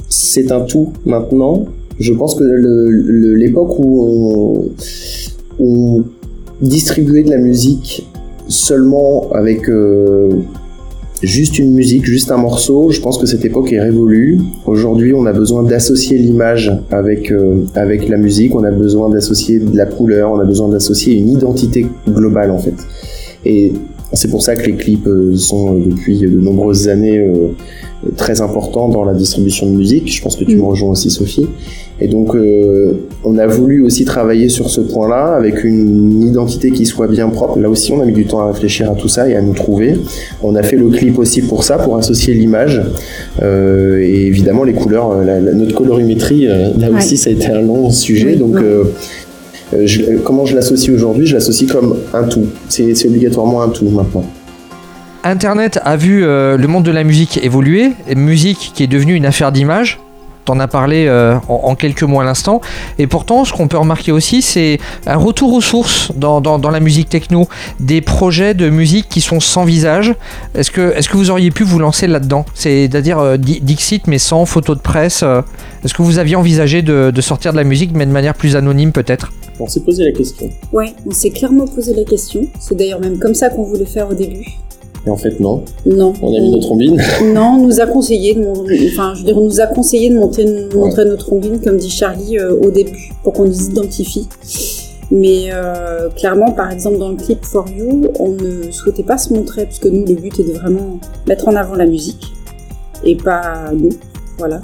c'est 0.07 0.51
un 0.51 0.61
tout 0.61 0.93
maintenant. 1.03 1.65
Je 1.99 2.13
pense 2.13 2.36
que 2.36 2.43
l'époque 2.43 3.79
où 3.79 4.03
on, 4.03 4.71
où 5.57 5.97
on 5.97 6.05
distribuait 6.63 7.23
de 7.23 7.31
la 7.31 7.39
musique 7.39 8.07
seulement 8.47 9.31
avec 9.33 9.67
euh, 9.67 10.29
juste 11.22 11.59
une 11.59 11.74
musique, 11.74 12.05
juste 12.05 12.32
un 12.32 12.38
morceau, 12.38 12.91
je 12.91 13.01
pense 13.01 13.18
que 13.18 13.26
cette 13.26 13.45
époque 13.45 13.72
est 13.72 13.82
révolue. 13.82 14.39
Aujourd'hui, 14.66 15.13
on 15.13 15.26
a 15.26 15.34
besoin 15.34 15.63
d'associer 15.63 16.18
l'image 16.18 16.72
avec, 16.91 17.32
euh, 17.32 17.66
avec 17.76 18.07
la 18.09 18.18
musique, 18.18 18.55
on 18.55 18.63
a 18.63 18.72
besoin 18.72 19.09
d'associer 19.09 19.59
de 19.59 19.76
la 19.76 19.86
couleur, 19.86 20.32
on 20.32 20.39
a 20.39 20.45
besoin 20.45 20.70
d'associer 20.70 21.16
une 21.16 21.30
identité 21.30 21.86
globale 22.07 22.51
en 22.51 22.59
fait. 22.59 22.76
Et 23.45 23.74
c'est 24.14 24.30
pour 24.30 24.41
ça 24.43 24.56
que 24.56 24.66
les 24.66 24.74
clips 24.74 25.08
euh, 25.08 25.36
sont 25.36 25.76
euh, 25.76 25.80
depuis 25.86 26.20
de 26.20 26.28
nombreuses 26.39 26.88
années 26.88 27.18
euh, 27.20 27.49
très 28.18 28.39
importants 28.41 28.88
dans 28.89 29.03
la 29.03 29.14
distribution 29.14 29.66
de 29.70 29.76
musique. 29.76 30.12
Je 30.14 30.22
pense 30.22 30.36
que 30.36 30.43
tu 30.45 30.56
Mm. 30.56 30.60
me 30.60 30.64
rejoins 30.66 30.89
aussi, 30.91 31.10
Sophie. 31.10 31.47
Et 31.99 32.08
donc, 32.10 32.36
euh, 32.36 32.91
on 33.24 33.38
a 33.38 33.47
voulu 33.47 33.82
aussi 33.84 34.03
travailler 34.03 34.49
sur 34.49 34.70
ce 34.70 34.82
point-là 34.82 35.34
avec 35.38 35.64
une 35.64 36.24
identité 36.24 36.70
qui 36.72 36.86
soit 36.86 37.08
bien 37.08 37.30
propre. 37.30 37.58
Là 37.58 37.70
aussi, 37.70 37.93
on 37.93 38.01
a 38.01 38.06
mis 38.06 38.12
du 38.12 38.26
temps 38.26 38.41
à 38.41 38.51
réfléchir 38.51 38.91
à 38.91 38.95
tout 38.95 39.08
ça 39.08 39.30
et 39.30 39.36
à 39.36 39.41
nous 39.41 39.53
trouver. 39.53 39.95
On 40.43 40.56
a 40.56 40.62
fait 40.64 40.76
le 40.76 40.89
clip 40.89 41.18
aussi 41.18 41.41
pour 41.41 41.64
ça, 41.64 41.78
pour 41.78 41.95
associer 41.95 42.34
l'image 42.34 42.82
euh, 43.41 43.99
et 44.01 44.28
évidemment 44.28 44.64
les 44.66 44.74
couleurs. 44.74 45.24
la- 45.24 45.39
la- 45.39 45.53
notre 45.53 45.74
colorimétrie, 45.74 46.47
euh, 46.47 46.72
là 46.78 46.91
Ouais. 46.91 46.97
aussi, 46.97 47.16
ça 47.18 47.30
a 47.30 47.34
été 47.34 47.47
un 47.47 47.62
long 47.62 47.89
sujet. 47.91 48.36
Donc, 48.36 48.56
je- 49.74 50.18
comment 50.18 50.45
je 50.45 50.55
l'associe 50.55 50.93
aujourd'hui? 50.95 51.26
Je 51.28 51.36
l'associe 51.36 51.70
comme 51.72 51.97
un 52.13 52.24
tout. 52.24 52.47
C'est 52.70 52.93
obligatoirement 53.05 53.61
un 53.61 53.70
tout 53.70 53.89
maintenant. 53.89 54.26
Internet 55.24 55.80
a 55.84 55.97
vu 55.97 56.24
euh, 56.24 56.55
le 56.55 56.68
monde 56.68 56.84
de 56.84 56.91
la 56.91 57.03
musique 57.03 57.43
évoluer, 57.43 57.93
musique 58.16 58.72
qui 58.76 58.84
est 58.84 58.88
devenue 58.88 59.16
une 59.16 59.26
affaire 59.26 59.51
d'image. 59.51 59.99
T'en 60.45 60.59
as 60.59 60.68
parlé 60.68 61.07
euh, 61.07 61.34
en, 61.49 61.74
quelques 61.74 62.03
mots 62.03 62.20
à 62.20 62.24
l'instant. 62.24 62.61
Et 62.99 63.07
pourtant, 63.07 63.43
ce 63.45 63.51
qu'on 63.51 63.68
peut 63.68 63.80
remarquer 63.80 64.11
aussi, 64.11 64.43
c'est 64.43 64.78
un 65.07 65.16
retour 65.16 65.51
aux 65.53 65.61
sources 65.61 66.11
dans, 66.16 66.39
la 66.70 66.80
musique 66.80 67.09
techno. 67.09 67.47
Des 67.80 68.01
projets 68.01 68.53
de 68.53 68.70
musique 68.70 69.09
qui 69.09 69.22
sont 69.22 69.39
sans 69.39 69.63
visage. 69.66 70.13
Est-ce 70.53 70.70
que, 70.70 70.93
est 70.95 71.07
que 71.07 71.18
vous 71.18 71.32
auriez 71.32 71.49
pu 71.49 71.63
vous 71.63 71.80
lancer 71.80 72.05
là-dedans? 72.05 72.45
C'est-à-dire 72.53 73.18
euh, 73.18 73.38
Di- 73.38 73.59
Dixit, 73.61 74.05
mais 74.05 74.20
sans 74.20 74.45
photo 74.45 74.76
de 74.76 74.82
presse. 74.82 75.22
euh, 75.24 75.41
Est-ce 75.84 75.95
que 75.95 76.03
vous 76.03 76.20
aviez 76.20 76.36
envisagé 76.36 76.84
de 76.84 77.22
sortir 77.22 77.51
de 77.51 77.57
la 77.57 77.63
musique, 77.63 77.89
mais 77.95 78.05
de 78.05 78.11
manière 78.11 78.36
plus 78.36 78.55
anonyme 78.55 78.91
peut-être? 78.91 79.32
On 79.60 79.68
s'est 79.68 79.80
posé 79.82 80.03
la 80.03 80.12
question. 80.12 80.49
Ouais, 80.74 80.93
on 81.06 81.12
s'est 81.12 81.30
clairement 81.30 81.66
posé 81.68 81.93
la 81.93 82.03
question. 82.03 82.41
C'est 82.60 82.76
d'ailleurs 82.76 82.99
même 82.99 83.18
comme 83.20 83.34
ça 83.36 83.49
qu'on 83.49 83.64
voulait 83.64 83.86
faire 83.86 84.10
au 84.10 84.14
début. 84.14 84.45
Et 85.08 85.10
en 85.10 85.18
fait, 85.18 85.39
non. 85.39 85.64
Non. 85.86 86.14
On 86.22 86.36
a 86.36 86.39
mis 86.39 86.51
nos 86.51 86.60
trombines. 86.60 86.99
Non, 87.34 87.58
on 87.60 87.68
nous 87.68 87.80
a 87.80 87.86
conseillé 87.86 88.34
de, 88.34 88.41
mon- 88.41 88.66
enfin, 88.88 89.14
je 89.14 89.20
veux 89.20 89.26
dire, 89.26 89.38
on 89.38 89.45
nous 89.45 89.62
a 89.62 89.68
conseillé 89.68 90.10
de 90.10 90.16
monter, 90.18 90.43
de 90.45 90.76
montrer 90.76 91.06
notre 91.06 91.26
trombine, 91.28 91.60
comme 91.62 91.78
dit 91.78 91.89
Charlie 91.91 92.38
euh, 92.39 92.56
au 92.60 92.72
début, 92.72 93.12
pour 93.24 93.34
qu'on 93.34 93.45
nous 93.45 93.70
identifie. 93.70 94.28
Mais 95.12 95.49
euh, 95.53 96.10
clairement, 96.10 96.51
par 96.51 96.72
exemple, 96.72 96.97
dans 96.97 97.10
le 97.10 97.16
clip 97.18 97.45
For 97.45 97.66
You, 97.70 98.08
on 98.20 98.30
ne 98.30 98.72
souhaitait 98.72 99.03
pas 99.03 99.20
se 99.20 99.32
montrer, 99.32 99.66
parce 99.66 99.78
que 99.80 99.88
nous, 99.88 100.03
le 100.06 100.16
but 100.16 100.39
est 100.39 100.43
de 100.43 100.53
vraiment 100.53 100.99
mettre 101.28 101.47
en 101.47 101.56
avant 101.56 101.76
la 101.76 101.86
musique, 101.86 102.34
et 103.03 103.16
pas 103.16 103.72
nous, 103.78 103.89
voilà. 104.39 104.60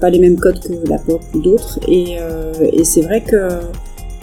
Pas 0.00 0.08
les 0.08 0.18
mêmes 0.18 0.38
codes 0.40 0.58
que 0.60 0.72
la 0.88 0.98
pop 0.98 1.20
ou 1.34 1.40
d'autres. 1.40 1.78
Et, 1.86 2.16
euh, 2.20 2.52
et 2.72 2.84
c'est 2.84 3.02
vrai 3.02 3.20
que 3.20 3.36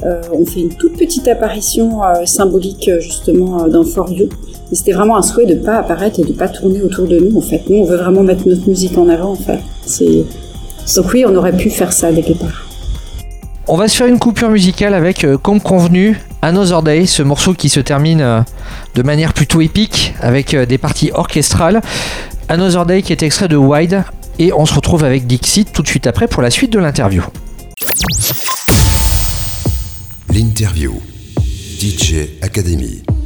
euh, 0.03 0.21
on 0.33 0.45
fait 0.45 0.61
une 0.61 0.73
toute 0.73 0.97
petite 0.97 1.27
apparition 1.27 2.03
euh, 2.03 2.25
symbolique, 2.25 2.87
euh, 2.87 2.99
justement, 2.99 3.63
euh, 3.63 3.69
dans 3.69 3.83
For 3.83 4.11
You. 4.11 4.29
Et 4.71 4.75
c'était 4.75 4.93
vraiment 4.93 5.17
un 5.17 5.21
souhait 5.21 5.45
de 5.45 5.55
pas 5.55 5.77
apparaître 5.77 6.19
et 6.19 6.23
de 6.23 6.33
pas 6.33 6.47
tourner 6.47 6.81
autour 6.81 7.07
de 7.07 7.19
nous, 7.19 7.37
en 7.37 7.41
fait. 7.41 7.63
Nous, 7.69 7.77
on 7.77 7.83
veut 7.83 7.97
vraiment 7.97 8.23
mettre 8.23 8.47
notre 8.47 8.67
musique 8.67 8.97
en 8.97 9.09
avant, 9.09 9.31
en 9.31 9.35
fait. 9.35 9.59
C'est... 9.85 10.25
Donc 10.95 11.13
oui, 11.13 11.23
on 11.27 11.35
aurait 11.35 11.55
pu 11.55 11.69
faire 11.69 11.93
ça 11.93 12.11
dès 12.11 12.21
le 12.21 12.27
départ. 12.29 12.67
On 13.67 13.77
va 13.77 13.87
se 13.87 13.95
faire 13.95 14.07
une 14.07 14.17
coupure 14.19 14.49
musicale 14.49 14.93
avec, 14.93 15.25
comme 15.43 15.61
convenu, 15.61 16.19
Another 16.41 16.81
Day, 16.81 17.05
ce 17.05 17.21
morceau 17.21 17.53
qui 17.53 17.69
se 17.69 17.79
termine 17.79 18.43
de 18.95 19.03
manière 19.03 19.33
plutôt 19.33 19.61
épique 19.61 20.13
avec 20.19 20.55
des 20.55 20.77
parties 20.79 21.11
orchestrales. 21.13 21.79
Another 22.49 22.85
Day 22.85 23.01
qui 23.03 23.13
est 23.13 23.23
extrait 23.23 23.47
de 23.47 23.55
Wide 23.55 24.03
et 24.39 24.51
on 24.51 24.65
se 24.65 24.73
retrouve 24.73 25.03
avec 25.03 25.27
Dixit 25.27 25.71
tout 25.71 25.83
de 25.83 25.87
suite 25.87 26.07
après 26.07 26.27
pour 26.27 26.41
la 26.41 26.49
suite 26.49 26.73
de 26.73 26.79
l'interview. 26.79 27.23
L'interview. 30.31 30.93
DJ 31.77 32.39
Academy. 32.41 33.20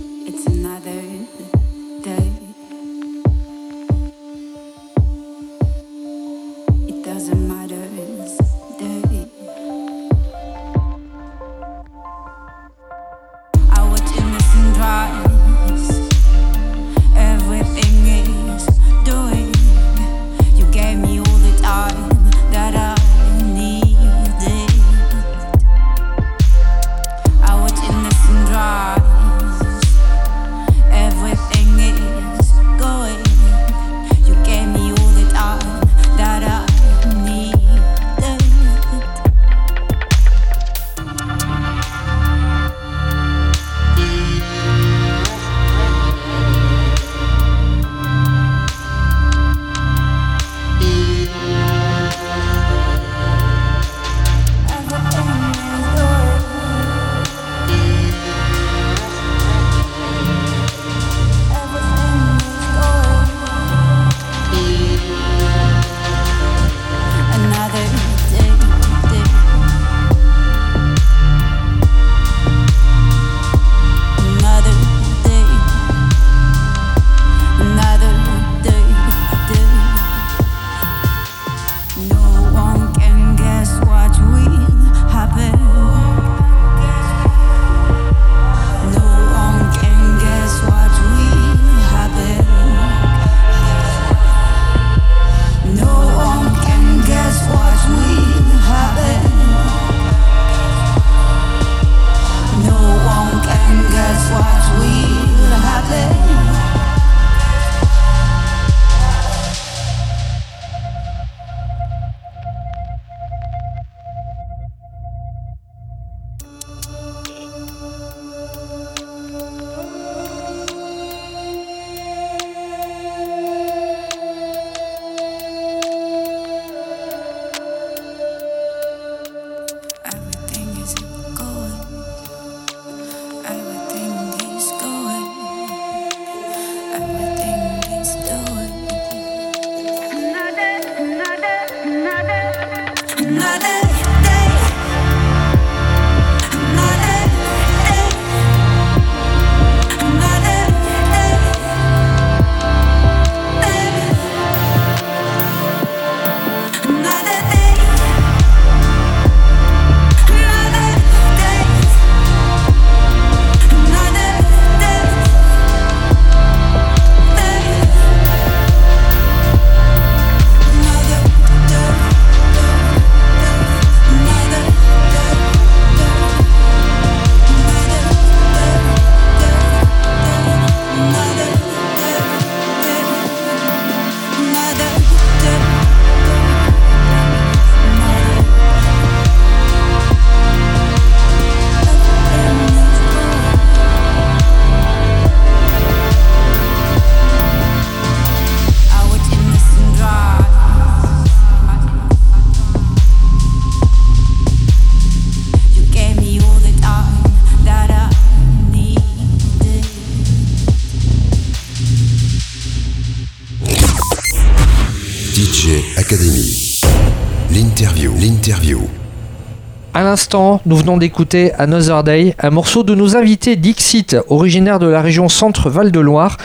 L'instant, 220.35 220.61
nous 220.65 220.75
venons 220.75 220.97
d'écouter 220.97 221.53
Another 221.57 222.03
Day, 222.03 222.35
un 222.39 222.49
morceau 222.49 222.83
de 222.83 222.93
nos 222.93 223.15
invités 223.15 223.55
Dixit, 223.55 224.17
originaire 224.29 224.79
de 224.79 224.87
la 224.87 225.01
région 225.01 225.29
Centre-Val 225.29 225.91
de 225.91 225.99
Loire. 226.01 226.37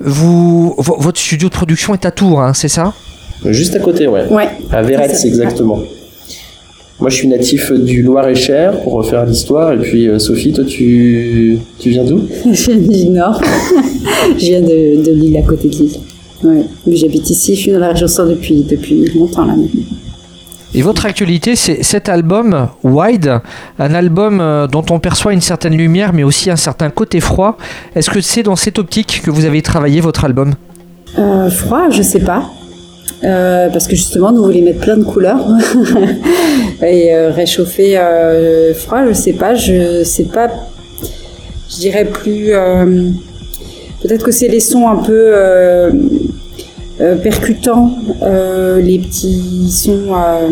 Vous, 0.00 0.74
votre 0.78 1.20
studio 1.20 1.48
de 1.48 1.54
production 1.54 1.92
est 1.92 2.06
à 2.06 2.10
Tours, 2.10 2.40
hein, 2.40 2.54
c'est 2.54 2.68
ça? 2.68 2.94
Juste 3.44 3.74
à 3.74 3.80
côté, 3.80 4.06
ouais. 4.06 4.26
Ouais. 4.30 4.48
À 4.72 4.80
Véretz, 4.80 5.26
exactement. 5.26 5.78
Moi, 7.00 7.10
je 7.10 7.16
suis 7.16 7.28
natif 7.28 7.70
du 7.72 8.02
Loir-et-Cher, 8.02 8.80
pour 8.82 8.94
refaire 8.94 9.26
l'histoire. 9.26 9.74
Et 9.74 9.78
puis, 9.78 10.08
euh, 10.08 10.18
Sophie, 10.18 10.52
toi, 10.52 10.64
tu, 10.64 11.58
tu 11.78 11.90
viens 11.90 12.04
d'où? 12.04 12.22
Je 12.50 12.70
viens 12.70 13.04
du 13.04 13.10
Nord. 13.10 13.42
je 14.38 14.44
viens 14.44 14.62
de, 14.62 15.04
de 15.04 15.12
Lille, 15.12 15.36
à 15.36 15.42
côté 15.42 15.68
de 15.68 15.74
Lille. 15.74 15.98
Ouais. 16.44 16.62
J'habite 16.86 17.28
ici, 17.28 17.54
je 17.54 17.60
suis 17.60 17.72
dans 17.72 17.80
la 17.80 17.88
région 17.88 18.08
Centre 18.08 18.30
depuis, 18.30 18.62
depuis 18.62 19.04
longtemps 19.14 19.44
là 19.44 19.54
maintenant. 19.54 19.82
Et 20.76 20.82
votre 20.82 21.06
actualité, 21.06 21.54
c'est 21.54 21.84
cet 21.84 22.08
album, 22.08 22.68
Wide, 22.82 23.40
un 23.78 23.94
album 23.94 24.40
euh, 24.40 24.66
dont 24.66 24.84
on 24.90 24.98
perçoit 24.98 25.32
une 25.32 25.40
certaine 25.40 25.76
lumière, 25.76 26.12
mais 26.12 26.24
aussi 26.24 26.50
un 26.50 26.56
certain 26.56 26.90
côté 26.90 27.20
froid. 27.20 27.56
Est-ce 27.94 28.10
que 28.10 28.20
c'est 28.20 28.42
dans 28.42 28.56
cette 28.56 28.80
optique 28.80 29.22
que 29.24 29.30
vous 29.30 29.44
avez 29.44 29.62
travaillé 29.62 30.00
votre 30.00 30.24
album? 30.24 30.54
Euh, 31.16 31.48
froid, 31.48 31.90
je 31.90 32.02
sais 32.02 32.18
pas. 32.18 32.42
Euh, 33.22 33.68
parce 33.70 33.86
que 33.86 33.94
justement, 33.94 34.32
nous 34.32 34.42
voulons 34.42 34.62
mettre 34.62 34.80
plein 34.80 34.96
de 34.96 35.04
couleurs 35.04 35.46
et 36.82 37.14
réchauffer 37.28 37.96
froid, 38.74 39.06
je 39.06 39.12
sais 39.12 39.34
pas. 39.34 39.54
Je 39.54 40.02
sais 40.02 40.24
pas. 40.24 40.48
Je 41.70 41.76
dirais 41.76 42.04
plus. 42.04 42.50
Peut-être 44.02 44.24
que 44.24 44.32
c'est 44.32 44.48
les 44.48 44.60
sons 44.60 44.88
un 44.88 44.96
peu 44.96 45.34
euh, 47.00 47.16
percutants, 47.16 47.96
euh, 48.22 48.80
les 48.80 48.98
petits 48.98 49.70
sons, 49.70 50.12
euh, 50.14 50.48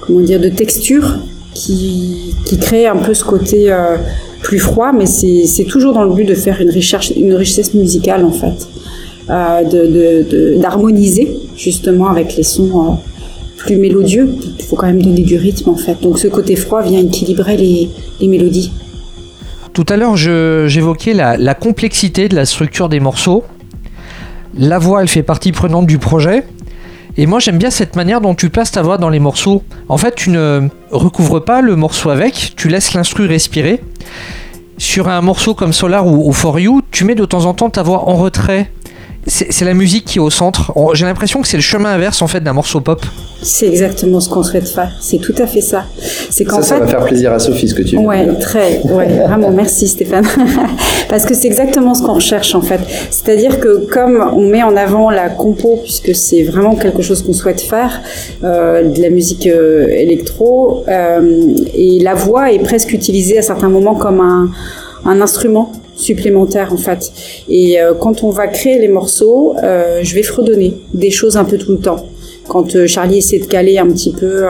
comment 0.00 0.20
dire, 0.20 0.40
de 0.40 0.48
texture 0.48 1.18
qui, 1.54 2.34
qui 2.44 2.58
créent 2.58 2.86
un 2.86 2.96
peu 2.96 3.14
ce 3.14 3.24
côté 3.24 3.74
plus 4.42 4.60
froid, 4.60 4.92
mais 4.92 5.06
c'est 5.06 5.64
toujours 5.64 5.92
dans 5.92 6.04
le 6.04 6.14
but 6.14 6.24
de 6.24 6.34
faire 6.34 6.60
une 6.60 6.70
richesse, 6.70 7.10
une 7.16 7.34
richesse 7.34 7.74
musicale 7.74 8.24
en 8.24 8.30
fait 8.30 8.68
euh, 9.30 9.64
de- 9.64 10.60
d'harmoniser 10.60 11.36
justement 11.56 12.08
avec 12.08 12.36
les 12.36 12.44
sons 12.44 12.98
plus 13.56 13.76
mélodieux. 13.76 14.28
Il 14.60 14.64
faut 14.64 14.76
quand 14.76 14.86
même 14.86 15.02
donner 15.02 15.22
du 15.22 15.36
rythme 15.36 15.70
en 15.70 15.76
fait. 15.76 15.96
Donc 16.00 16.18
ce 16.20 16.28
côté 16.28 16.54
froid 16.54 16.80
vient 16.82 17.00
équilibrer 17.00 17.56
les, 17.56 17.88
les 18.20 18.28
mélodies. 18.28 18.70
Tout 19.72 19.86
à 19.88 19.96
l'heure, 19.96 20.16
j'évoquais 20.16 21.14
la, 21.14 21.36
la 21.36 21.54
complexité 21.54 22.28
de 22.28 22.36
la 22.36 22.46
structure 22.46 22.88
des 22.88 23.00
morceaux. 23.00 23.42
La 24.54 24.78
voix, 24.78 25.02
elle 25.02 25.08
fait 25.08 25.22
partie 25.22 25.52
prenante 25.52 25.86
du 25.86 25.98
projet. 25.98 26.44
Et 27.16 27.26
moi, 27.26 27.40
j'aime 27.40 27.58
bien 27.58 27.70
cette 27.70 27.96
manière 27.96 28.20
dont 28.20 28.34
tu 28.34 28.48
places 28.48 28.70
ta 28.70 28.82
voix 28.82 28.96
dans 28.96 29.08
les 29.08 29.18
morceaux. 29.18 29.62
En 29.88 29.96
fait, 29.98 30.14
tu 30.14 30.30
ne 30.30 30.68
recouvres 30.90 31.44
pas 31.44 31.60
le 31.60 31.74
morceau 31.74 32.10
avec, 32.10 32.52
tu 32.56 32.68
laisses 32.68 32.94
l'instru 32.94 33.26
respirer. 33.26 33.82
Sur 34.78 35.08
un 35.08 35.20
morceau 35.20 35.54
comme 35.54 35.72
Solar 35.72 36.06
ou, 36.06 36.28
ou 36.28 36.32
For 36.32 36.60
You, 36.60 36.82
tu 36.92 37.04
mets 37.04 37.16
de 37.16 37.24
temps 37.24 37.46
en 37.46 37.54
temps 37.54 37.70
ta 37.70 37.82
voix 37.82 38.08
en 38.08 38.14
retrait. 38.14 38.70
C'est 39.28 39.64
la 39.64 39.74
musique 39.74 40.06
qui 40.06 40.18
est 40.18 40.20
au 40.20 40.30
centre. 40.30 40.72
J'ai 40.94 41.04
l'impression 41.04 41.42
que 41.42 41.48
c'est 41.48 41.56
le 41.56 41.62
chemin 41.62 41.90
inverse 41.90 42.22
en 42.22 42.26
fait 42.26 42.40
d'un 42.40 42.54
morceau 42.54 42.80
pop. 42.80 43.04
C'est 43.40 43.66
exactement 43.66 44.18
ce 44.18 44.28
qu'on 44.28 44.42
souhaite 44.42 44.68
faire. 44.68 44.90
C'est 45.00 45.18
tout 45.18 45.34
à 45.38 45.46
fait 45.46 45.60
ça. 45.60 45.84
C'est 46.30 46.44
qu'en 46.44 46.56
Ça, 46.56 46.62
ça 46.62 46.74
fait, 46.74 46.80
va 46.80 46.86
faire 46.88 47.04
plaisir 47.04 47.32
à 47.32 47.38
Sophie, 47.38 47.68
ce 47.68 47.74
que 47.74 47.82
tu 47.82 47.96
de 47.96 48.00
Ouais, 48.00 48.26
très, 48.40 48.80
ouais, 48.82 49.06
vraiment, 49.26 49.50
merci 49.50 49.86
Stéphane. 49.86 50.26
Parce 51.08 51.24
que 51.24 51.34
c'est 51.34 51.46
exactement 51.46 51.94
ce 51.94 52.02
qu'on 52.02 52.14
recherche 52.14 52.54
en 52.54 52.62
fait. 52.62 52.80
C'est-à-dire 53.10 53.60
que 53.60 53.86
comme 53.86 54.20
on 54.34 54.48
met 54.48 54.62
en 54.62 54.76
avant 54.76 55.10
la 55.10 55.28
compo, 55.28 55.78
puisque 55.82 56.14
c'est 56.14 56.42
vraiment 56.42 56.74
quelque 56.74 57.02
chose 57.02 57.22
qu'on 57.22 57.32
souhaite 57.32 57.60
faire, 57.60 58.00
euh, 58.42 58.88
de 58.88 59.00
la 59.00 59.10
musique 59.10 59.46
euh, 59.46 59.86
électro, 59.88 60.84
euh, 60.88 61.54
et 61.74 62.00
la 62.00 62.14
voix 62.14 62.50
est 62.50 62.58
presque 62.58 62.92
utilisée 62.92 63.38
à 63.38 63.42
certains 63.42 63.68
moments 63.68 63.94
comme 63.94 64.20
un, 64.20 64.50
un 65.04 65.20
instrument 65.20 65.72
supplémentaire 65.98 66.72
en 66.72 66.76
fait. 66.76 67.12
Et 67.48 67.80
euh, 67.80 67.92
quand 67.92 68.22
on 68.22 68.30
va 68.30 68.46
créer 68.46 68.78
les 68.78 68.88
morceaux, 68.88 69.54
euh, 69.62 70.00
je 70.02 70.14
vais 70.14 70.22
fredonner 70.22 70.74
des 70.94 71.10
choses 71.10 71.36
un 71.36 71.44
peu 71.44 71.58
tout 71.58 71.72
le 71.72 71.78
temps. 71.78 72.06
Quand 72.46 72.74
euh, 72.76 72.86
Charlie 72.86 73.18
essaie 73.18 73.38
de 73.38 73.46
caler 73.46 73.78
un 73.78 73.88
petit 73.88 74.12
peu 74.12 74.46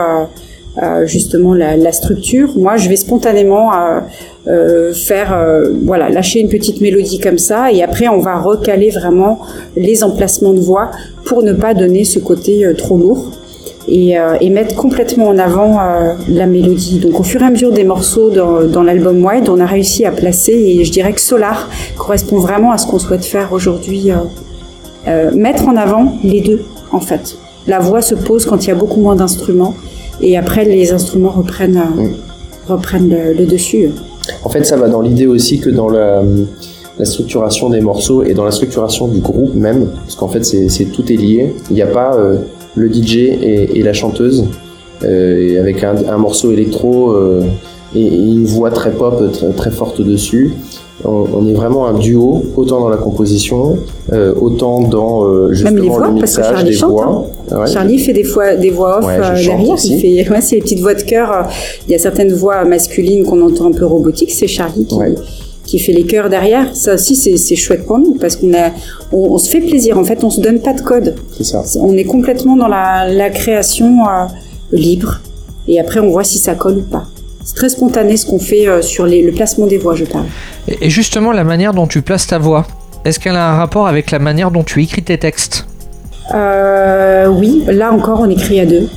justement 1.03 1.53
la, 1.53 1.75
la 1.75 1.91
structure, 1.91 2.53
moi 2.55 2.77
je 2.77 2.87
vais 2.87 2.95
spontanément 2.95 3.69
faire 4.93 5.37
voilà 5.83 6.09
lâcher 6.09 6.39
une 6.39 6.47
petite 6.47 6.79
mélodie 6.79 7.19
comme 7.19 7.37
ça 7.37 7.69
et 7.69 7.83
après 7.83 8.07
on 8.07 8.19
va 8.19 8.39
recaler 8.39 8.89
vraiment 8.89 9.39
les 9.75 10.05
emplacements 10.05 10.53
de 10.53 10.61
voix 10.61 10.91
pour 11.25 11.43
ne 11.43 11.51
pas 11.51 11.73
donner 11.73 12.05
ce 12.05 12.19
côté 12.19 12.65
trop 12.77 12.95
lourd 12.97 13.38
et, 13.89 14.17
euh, 14.19 14.35
et 14.41 14.49
mettre 14.49 14.75
complètement 14.75 15.27
en 15.27 15.37
avant 15.37 15.79
euh, 15.79 16.13
la 16.29 16.45
mélodie. 16.45 16.99
Donc 16.99 17.19
au 17.19 17.23
fur 17.23 17.41
et 17.41 17.45
à 17.45 17.49
mesure 17.49 17.71
des 17.71 17.83
morceaux 17.83 18.29
dans, 18.29 18.63
dans 18.63 18.83
l'album 18.83 19.23
Wide, 19.25 19.49
on 19.49 19.59
a 19.59 19.65
réussi 19.65 20.05
à 20.05 20.11
placer 20.11 20.53
et 20.53 20.83
je 20.85 20.91
dirais 20.91 21.13
que 21.13 21.21
Solar 21.21 21.69
correspond 21.97 22.37
vraiment 22.37 22.71
à 22.71 22.77
ce 22.77 22.85
qu'on 22.87 22.99
souhaite 22.99 23.25
faire 23.25 23.51
aujourd'hui, 23.51 24.11
euh, 25.07 25.31
mettre 25.35 25.67
en 25.67 25.75
avant 25.75 26.13
les 26.23 26.41
deux 26.41 26.61
en 26.91 26.99
fait. 26.99 27.37
La 27.67 27.79
voix 27.79 28.01
se 28.01 28.15
pose 28.15 28.45
quand 28.45 28.65
il 28.65 28.67
y 28.69 28.71
a 28.71 28.75
beaucoup 28.75 28.99
moins 29.01 29.15
d'instruments 29.15 29.75
et 30.21 30.37
après 30.37 30.65
les 30.65 30.91
instruments 30.91 31.29
reprennent, 31.29 31.81
reprennent 32.67 33.09
le, 33.09 33.33
le 33.33 33.45
dessus. 33.45 33.89
En 34.43 34.49
fait, 34.49 34.63
ça 34.65 34.77
va 34.77 34.89
dans 34.89 35.01
l'idée 35.01 35.27
aussi 35.27 35.59
que 35.59 35.69
dans 35.69 35.89
la, 35.89 36.21
la 36.97 37.05
structuration 37.05 37.69
des 37.69 37.81
morceaux 37.81 38.23
et 38.23 38.33
dans 38.33 38.43
la 38.43 38.51
structuration 38.51 39.07
du 39.07 39.19
groupe 39.19 39.55
même, 39.55 39.89
parce 40.03 40.15
qu'en 40.15 40.27
fait, 40.27 40.43
c'est 40.43 40.69
c'est- 40.69 40.85
tout 40.85 41.11
est 41.11 41.15
lié. 41.15 41.55
Il 41.69 41.75
n'y 41.75 41.81
a 41.81 41.87
pas 41.87 42.15
euh, 42.15 42.37
le 42.79 42.91
DJ 42.93 43.15
et, 43.17 43.77
et 43.79 43.83
la 43.83 43.93
chanteuse, 43.93 44.45
euh, 45.03 45.37
et 45.39 45.57
avec 45.57 45.83
un, 45.83 45.95
un 46.07 46.17
morceau 46.17 46.51
électro 46.51 47.11
euh, 47.11 47.43
et, 47.95 48.01
et 48.05 48.23
une 48.31 48.45
voix 48.45 48.71
très 48.71 48.91
pop, 48.91 49.31
très, 49.31 49.51
très 49.51 49.71
forte 49.71 50.01
dessus. 50.01 50.53
On, 51.05 51.25
on 51.33 51.47
est 51.47 51.53
vraiment 51.53 51.87
un 51.87 51.97
duo, 51.97 52.43
autant 52.57 52.81
dans 52.81 52.89
la 52.89 52.97
composition, 52.97 53.77
euh, 54.11 54.33
autant 54.35 54.81
dans 54.81 55.23
euh, 55.25 55.53
justement 55.53 55.71
Même 55.75 55.83
les 55.83 55.89
voix, 55.89 56.07
le 56.13 56.19
parce 56.19 56.35
que 56.35 56.43
Charlie 56.43 56.69
des 56.71 56.75
chante, 56.75 56.91
voix. 56.91 57.25
Ouais. 57.51 57.67
Charlie 57.67 57.99
fait 57.99 58.11
des 58.11 58.25
fois 58.25 58.55
des 58.55 58.69
voix 58.69 58.97
off 58.99 59.05
Ouais, 59.05 59.13
euh, 59.17 59.33
derrière. 59.33 59.75
Il 59.85 59.99
fait, 60.25 60.29
ouais, 60.29 60.41
c'est 60.41 60.55
les 60.55 60.61
petites 60.61 60.81
voix 60.81 60.93
de 60.95 61.01
chœur. 61.03 61.31
euh, 61.31 61.41
Il 61.87 61.91
y 61.93 61.95
a 61.95 61.99
certaines 61.99 62.33
voix 62.33 62.65
masculines 62.65 63.23
qu'on 63.23 63.41
entend 63.41 63.67
un 63.67 63.71
peu 63.71 63.85
robotiques. 63.85 64.31
C'est 64.31 64.47
Charlie 64.47 64.85
qui. 64.85 64.95
Qui 65.69 65.79
fait 65.79 65.91
les 65.93 66.03
chœurs 66.03 66.29
derrière. 66.29 66.75
Ça 66.75 66.93
aussi, 66.95 67.15
c'est 67.15 67.55
chouette 67.55 67.85
pour 67.85 67.97
nous 67.99 68.15
parce 68.19 68.35
qu'on 68.35 68.53
a, 68.53 68.69
on, 69.11 69.33
on 69.33 69.37
se 69.37 69.49
fait 69.49 69.61
plaisir. 69.61 69.97
En 69.97 70.03
fait, 70.03 70.23
on 70.23 70.29
se 70.29 70.41
donne 70.41 70.59
pas 70.59 70.73
de 70.73 70.81
code. 70.81 71.15
C'est 71.37 71.43
ça. 71.43 71.63
On 71.81 71.95
est 71.97 72.03
complètement 72.05 72.55
dans 72.55 72.67
la, 72.67 73.07
la 73.07 73.29
création 73.29 74.07
euh, 74.07 74.25
libre. 74.71 75.19
Et 75.67 75.79
après, 75.79 75.99
on 75.99 76.09
voit 76.09 76.23
si 76.23 76.37
ça 76.39 76.55
colle 76.55 76.77
ou 76.77 76.81
pas. 76.83 77.05
C'est 77.45 77.55
très 77.55 77.69
spontané 77.69 78.17
ce 78.17 78.25
qu'on 78.25 78.39
fait 78.39 78.67
euh, 78.67 78.81
sur 78.81 79.05
les- 79.05 79.21
le 79.21 79.31
placement 79.31 79.67
des 79.67 79.77
voix, 79.77 79.95
je 79.95 80.05
parle. 80.05 80.25
Et 80.67 80.77
et 80.87 80.89
justement, 80.89 81.31
la 81.31 81.43
manière 81.43 81.73
dont 81.73 81.87
tu 81.87 82.01
places 82.01 82.27
ta 82.27 82.37
voix, 82.39 82.65
est-ce 83.05 83.19
qu'elle 83.19 83.35
a 83.35 83.51
un 83.53 83.57
rapport 83.57 83.87
avec 83.87 84.11
la 84.11 84.19
manière 84.19 84.51
dont 84.51 84.63
tu 84.63 84.81
écris 84.83 85.03
tes 85.03 85.17
textes? 85.17 85.65
Euh, 86.33 87.27
oui, 87.27 87.63
là 87.67 87.91
encore, 87.93 88.19
on 88.21 88.29
écrit 88.29 88.59
à 88.59 88.65
deux. 88.65 88.87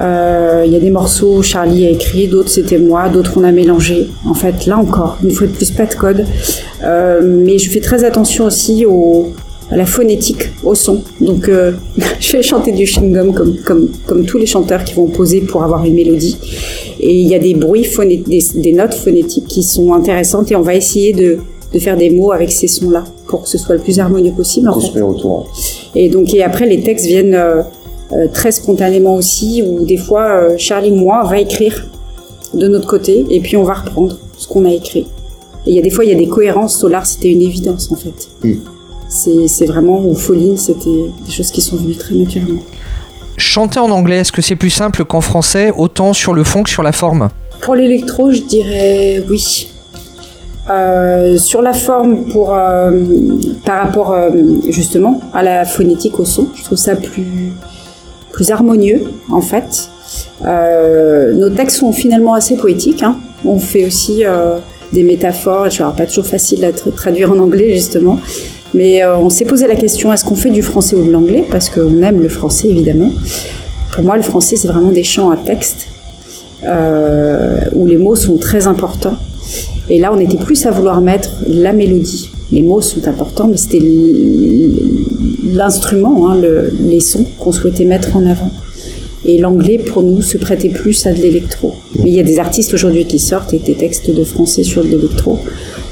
Euh, 0.00 0.62
Il 0.66 0.72
y 0.72 0.76
a 0.76 0.80
des 0.80 0.90
morceaux 0.90 1.36
où 1.38 1.42
Charlie 1.42 1.86
a 1.86 1.90
écrit, 1.90 2.26
d'autres 2.28 2.48
c'était 2.50 2.78
moi, 2.78 3.08
d'autres 3.08 3.34
on 3.36 3.44
a 3.44 3.52
mélangé. 3.52 4.08
En 4.28 4.34
fait, 4.34 4.66
là 4.66 4.78
encore, 4.78 5.16
une 5.22 5.30
fois 5.30 5.46
de 5.46 5.52
plus, 5.52 5.70
pas 5.70 5.86
de 5.86 5.94
code. 5.94 6.24
Euh, 6.84 7.20
mais 7.24 7.58
je 7.58 7.70
fais 7.70 7.80
très 7.80 8.04
attention 8.04 8.44
aussi 8.44 8.84
au, 8.84 9.28
à 9.70 9.76
la 9.76 9.86
phonétique, 9.86 10.50
au 10.64 10.74
son. 10.74 11.02
Donc, 11.20 11.48
euh, 11.48 11.72
je 12.20 12.28
fais 12.28 12.42
chanter 12.42 12.72
du 12.72 12.84
chewing-gum 12.84 13.32
comme, 13.32 13.56
comme, 13.64 13.88
comme 14.06 14.24
tous 14.26 14.38
les 14.38 14.46
chanteurs 14.46 14.84
qui 14.84 14.94
vont 14.94 15.06
poser 15.08 15.40
pour 15.40 15.62
avoir 15.62 15.84
une 15.84 15.94
mélodie. 15.94 16.36
Et 17.00 17.14
il 17.14 17.26
y 17.28 17.34
a 17.34 17.38
des 17.38 17.54
bruits, 17.54 17.84
phoné- 17.84 18.22
des, 18.26 18.44
des 18.60 18.72
notes 18.72 18.94
phonétiques 18.94 19.46
qui 19.46 19.62
sont 19.62 19.92
intéressantes 19.94 20.50
et 20.50 20.56
on 20.56 20.62
va 20.62 20.74
essayer 20.74 21.12
de, 21.12 21.38
de 21.72 21.78
faire 21.78 21.96
des 21.96 22.10
mots 22.10 22.32
avec 22.32 22.50
ces 22.52 22.68
sons-là 22.68 23.04
pour 23.28 23.42
que 23.42 23.48
ce 23.48 23.58
soit 23.58 23.74
le 23.76 23.80
plus 23.80 23.98
harmonieux 23.98 24.32
possible. 24.32 24.68
En 24.68 24.72
fait. 24.74 24.80
Construire 24.80 25.08
autour. 25.08 25.52
Et 25.94 26.08
donc 26.10 26.32
et 26.34 26.42
après 26.42 26.66
les 26.66 26.80
textes 26.80 27.06
viennent 27.06 27.34
euh, 27.34 27.62
très 28.32 28.52
spontanément 28.52 29.14
aussi, 29.14 29.62
ou 29.66 29.84
des 29.84 29.96
fois 29.96 30.28
euh, 30.28 30.54
Charlie 30.56 30.90
ou 30.90 30.96
moi 30.96 31.24
va 31.24 31.38
écrire 31.38 31.86
de 32.54 32.68
notre 32.68 32.86
côté 32.86 33.26
et 33.30 33.40
puis 33.40 33.56
on 33.56 33.64
va 33.64 33.74
reprendre 33.74 34.18
ce 34.38 34.46
qu'on 34.46 34.64
a 34.64 34.70
écrit. 34.70 35.06
Et 35.66 35.70
il 35.70 35.74
y 35.74 35.78
a 35.78 35.82
des 35.82 35.90
fois 35.90 36.04
il 36.04 36.10
y 36.10 36.14
a 36.14 36.16
des 36.16 36.28
cohérences. 36.28 36.78
Solar 36.78 37.06
c'était 37.06 37.30
une 37.30 37.42
évidence 37.42 37.90
en 37.90 37.96
fait. 37.96 38.28
Mm. 38.44 38.54
C'est 39.08 39.48
c'est 39.48 39.66
vraiment 39.66 40.04
ou 40.04 40.14
Foline 40.14 40.56
c'était 40.56 41.10
des 41.24 41.30
choses 41.30 41.50
qui 41.50 41.60
sont 41.60 41.76
venues 41.76 41.96
très 41.96 42.14
naturellement. 42.14 42.62
Chanter 43.38 43.80
en 43.80 43.90
anglais, 43.90 44.18
est-ce 44.18 44.32
que 44.32 44.40
c'est 44.40 44.56
plus 44.56 44.70
simple 44.70 45.04
qu'en 45.04 45.20
français, 45.20 45.70
autant 45.76 46.14
sur 46.14 46.32
le 46.32 46.42
fond 46.42 46.62
que 46.62 46.70
sur 46.70 46.82
la 46.82 46.92
forme? 46.92 47.28
Pour 47.60 47.74
l'électro, 47.74 48.30
je 48.30 48.40
dirais 48.40 49.22
oui. 49.28 49.68
Euh, 50.70 51.36
sur 51.36 51.62
la 51.62 51.72
forme, 51.72 52.24
pour 52.26 52.52
euh, 52.52 52.90
par 53.64 53.84
rapport 53.84 54.12
euh, 54.12 54.30
justement 54.68 55.20
à 55.32 55.42
la 55.42 55.64
phonétique 55.64 56.18
au 56.18 56.24
son, 56.24 56.48
je 56.56 56.64
trouve 56.64 56.78
ça 56.78 56.96
plus 56.96 57.52
plus 58.36 58.50
harmonieux 58.50 59.00
en 59.30 59.40
fait. 59.40 59.88
Euh, 60.44 61.32
nos 61.32 61.48
textes 61.48 61.78
sont 61.78 61.92
finalement 61.92 62.34
assez 62.34 62.54
poétiques. 62.56 63.02
hein. 63.02 63.16
On 63.46 63.58
fait 63.58 63.84
aussi 63.86 64.24
euh, 64.26 64.58
des 64.92 65.02
métaphores. 65.12 65.70
Je 65.70 65.82
pas 65.82 66.06
toujours 66.06 66.26
facile 66.26 66.62
à 66.66 66.70
tra- 66.72 66.92
traduire 66.94 67.32
en 67.32 67.38
anglais 67.38 67.72
justement, 67.72 68.18
Mais 68.74 69.02
euh, 69.02 69.16
on 69.26 69.30
s'est 69.30 69.46
posé 69.46 69.66
la 69.66 69.74
question 69.74 70.12
est-ce 70.12 70.24
qu'on 70.28 70.36
fait 70.36 70.50
du 70.50 70.62
français 70.62 70.94
ou 70.96 71.04
de 71.06 71.10
l'anglais? 71.10 71.44
Parce 71.50 71.68
qu'on 71.70 72.02
aime 72.02 72.20
le 72.20 72.28
français 72.28 72.68
évidemment. 72.68 73.10
Pour 73.92 74.04
moi, 74.04 74.16
le 74.16 74.22
français, 74.32 74.56
c'est 74.56 74.68
vraiment 74.68 74.92
des 75.00 75.04
chants 75.12 75.30
à 75.30 75.38
texte 75.38 75.86
où 77.76 77.86
les 77.86 77.96
mots 77.96 78.16
sont 78.26 78.36
très 78.36 78.66
importants. 78.66 79.16
Et 79.88 79.98
là, 80.02 80.10
on 80.14 80.18
était 80.20 80.36
plus 80.48 80.66
à 80.66 80.70
vouloir 80.72 81.00
mettre 81.00 81.30
la 81.48 81.72
mélodie. 81.72 82.28
Les 82.52 82.62
mots 82.62 82.82
sont 82.82 83.02
importants, 83.08 83.48
mais 83.48 83.56
c'était 83.56 83.80
l'instrument, 85.46 86.28
hein, 86.28 86.36
le, 86.36 86.72
les 86.80 87.00
sons 87.00 87.26
qu'on 87.38 87.52
souhaitait 87.52 87.84
mettre 87.84 88.16
en 88.16 88.26
avant. 88.26 88.50
Et 89.24 89.38
l'anglais, 89.38 89.78
pour 89.78 90.02
nous, 90.02 90.22
se 90.22 90.38
prêtait 90.38 90.68
plus 90.68 91.06
à 91.06 91.12
de 91.12 91.18
l'électro. 91.18 91.74
Mais 91.98 92.10
il 92.10 92.14
y 92.14 92.20
a 92.20 92.22
des 92.22 92.38
artistes 92.38 92.72
aujourd'hui 92.74 93.06
qui 93.06 93.18
sortent 93.18 93.52
et 93.54 93.58
des 93.58 93.74
textes 93.74 94.10
de 94.10 94.24
français 94.24 94.62
sur 94.62 94.84
de 94.84 94.88
l'électro. 94.88 95.38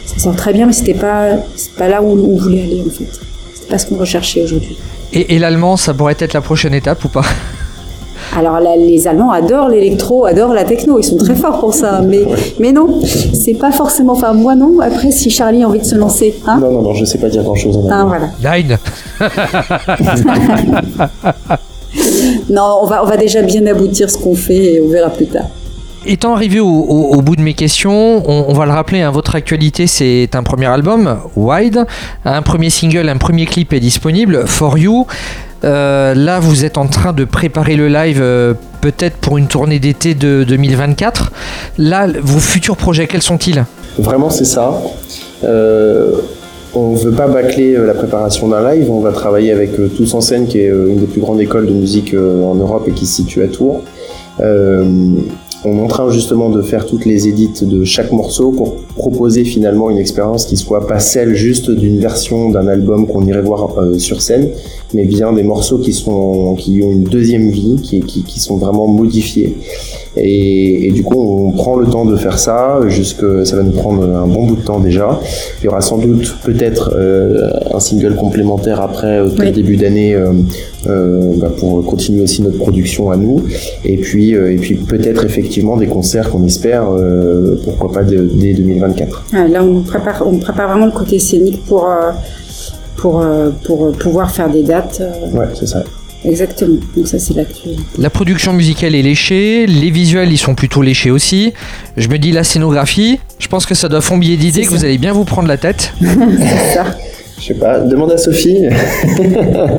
Ça 0.07 0.19
sort 0.19 0.37
très 0.37 0.53
bien, 0.53 0.67
mais 0.67 0.73
c'était 0.73 0.95
pas, 0.95 1.39
pas 1.77 1.89
là 1.89 2.03
où 2.03 2.11
on 2.11 2.37
voulait 2.37 2.63
aller, 2.63 2.83
en 2.87 2.91
fait. 2.91 3.09
C'était 3.55 3.71
pas 3.71 3.79
ce 3.79 3.87
qu'on 3.87 3.97
recherchait 3.97 4.43
aujourd'hui. 4.43 4.77
Et 5.13 5.39
l'allemand, 5.39 5.77
ça 5.77 5.95
pourrait 5.95 6.17
être 6.19 6.33
la 6.33 6.41
prochaine 6.41 6.75
étape 6.75 7.05
ou 7.05 7.09
pas? 7.09 7.25
Alors 8.37 8.59
là, 8.61 8.75
les 8.77 9.07
Allemands 9.07 9.31
adorent 9.31 9.69
l'électro, 9.69 10.25
adorent 10.25 10.55
la 10.55 10.65
techno, 10.65 10.99
ils 10.99 11.05
sont 11.05 11.17
très 11.17 11.35
forts 11.35 11.61
pour 11.61 11.73
ça. 11.75 12.01
Mais, 12.01 12.23
mais 12.59 12.73
non, 12.73 13.01
c'est 13.05 13.55
pas 13.55 13.71
forcément. 13.71 14.13
Enfin, 14.15 14.33
moi 14.33 14.55
non. 14.55 14.81
Après, 14.81 15.11
si 15.13 15.31
Charlie 15.31 15.63
a 15.63 15.69
envie 15.69 15.79
de 15.79 15.85
se 15.85 15.95
lancer, 15.95 16.35
hein 16.47 16.59
Non, 16.61 16.71
non, 16.73 16.83
non, 16.83 16.95
je 16.95 17.05
sais 17.05 17.19
pas 17.19 17.29
dire 17.29 17.43
grand 17.45 17.55
chose 17.55 17.77
en 17.77 17.89
Ah, 17.91 18.01
allemand. 18.01 18.09
voilà. 18.41 18.57
Nine 18.59 18.79
Non, 22.51 22.79
on 22.83 22.87
va, 22.87 23.03
on 23.03 23.07
va 23.07 23.17
déjà 23.17 23.43
bien 23.43 23.65
aboutir 23.67 24.11
ce 24.11 24.19
qu'on 24.19 24.35
fait 24.35 24.75
et 24.75 24.81
on 24.85 24.89
verra 24.89 25.11
plus 25.11 25.27
tard. 25.27 25.45
Étant 26.07 26.35
arrivé 26.35 26.61
au, 26.61 26.67
au- 26.69 27.15
au 27.17 27.23
bout 27.23 27.35
de 27.37 27.41
mes 27.41 27.55
questions, 27.55 28.23
on, 28.29 28.45
on 28.49 28.53
va 28.53 28.67
le 28.67 28.73
rappeler, 28.73 29.01
hein, 29.01 29.11
votre 29.11 29.35
actualité 29.37 29.87
c'est 29.87 30.29
un 30.35 30.43
premier 30.43 30.67
album, 30.67 31.17
Wide, 31.37 31.87
un 32.27 32.43
premier 32.43 32.69
single, 32.69 33.09
un 33.09 33.17
premier 33.17 33.47
clip 33.47 33.73
est 33.73 33.81
disponible, 33.81 34.43
For 34.47 34.77
You. 34.77 35.07
Euh, 35.65 36.15
là, 36.15 36.41
vous 36.41 36.65
êtes 36.65 36.79
en 36.79 36.87
train 36.87 37.13
de 37.13 37.25
préparer 37.25 37.77
le 37.77 37.89
live 37.89 38.21
euh, 38.21 38.55
peut-être 38.81 39.17
pour 39.17 39.39
une 39.39 39.47
tournée 39.47 39.79
d'été 39.79 40.15
de 40.15 40.45
2024. 40.47 41.33
Là, 41.79 42.07
vos 42.23 42.39
futurs 42.39 42.77
projets, 42.77 43.07
quels 43.07 43.23
sont-ils? 43.23 43.65
Vraiment, 43.99 44.31
c'est 44.31 44.45
ça. 44.45 44.83
Euh, 45.43 46.13
on 46.75 46.95
veut 46.95 47.13
pas 47.13 47.29
bâcler 47.29 47.77
la 47.77 47.95
préparation 47.95 48.49
d'un 48.49 48.75
live. 48.75 48.91
On 48.91 49.01
va 49.01 49.13
travailler 49.13 49.53
avec 49.53 49.71
Tous 49.97 50.15
en 50.15 50.21
scène, 50.21 50.47
qui 50.47 50.59
est 50.59 50.69
une 50.69 50.99
des 50.99 51.07
plus 51.07 51.21
grandes 51.21 51.41
écoles 51.41 51.67
de 51.67 51.73
musique 51.73 52.15
en 52.15 52.55
Europe 52.57 52.87
et 52.89 52.93
qui 52.93 53.07
se 53.07 53.15
situe 53.15 53.43
à 53.43 53.49
Tours. 53.49 53.83
On 55.67 55.79
est 55.79 55.81
en 55.81 55.87
train 55.87 56.11
justement 56.11 56.51
de 56.51 56.61
faire 56.61 56.85
toutes 56.85 57.07
les 57.07 57.27
édits 57.27 57.51
de 57.63 57.85
chaque 57.85 58.13
morceau 58.13 58.51
pour 58.51 58.77
proposer 58.97 59.45
finalement 59.45 59.89
une 59.91 59.97
expérience 59.99 60.45
qui 60.45 60.57
soit 60.59 60.87
pas 60.87 60.99
celle 61.01 61.35
juste 61.35 61.71
d'une 61.71 61.99
version 61.99 62.51
d'un 62.51 62.67
album 62.69 63.07
qu'on 63.07 63.25
irait 63.25 63.41
voir 63.41 63.79
euh, 63.79 63.99
sur 63.99 64.21
scène, 64.21 64.51
mais 64.93 65.05
bien 65.07 65.33
des 65.33 65.43
morceaux 65.43 65.79
qui 65.79 65.93
sont 65.95 66.55
qui 66.57 66.83
ont 66.83 66.91
une 66.93 67.05
deuxième 67.05 67.49
vie, 67.51 67.77
qui, 67.83 68.01
qui, 68.01 68.23
qui 68.25 68.41
sont 68.41 68.57
vraiment 68.59 68.87
modifiés. 68.87 69.57
Et, 70.17 70.87
et 70.89 70.93
du 70.93 71.03
coup, 71.03 71.19
on 71.21 71.51
prend 71.53 71.77
le 71.77 71.87
temps 71.89 72.05
de 72.05 72.15
faire 72.15 72.39
ça. 72.39 72.79
Jusque, 72.87 73.25
ça 73.45 73.57
va 73.57 73.63
nous 73.65 73.73
prendre 73.73 74.05
un 74.05 74.29
bon 74.29 74.47
bout 74.47 74.57
de 74.57 74.61
temps 74.63 74.79
déjà. 74.79 75.19
Il 75.61 75.65
y 75.65 75.69
aura 75.69 75.81
sans 75.81 75.99
doute 75.99 76.37
peut-être 76.45 76.93
euh, 76.95 77.51
un 77.73 77.81
single 77.81 78.15
complémentaire 78.15 78.81
après 78.81 79.21
au 79.21 79.29
Oui. 79.41 79.51
début 79.51 79.77
d'année 79.77 80.15
euh, 80.15 81.33
bah, 81.41 81.51
pour 81.59 81.85
continuer 81.85 82.23
aussi 82.23 82.43
notre 82.43 82.59
production 82.59 83.11
à 83.11 83.17
nous. 83.17 83.43
Et 83.85 83.97
puis, 83.97 84.31
et 84.35 84.57
puis 84.57 84.75
peut-être 84.77 85.25
effectivement 85.25 85.54
des 85.79 85.87
concerts 85.87 86.31
qu'on 86.31 86.45
espère, 86.45 86.85
euh, 86.91 87.61
pourquoi 87.65 87.93
pas 87.93 88.03
dès, 88.03 88.19
dès 88.19 88.55
2024. 88.55 89.25
Ah, 89.33 89.47
là, 89.47 89.63
on 89.63 89.83
prépare, 89.83 90.23
on 90.27 90.39
prépare 90.39 90.69
vraiment 90.69 90.87
le 90.87 90.93
côté 90.93 91.19
scénique 91.19 91.65
pour, 91.67 91.87
euh, 91.87 92.13
pour, 92.97 93.21
euh, 93.21 93.51
pour 93.65 93.93
pouvoir 93.93 94.31
faire 94.31 94.51
des 94.51 94.63
dates. 94.63 95.03
Ouais, 95.33 95.47
c'est 95.55 95.67
ça. 95.67 95.85
exactement. 96.25 96.79
Donc 96.97 97.07
ça, 97.07 97.19
c'est 97.19 97.35
l'actu. 97.35 97.71
La 97.99 98.11
production 98.11 98.53
musicale 98.53 98.95
est 98.95 99.03
léchée, 99.03 99.67
les 99.67 99.91
visuels 99.91 100.33
ils 100.33 100.39
sont 100.39 100.55
plutôt 100.55 100.83
léchés 100.83 101.11
aussi. 101.11 101.53
Je 101.97 102.09
me 102.09 102.19
dis 102.19 102.33
la 102.33 102.45
scénographie, 102.45 103.21
je 103.39 103.49
pense 103.49 103.67
que 103.67 103.75
ça 103.75 103.89
doit 103.89 104.01
fombier 104.01 104.37
d'idées 104.37 104.63
que 104.65 104.71
vous 104.71 104.85
allez 104.85 104.99
bien 104.99 105.13
vous 105.13 105.25
prendre 105.25 105.49
la 105.49 105.59
tête. 105.59 105.93
C'est 106.01 106.75
ça. 106.75 106.85
Je 107.41 107.47
sais 107.49 107.55
pas, 107.55 107.81
demande 107.81 108.13
à 108.13 108.17
Sophie. 108.19 108.59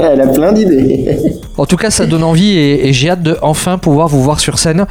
Elle 0.02 0.22
a 0.22 0.28
plein 0.28 0.52
d'idées. 0.52 1.18
En 1.58 1.66
tout 1.66 1.78
cas, 1.78 1.90
ça 1.90 2.06
donne 2.06 2.24
envie 2.24 2.52
et, 2.58 2.88
et 2.90 2.94
j'ai 2.94 3.10
hâte 3.10 3.24
de 3.24 3.38
enfin 3.42 3.78
pouvoir 3.78 4.08
vous 4.08 4.22
voir 4.22 4.40
sur 4.40 4.60
scène. 4.60 4.86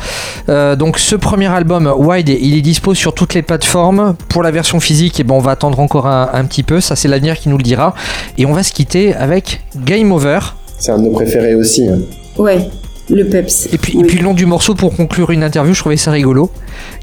Euh, 0.49 0.75
donc, 0.75 0.99
ce 0.99 1.15
premier 1.15 1.47
album, 1.47 1.93
Wide, 1.97 2.29
il 2.31 2.57
est 2.57 2.63
dispo 2.63 2.95
sur 2.95 3.13
toutes 3.15 3.35
les 3.35 3.43
plateformes. 3.43 4.17
Pour 4.29 4.43
la 4.43 4.51
version 4.51 4.81
physique, 4.81 5.21
eh 5.21 5.25
ben, 5.25 5.35
on 5.35 5.41
va 5.41 5.53
attendre 5.53 5.79
encore 5.79 6.07
un, 6.07 6.31
un 6.33 6.45
petit 6.47 6.63
peu. 6.63 6.81
Ça, 6.81 6.97
c'est 6.97 7.07
l'avenir 7.07 7.39
qui 7.39 7.49
nous 7.49 7.59
le 7.59 7.63
dira. 7.63 7.95
Et 8.39 8.47
on 8.47 8.53
va 8.53 8.63
se 8.63 8.73
quitter 8.73 9.15
avec 9.15 9.61
Game 9.85 10.11
Over. 10.11 10.39
C'est 10.79 10.91
un 10.91 10.99
de 10.99 11.05
nos 11.05 11.11
préférés 11.11 11.55
aussi. 11.55 11.87
hein. 11.87 11.99
Ouais, 12.39 12.69
le 13.11 13.25
peps. 13.27 13.69
Et 13.73 13.79
puis, 13.79 14.01
et 14.01 14.03
puis 14.05 14.19
le 14.19 14.25
nom 14.25 14.35
du 14.35 14.47
morceau 14.47 14.75
pour 14.75 14.97
conclure 14.97 15.31
une 15.31 15.45
interview, 15.45 15.75
je 15.75 15.81
trouvais 15.81 15.97
ça 15.99 16.11
rigolo. 16.11 16.51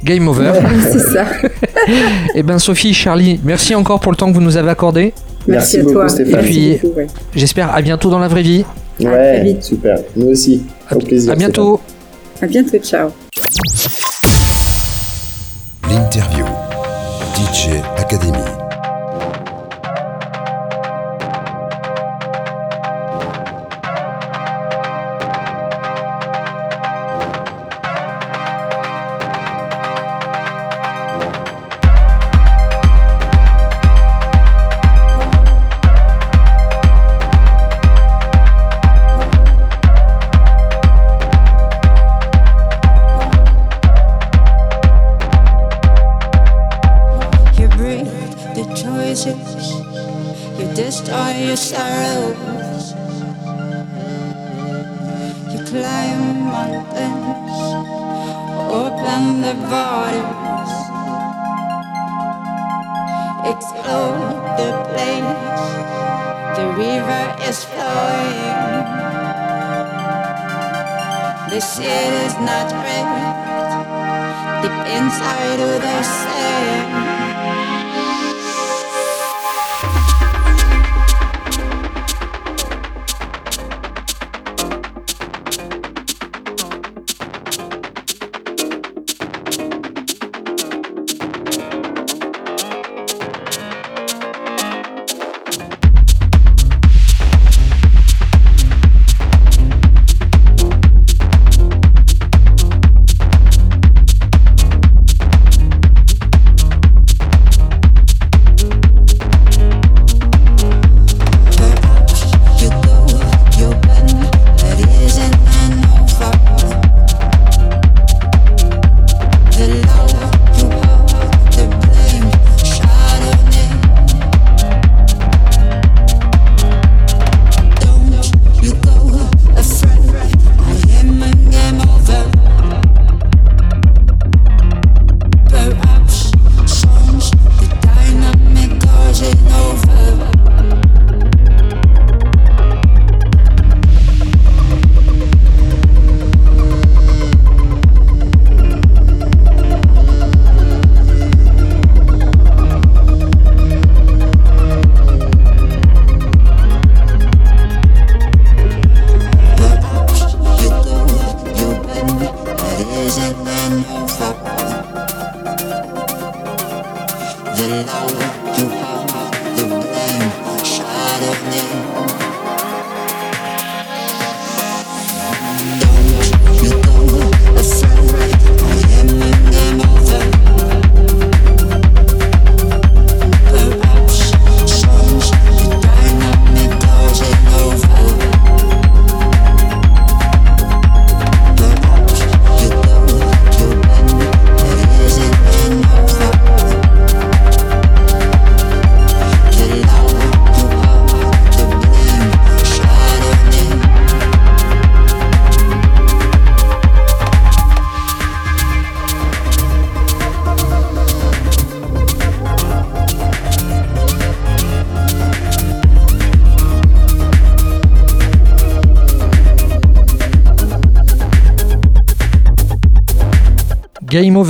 Game 0.04 0.28
Over. 0.28 0.54
c'est 0.92 1.00
ça. 1.00 1.26
et 2.36 2.42
ben, 2.44 2.58
Sophie, 2.60 2.94
Charlie, 2.96 3.40
merci 3.44 3.76
encore 3.76 4.00
pour 4.00 4.12
le 4.12 4.18
temps 4.18 4.28
que 4.28 4.34
vous 4.34 4.42
nous 4.42 4.58
avez 4.58 4.70
accordé. 4.72 5.14
Merci 5.48 5.78
Merci, 5.78 5.78
à 5.78 5.82
beaucoup, 5.84 5.94
toi. 5.94 6.10
Stéphane. 6.10 6.40
Et 6.46 6.78
puis- 6.78 6.88
ouais. 6.96 7.08
J'espère 7.36 7.74
à 7.76 7.82
bientôt 7.82 8.10
dans 8.10 8.20
la 8.20 8.28
vraie 8.28 8.42
vie. 8.44 8.64
À 9.00 9.04
très 9.04 9.12
Ouais, 9.12 9.42
vite. 9.44 9.64
super. 9.64 9.98
Nous 10.16 10.28
aussi. 10.28 10.64
Au 10.92 11.00
plaisir. 11.00 11.32
À 11.32 11.36
bientôt. 11.36 11.80
À 12.42 12.48
bientôt. 12.48 12.78
Ciao. 12.80 13.10
L'interview. 15.90 16.46
DJ 17.36 17.82
Academy. 17.98 18.61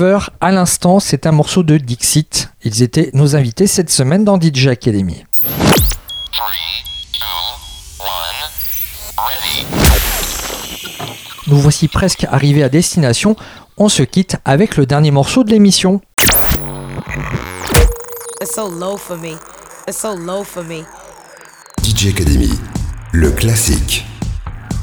Over, 0.02 0.32
à 0.40 0.52
l'instant, 0.52 1.00
c'est 1.00 1.28
un 1.28 1.32
morceau 1.32 1.62
de 1.62 1.78
Dixit. 1.78 2.50
Ils 2.64 2.82
étaient 2.82 3.12
nos 3.14 3.36
invités 3.36 3.68
cette 3.68 3.92
semaine 3.92 4.24
dans 4.24 4.42
DJ 4.42 4.68
Academy. 4.68 5.26
Nous 11.46 11.58
voici 11.58 11.88
presque 11.88 12.26
arrivés 12.32 12.64
à 12.64 12.70
destination. 12.70 13.36
On 13.78 13.90
se 13.90 14.02
quitte 14.02 14.38
avec 14.44 14.76
le 14.76 14.88
dernier 14.88 15.12
morceau 15.12 15.44
de 15.44 15.52
l'émission. 15.52 16.02
DJ 21.84 22.08
Academy, 22.08 22.50
le 23.12 23.32
classique. 23.32 24.06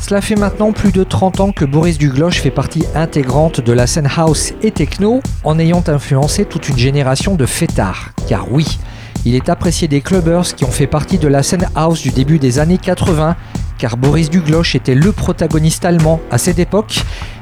Cela 0.09 0.22
fait 0.22 0.36
maintenant 0.36 0.72
plus 0.72 0.90
de 0.90 1.05
30 1.05 1.40
ans 1.40 1.52
que 1.52 1.66
Boris 1.66 1.98
Dugloche 1.98 2.40
fait 2.40 2.51
partie 2.51 2.82
intégrante 2.94 3.60
de 3.60 3.72
la 3.74 3.86
scène 3.86 4.09
house 4.16 4.55
et 4.62 4.70
techno 4.70 5.20
en 5.44 5.59
ayant 5.59 5.85
influencé 5.86 6.47
toute 6.47 6.70
une 6.70 6.78
génération 6.78 7.35
de 7.35 7.44
fêtards. 7.44 8.12
Car 8.26 8.51
oui, 8.51 8.78
il 9.26 9.35
est 9.35 9.51
apprécié 9.51 9.86
des 9.86 10.01
clubbers 10.01 10.55
qui 10.55 10.64
ont 10.64 10.70
fait 10.70 10.86
partie 10.86 11.18
de 11.18 11.28
la 11.28 11.43
scène 11.43 11.68
house 11.74 12.01
du 12.01 12.10
début 12.10 12.39
des 12.39 12.59
années 12.59 12.78
80 12.78 13.36
car 13.76 13.98
Boris 13.98 14.30
Dugloche 14.30 14.74
était 14.74 14.94
le 14.94 15.12
protagoniste 15.12 15.85
allemand 15.85 16.20
à 16.30 16.39
cette 16.39 16.59
époque, 16.59 17.01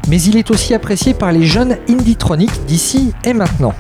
mais 0.09 0.21
il 0.21 0.37
est 0.37 0.51
aussi 0.51 0.75
apprécié 0.75 1.15
par 1.15 1.31
les 1.31 1.47
jeunes 1.47 1.77
indie-troniques 1.89 2.65
d'ici 2.67 3.15
et 3.25 3.33
maintenant. 3.33 3.75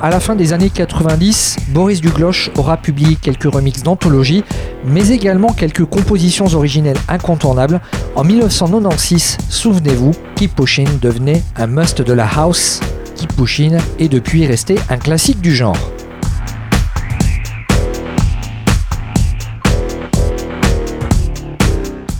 À 0.00 0.10
la 0.10 0.18
fin 0.18 0.34
des 0.34 0.52
années 0.52 0.70
90, 0.70 1.56
Boris 1.68 2.00
Dugloche 2.00 2.50
aura 2.58 2.76
publié 2.76 3.14
quelques 3.14 3.52
remixes 3.52 3.84
d'anthologie, 3.84 4.42
mais 4.84 5.10
également 5.10 5.52
quelques 5.52 5.84
compositions 5.84 6.46
originelles 6.46 6.98
incontournables. 7.08 7.80
En 8.16 8.24
1996, 8.24 9.38
souvenez-vous, 9.48 10.10
Keep 10.34 10.60
devenait 11.00 11.42
un 11.56 11.68
must 11.68 12.02
de 12.02 12.12
la 12.12 12.26
house. 12.26 12.80
Keep 13.14 13.32
est 14.00 14.08
depuis 14.08 14.46
resté 14.46 14.76
un 14.90 14.96
classique 14.96 15.40
du 15.40 15.54
genre. 15.54 15.78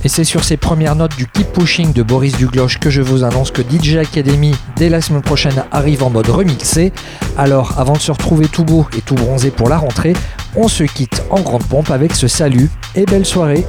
Et 0.05 0.09
c'est 0.09 0.24
sur 0.24 0.44
ces 0.44 0.59
premières 0.59 0.97
notes 0.97 1.16
du 1.16 1.26
Keep 1.26 1.52
Pushing 1.55 1.93
de 1.94 2.02
Boris 2.02 2.36
Dugloche 2.36 2.78
que 2.78 2.90
je 2.90 3.01
vous 3.01 3.24
annonce 3.24 3.51
que 3.51 3.62
DJ 3.62 3.97
Academy, 3.97 4.55
dès 4.76 4.90
la 4.90 5.01
semaine 5.01 5.22
prochaine, 5.22 5.64
arrive 5.70 6.02
en 6.02 6.10
mode 6.10 6.28
remixé. 6.28 6.93
Alors, 7.39 7.78
avant 7.78 7.94
de 7.94 8.01
se 8.01 8.12
retrouver 8.12 8.47
tout 8.48 8.64
beau 8.64 8.86
et 8.97 9.01
tout 9.01 9.14
bronzé 9.14 9.51
pour 9.51 9.70
la 9.70 9.78
rentrée, 9.78 10.12
on 10.56 10.68
se 10.68 10.85
quitte 10.85 11.22
en 11.31 11.40
grande 11.40 11.64
pompe 11.64 11.90
avec 11.90 12.14
ce 12.14 12.28
salut 12.28 12.70
et 12.94 13.06
belle 13.06 13.24
soirée. 13.24 13.64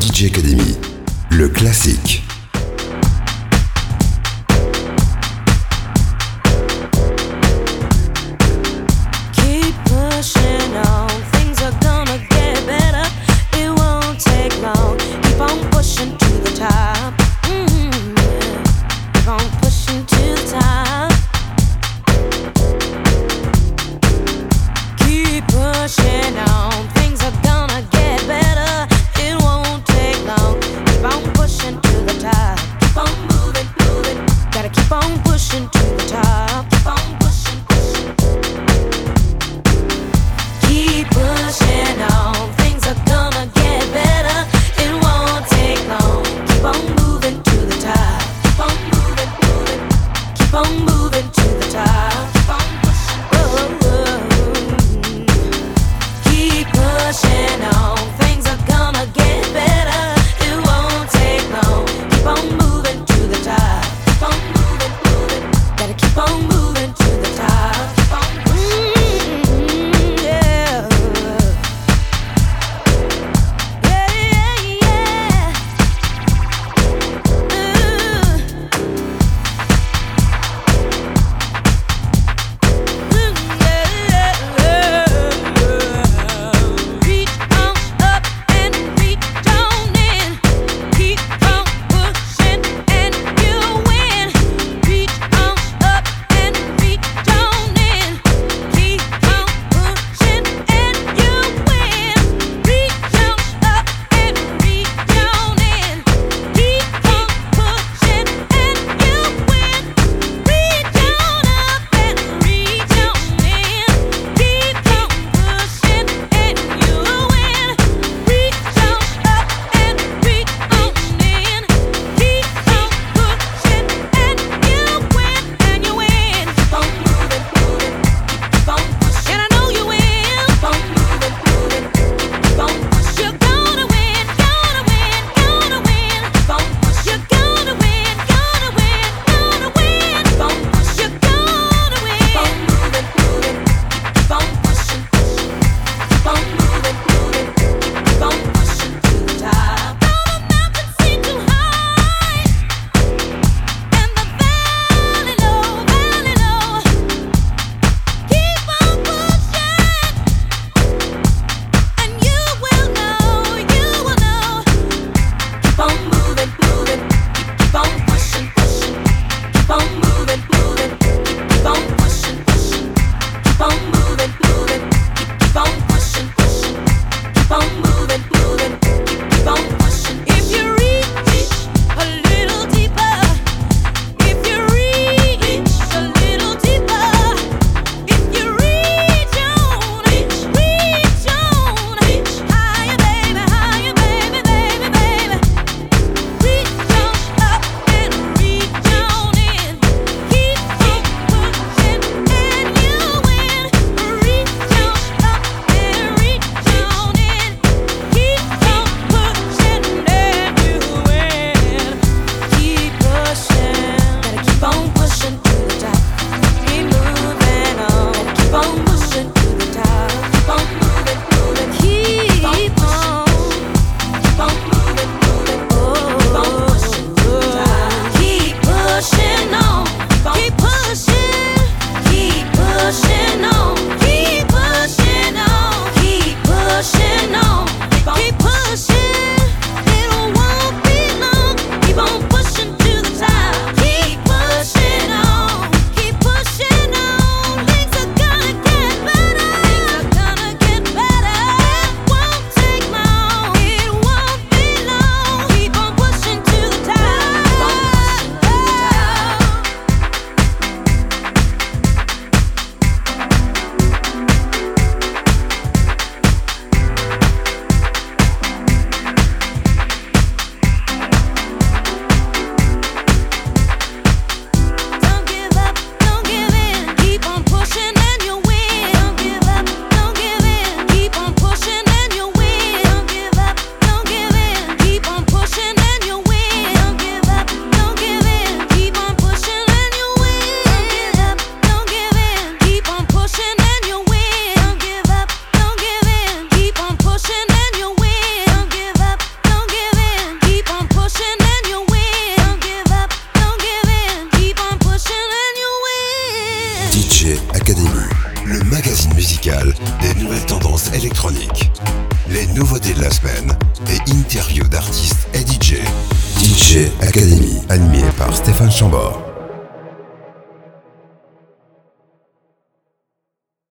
DJ 0.00 0.26
Academy, 0.26 0.78
le 1.30 1.48
classique. 1.48 2.24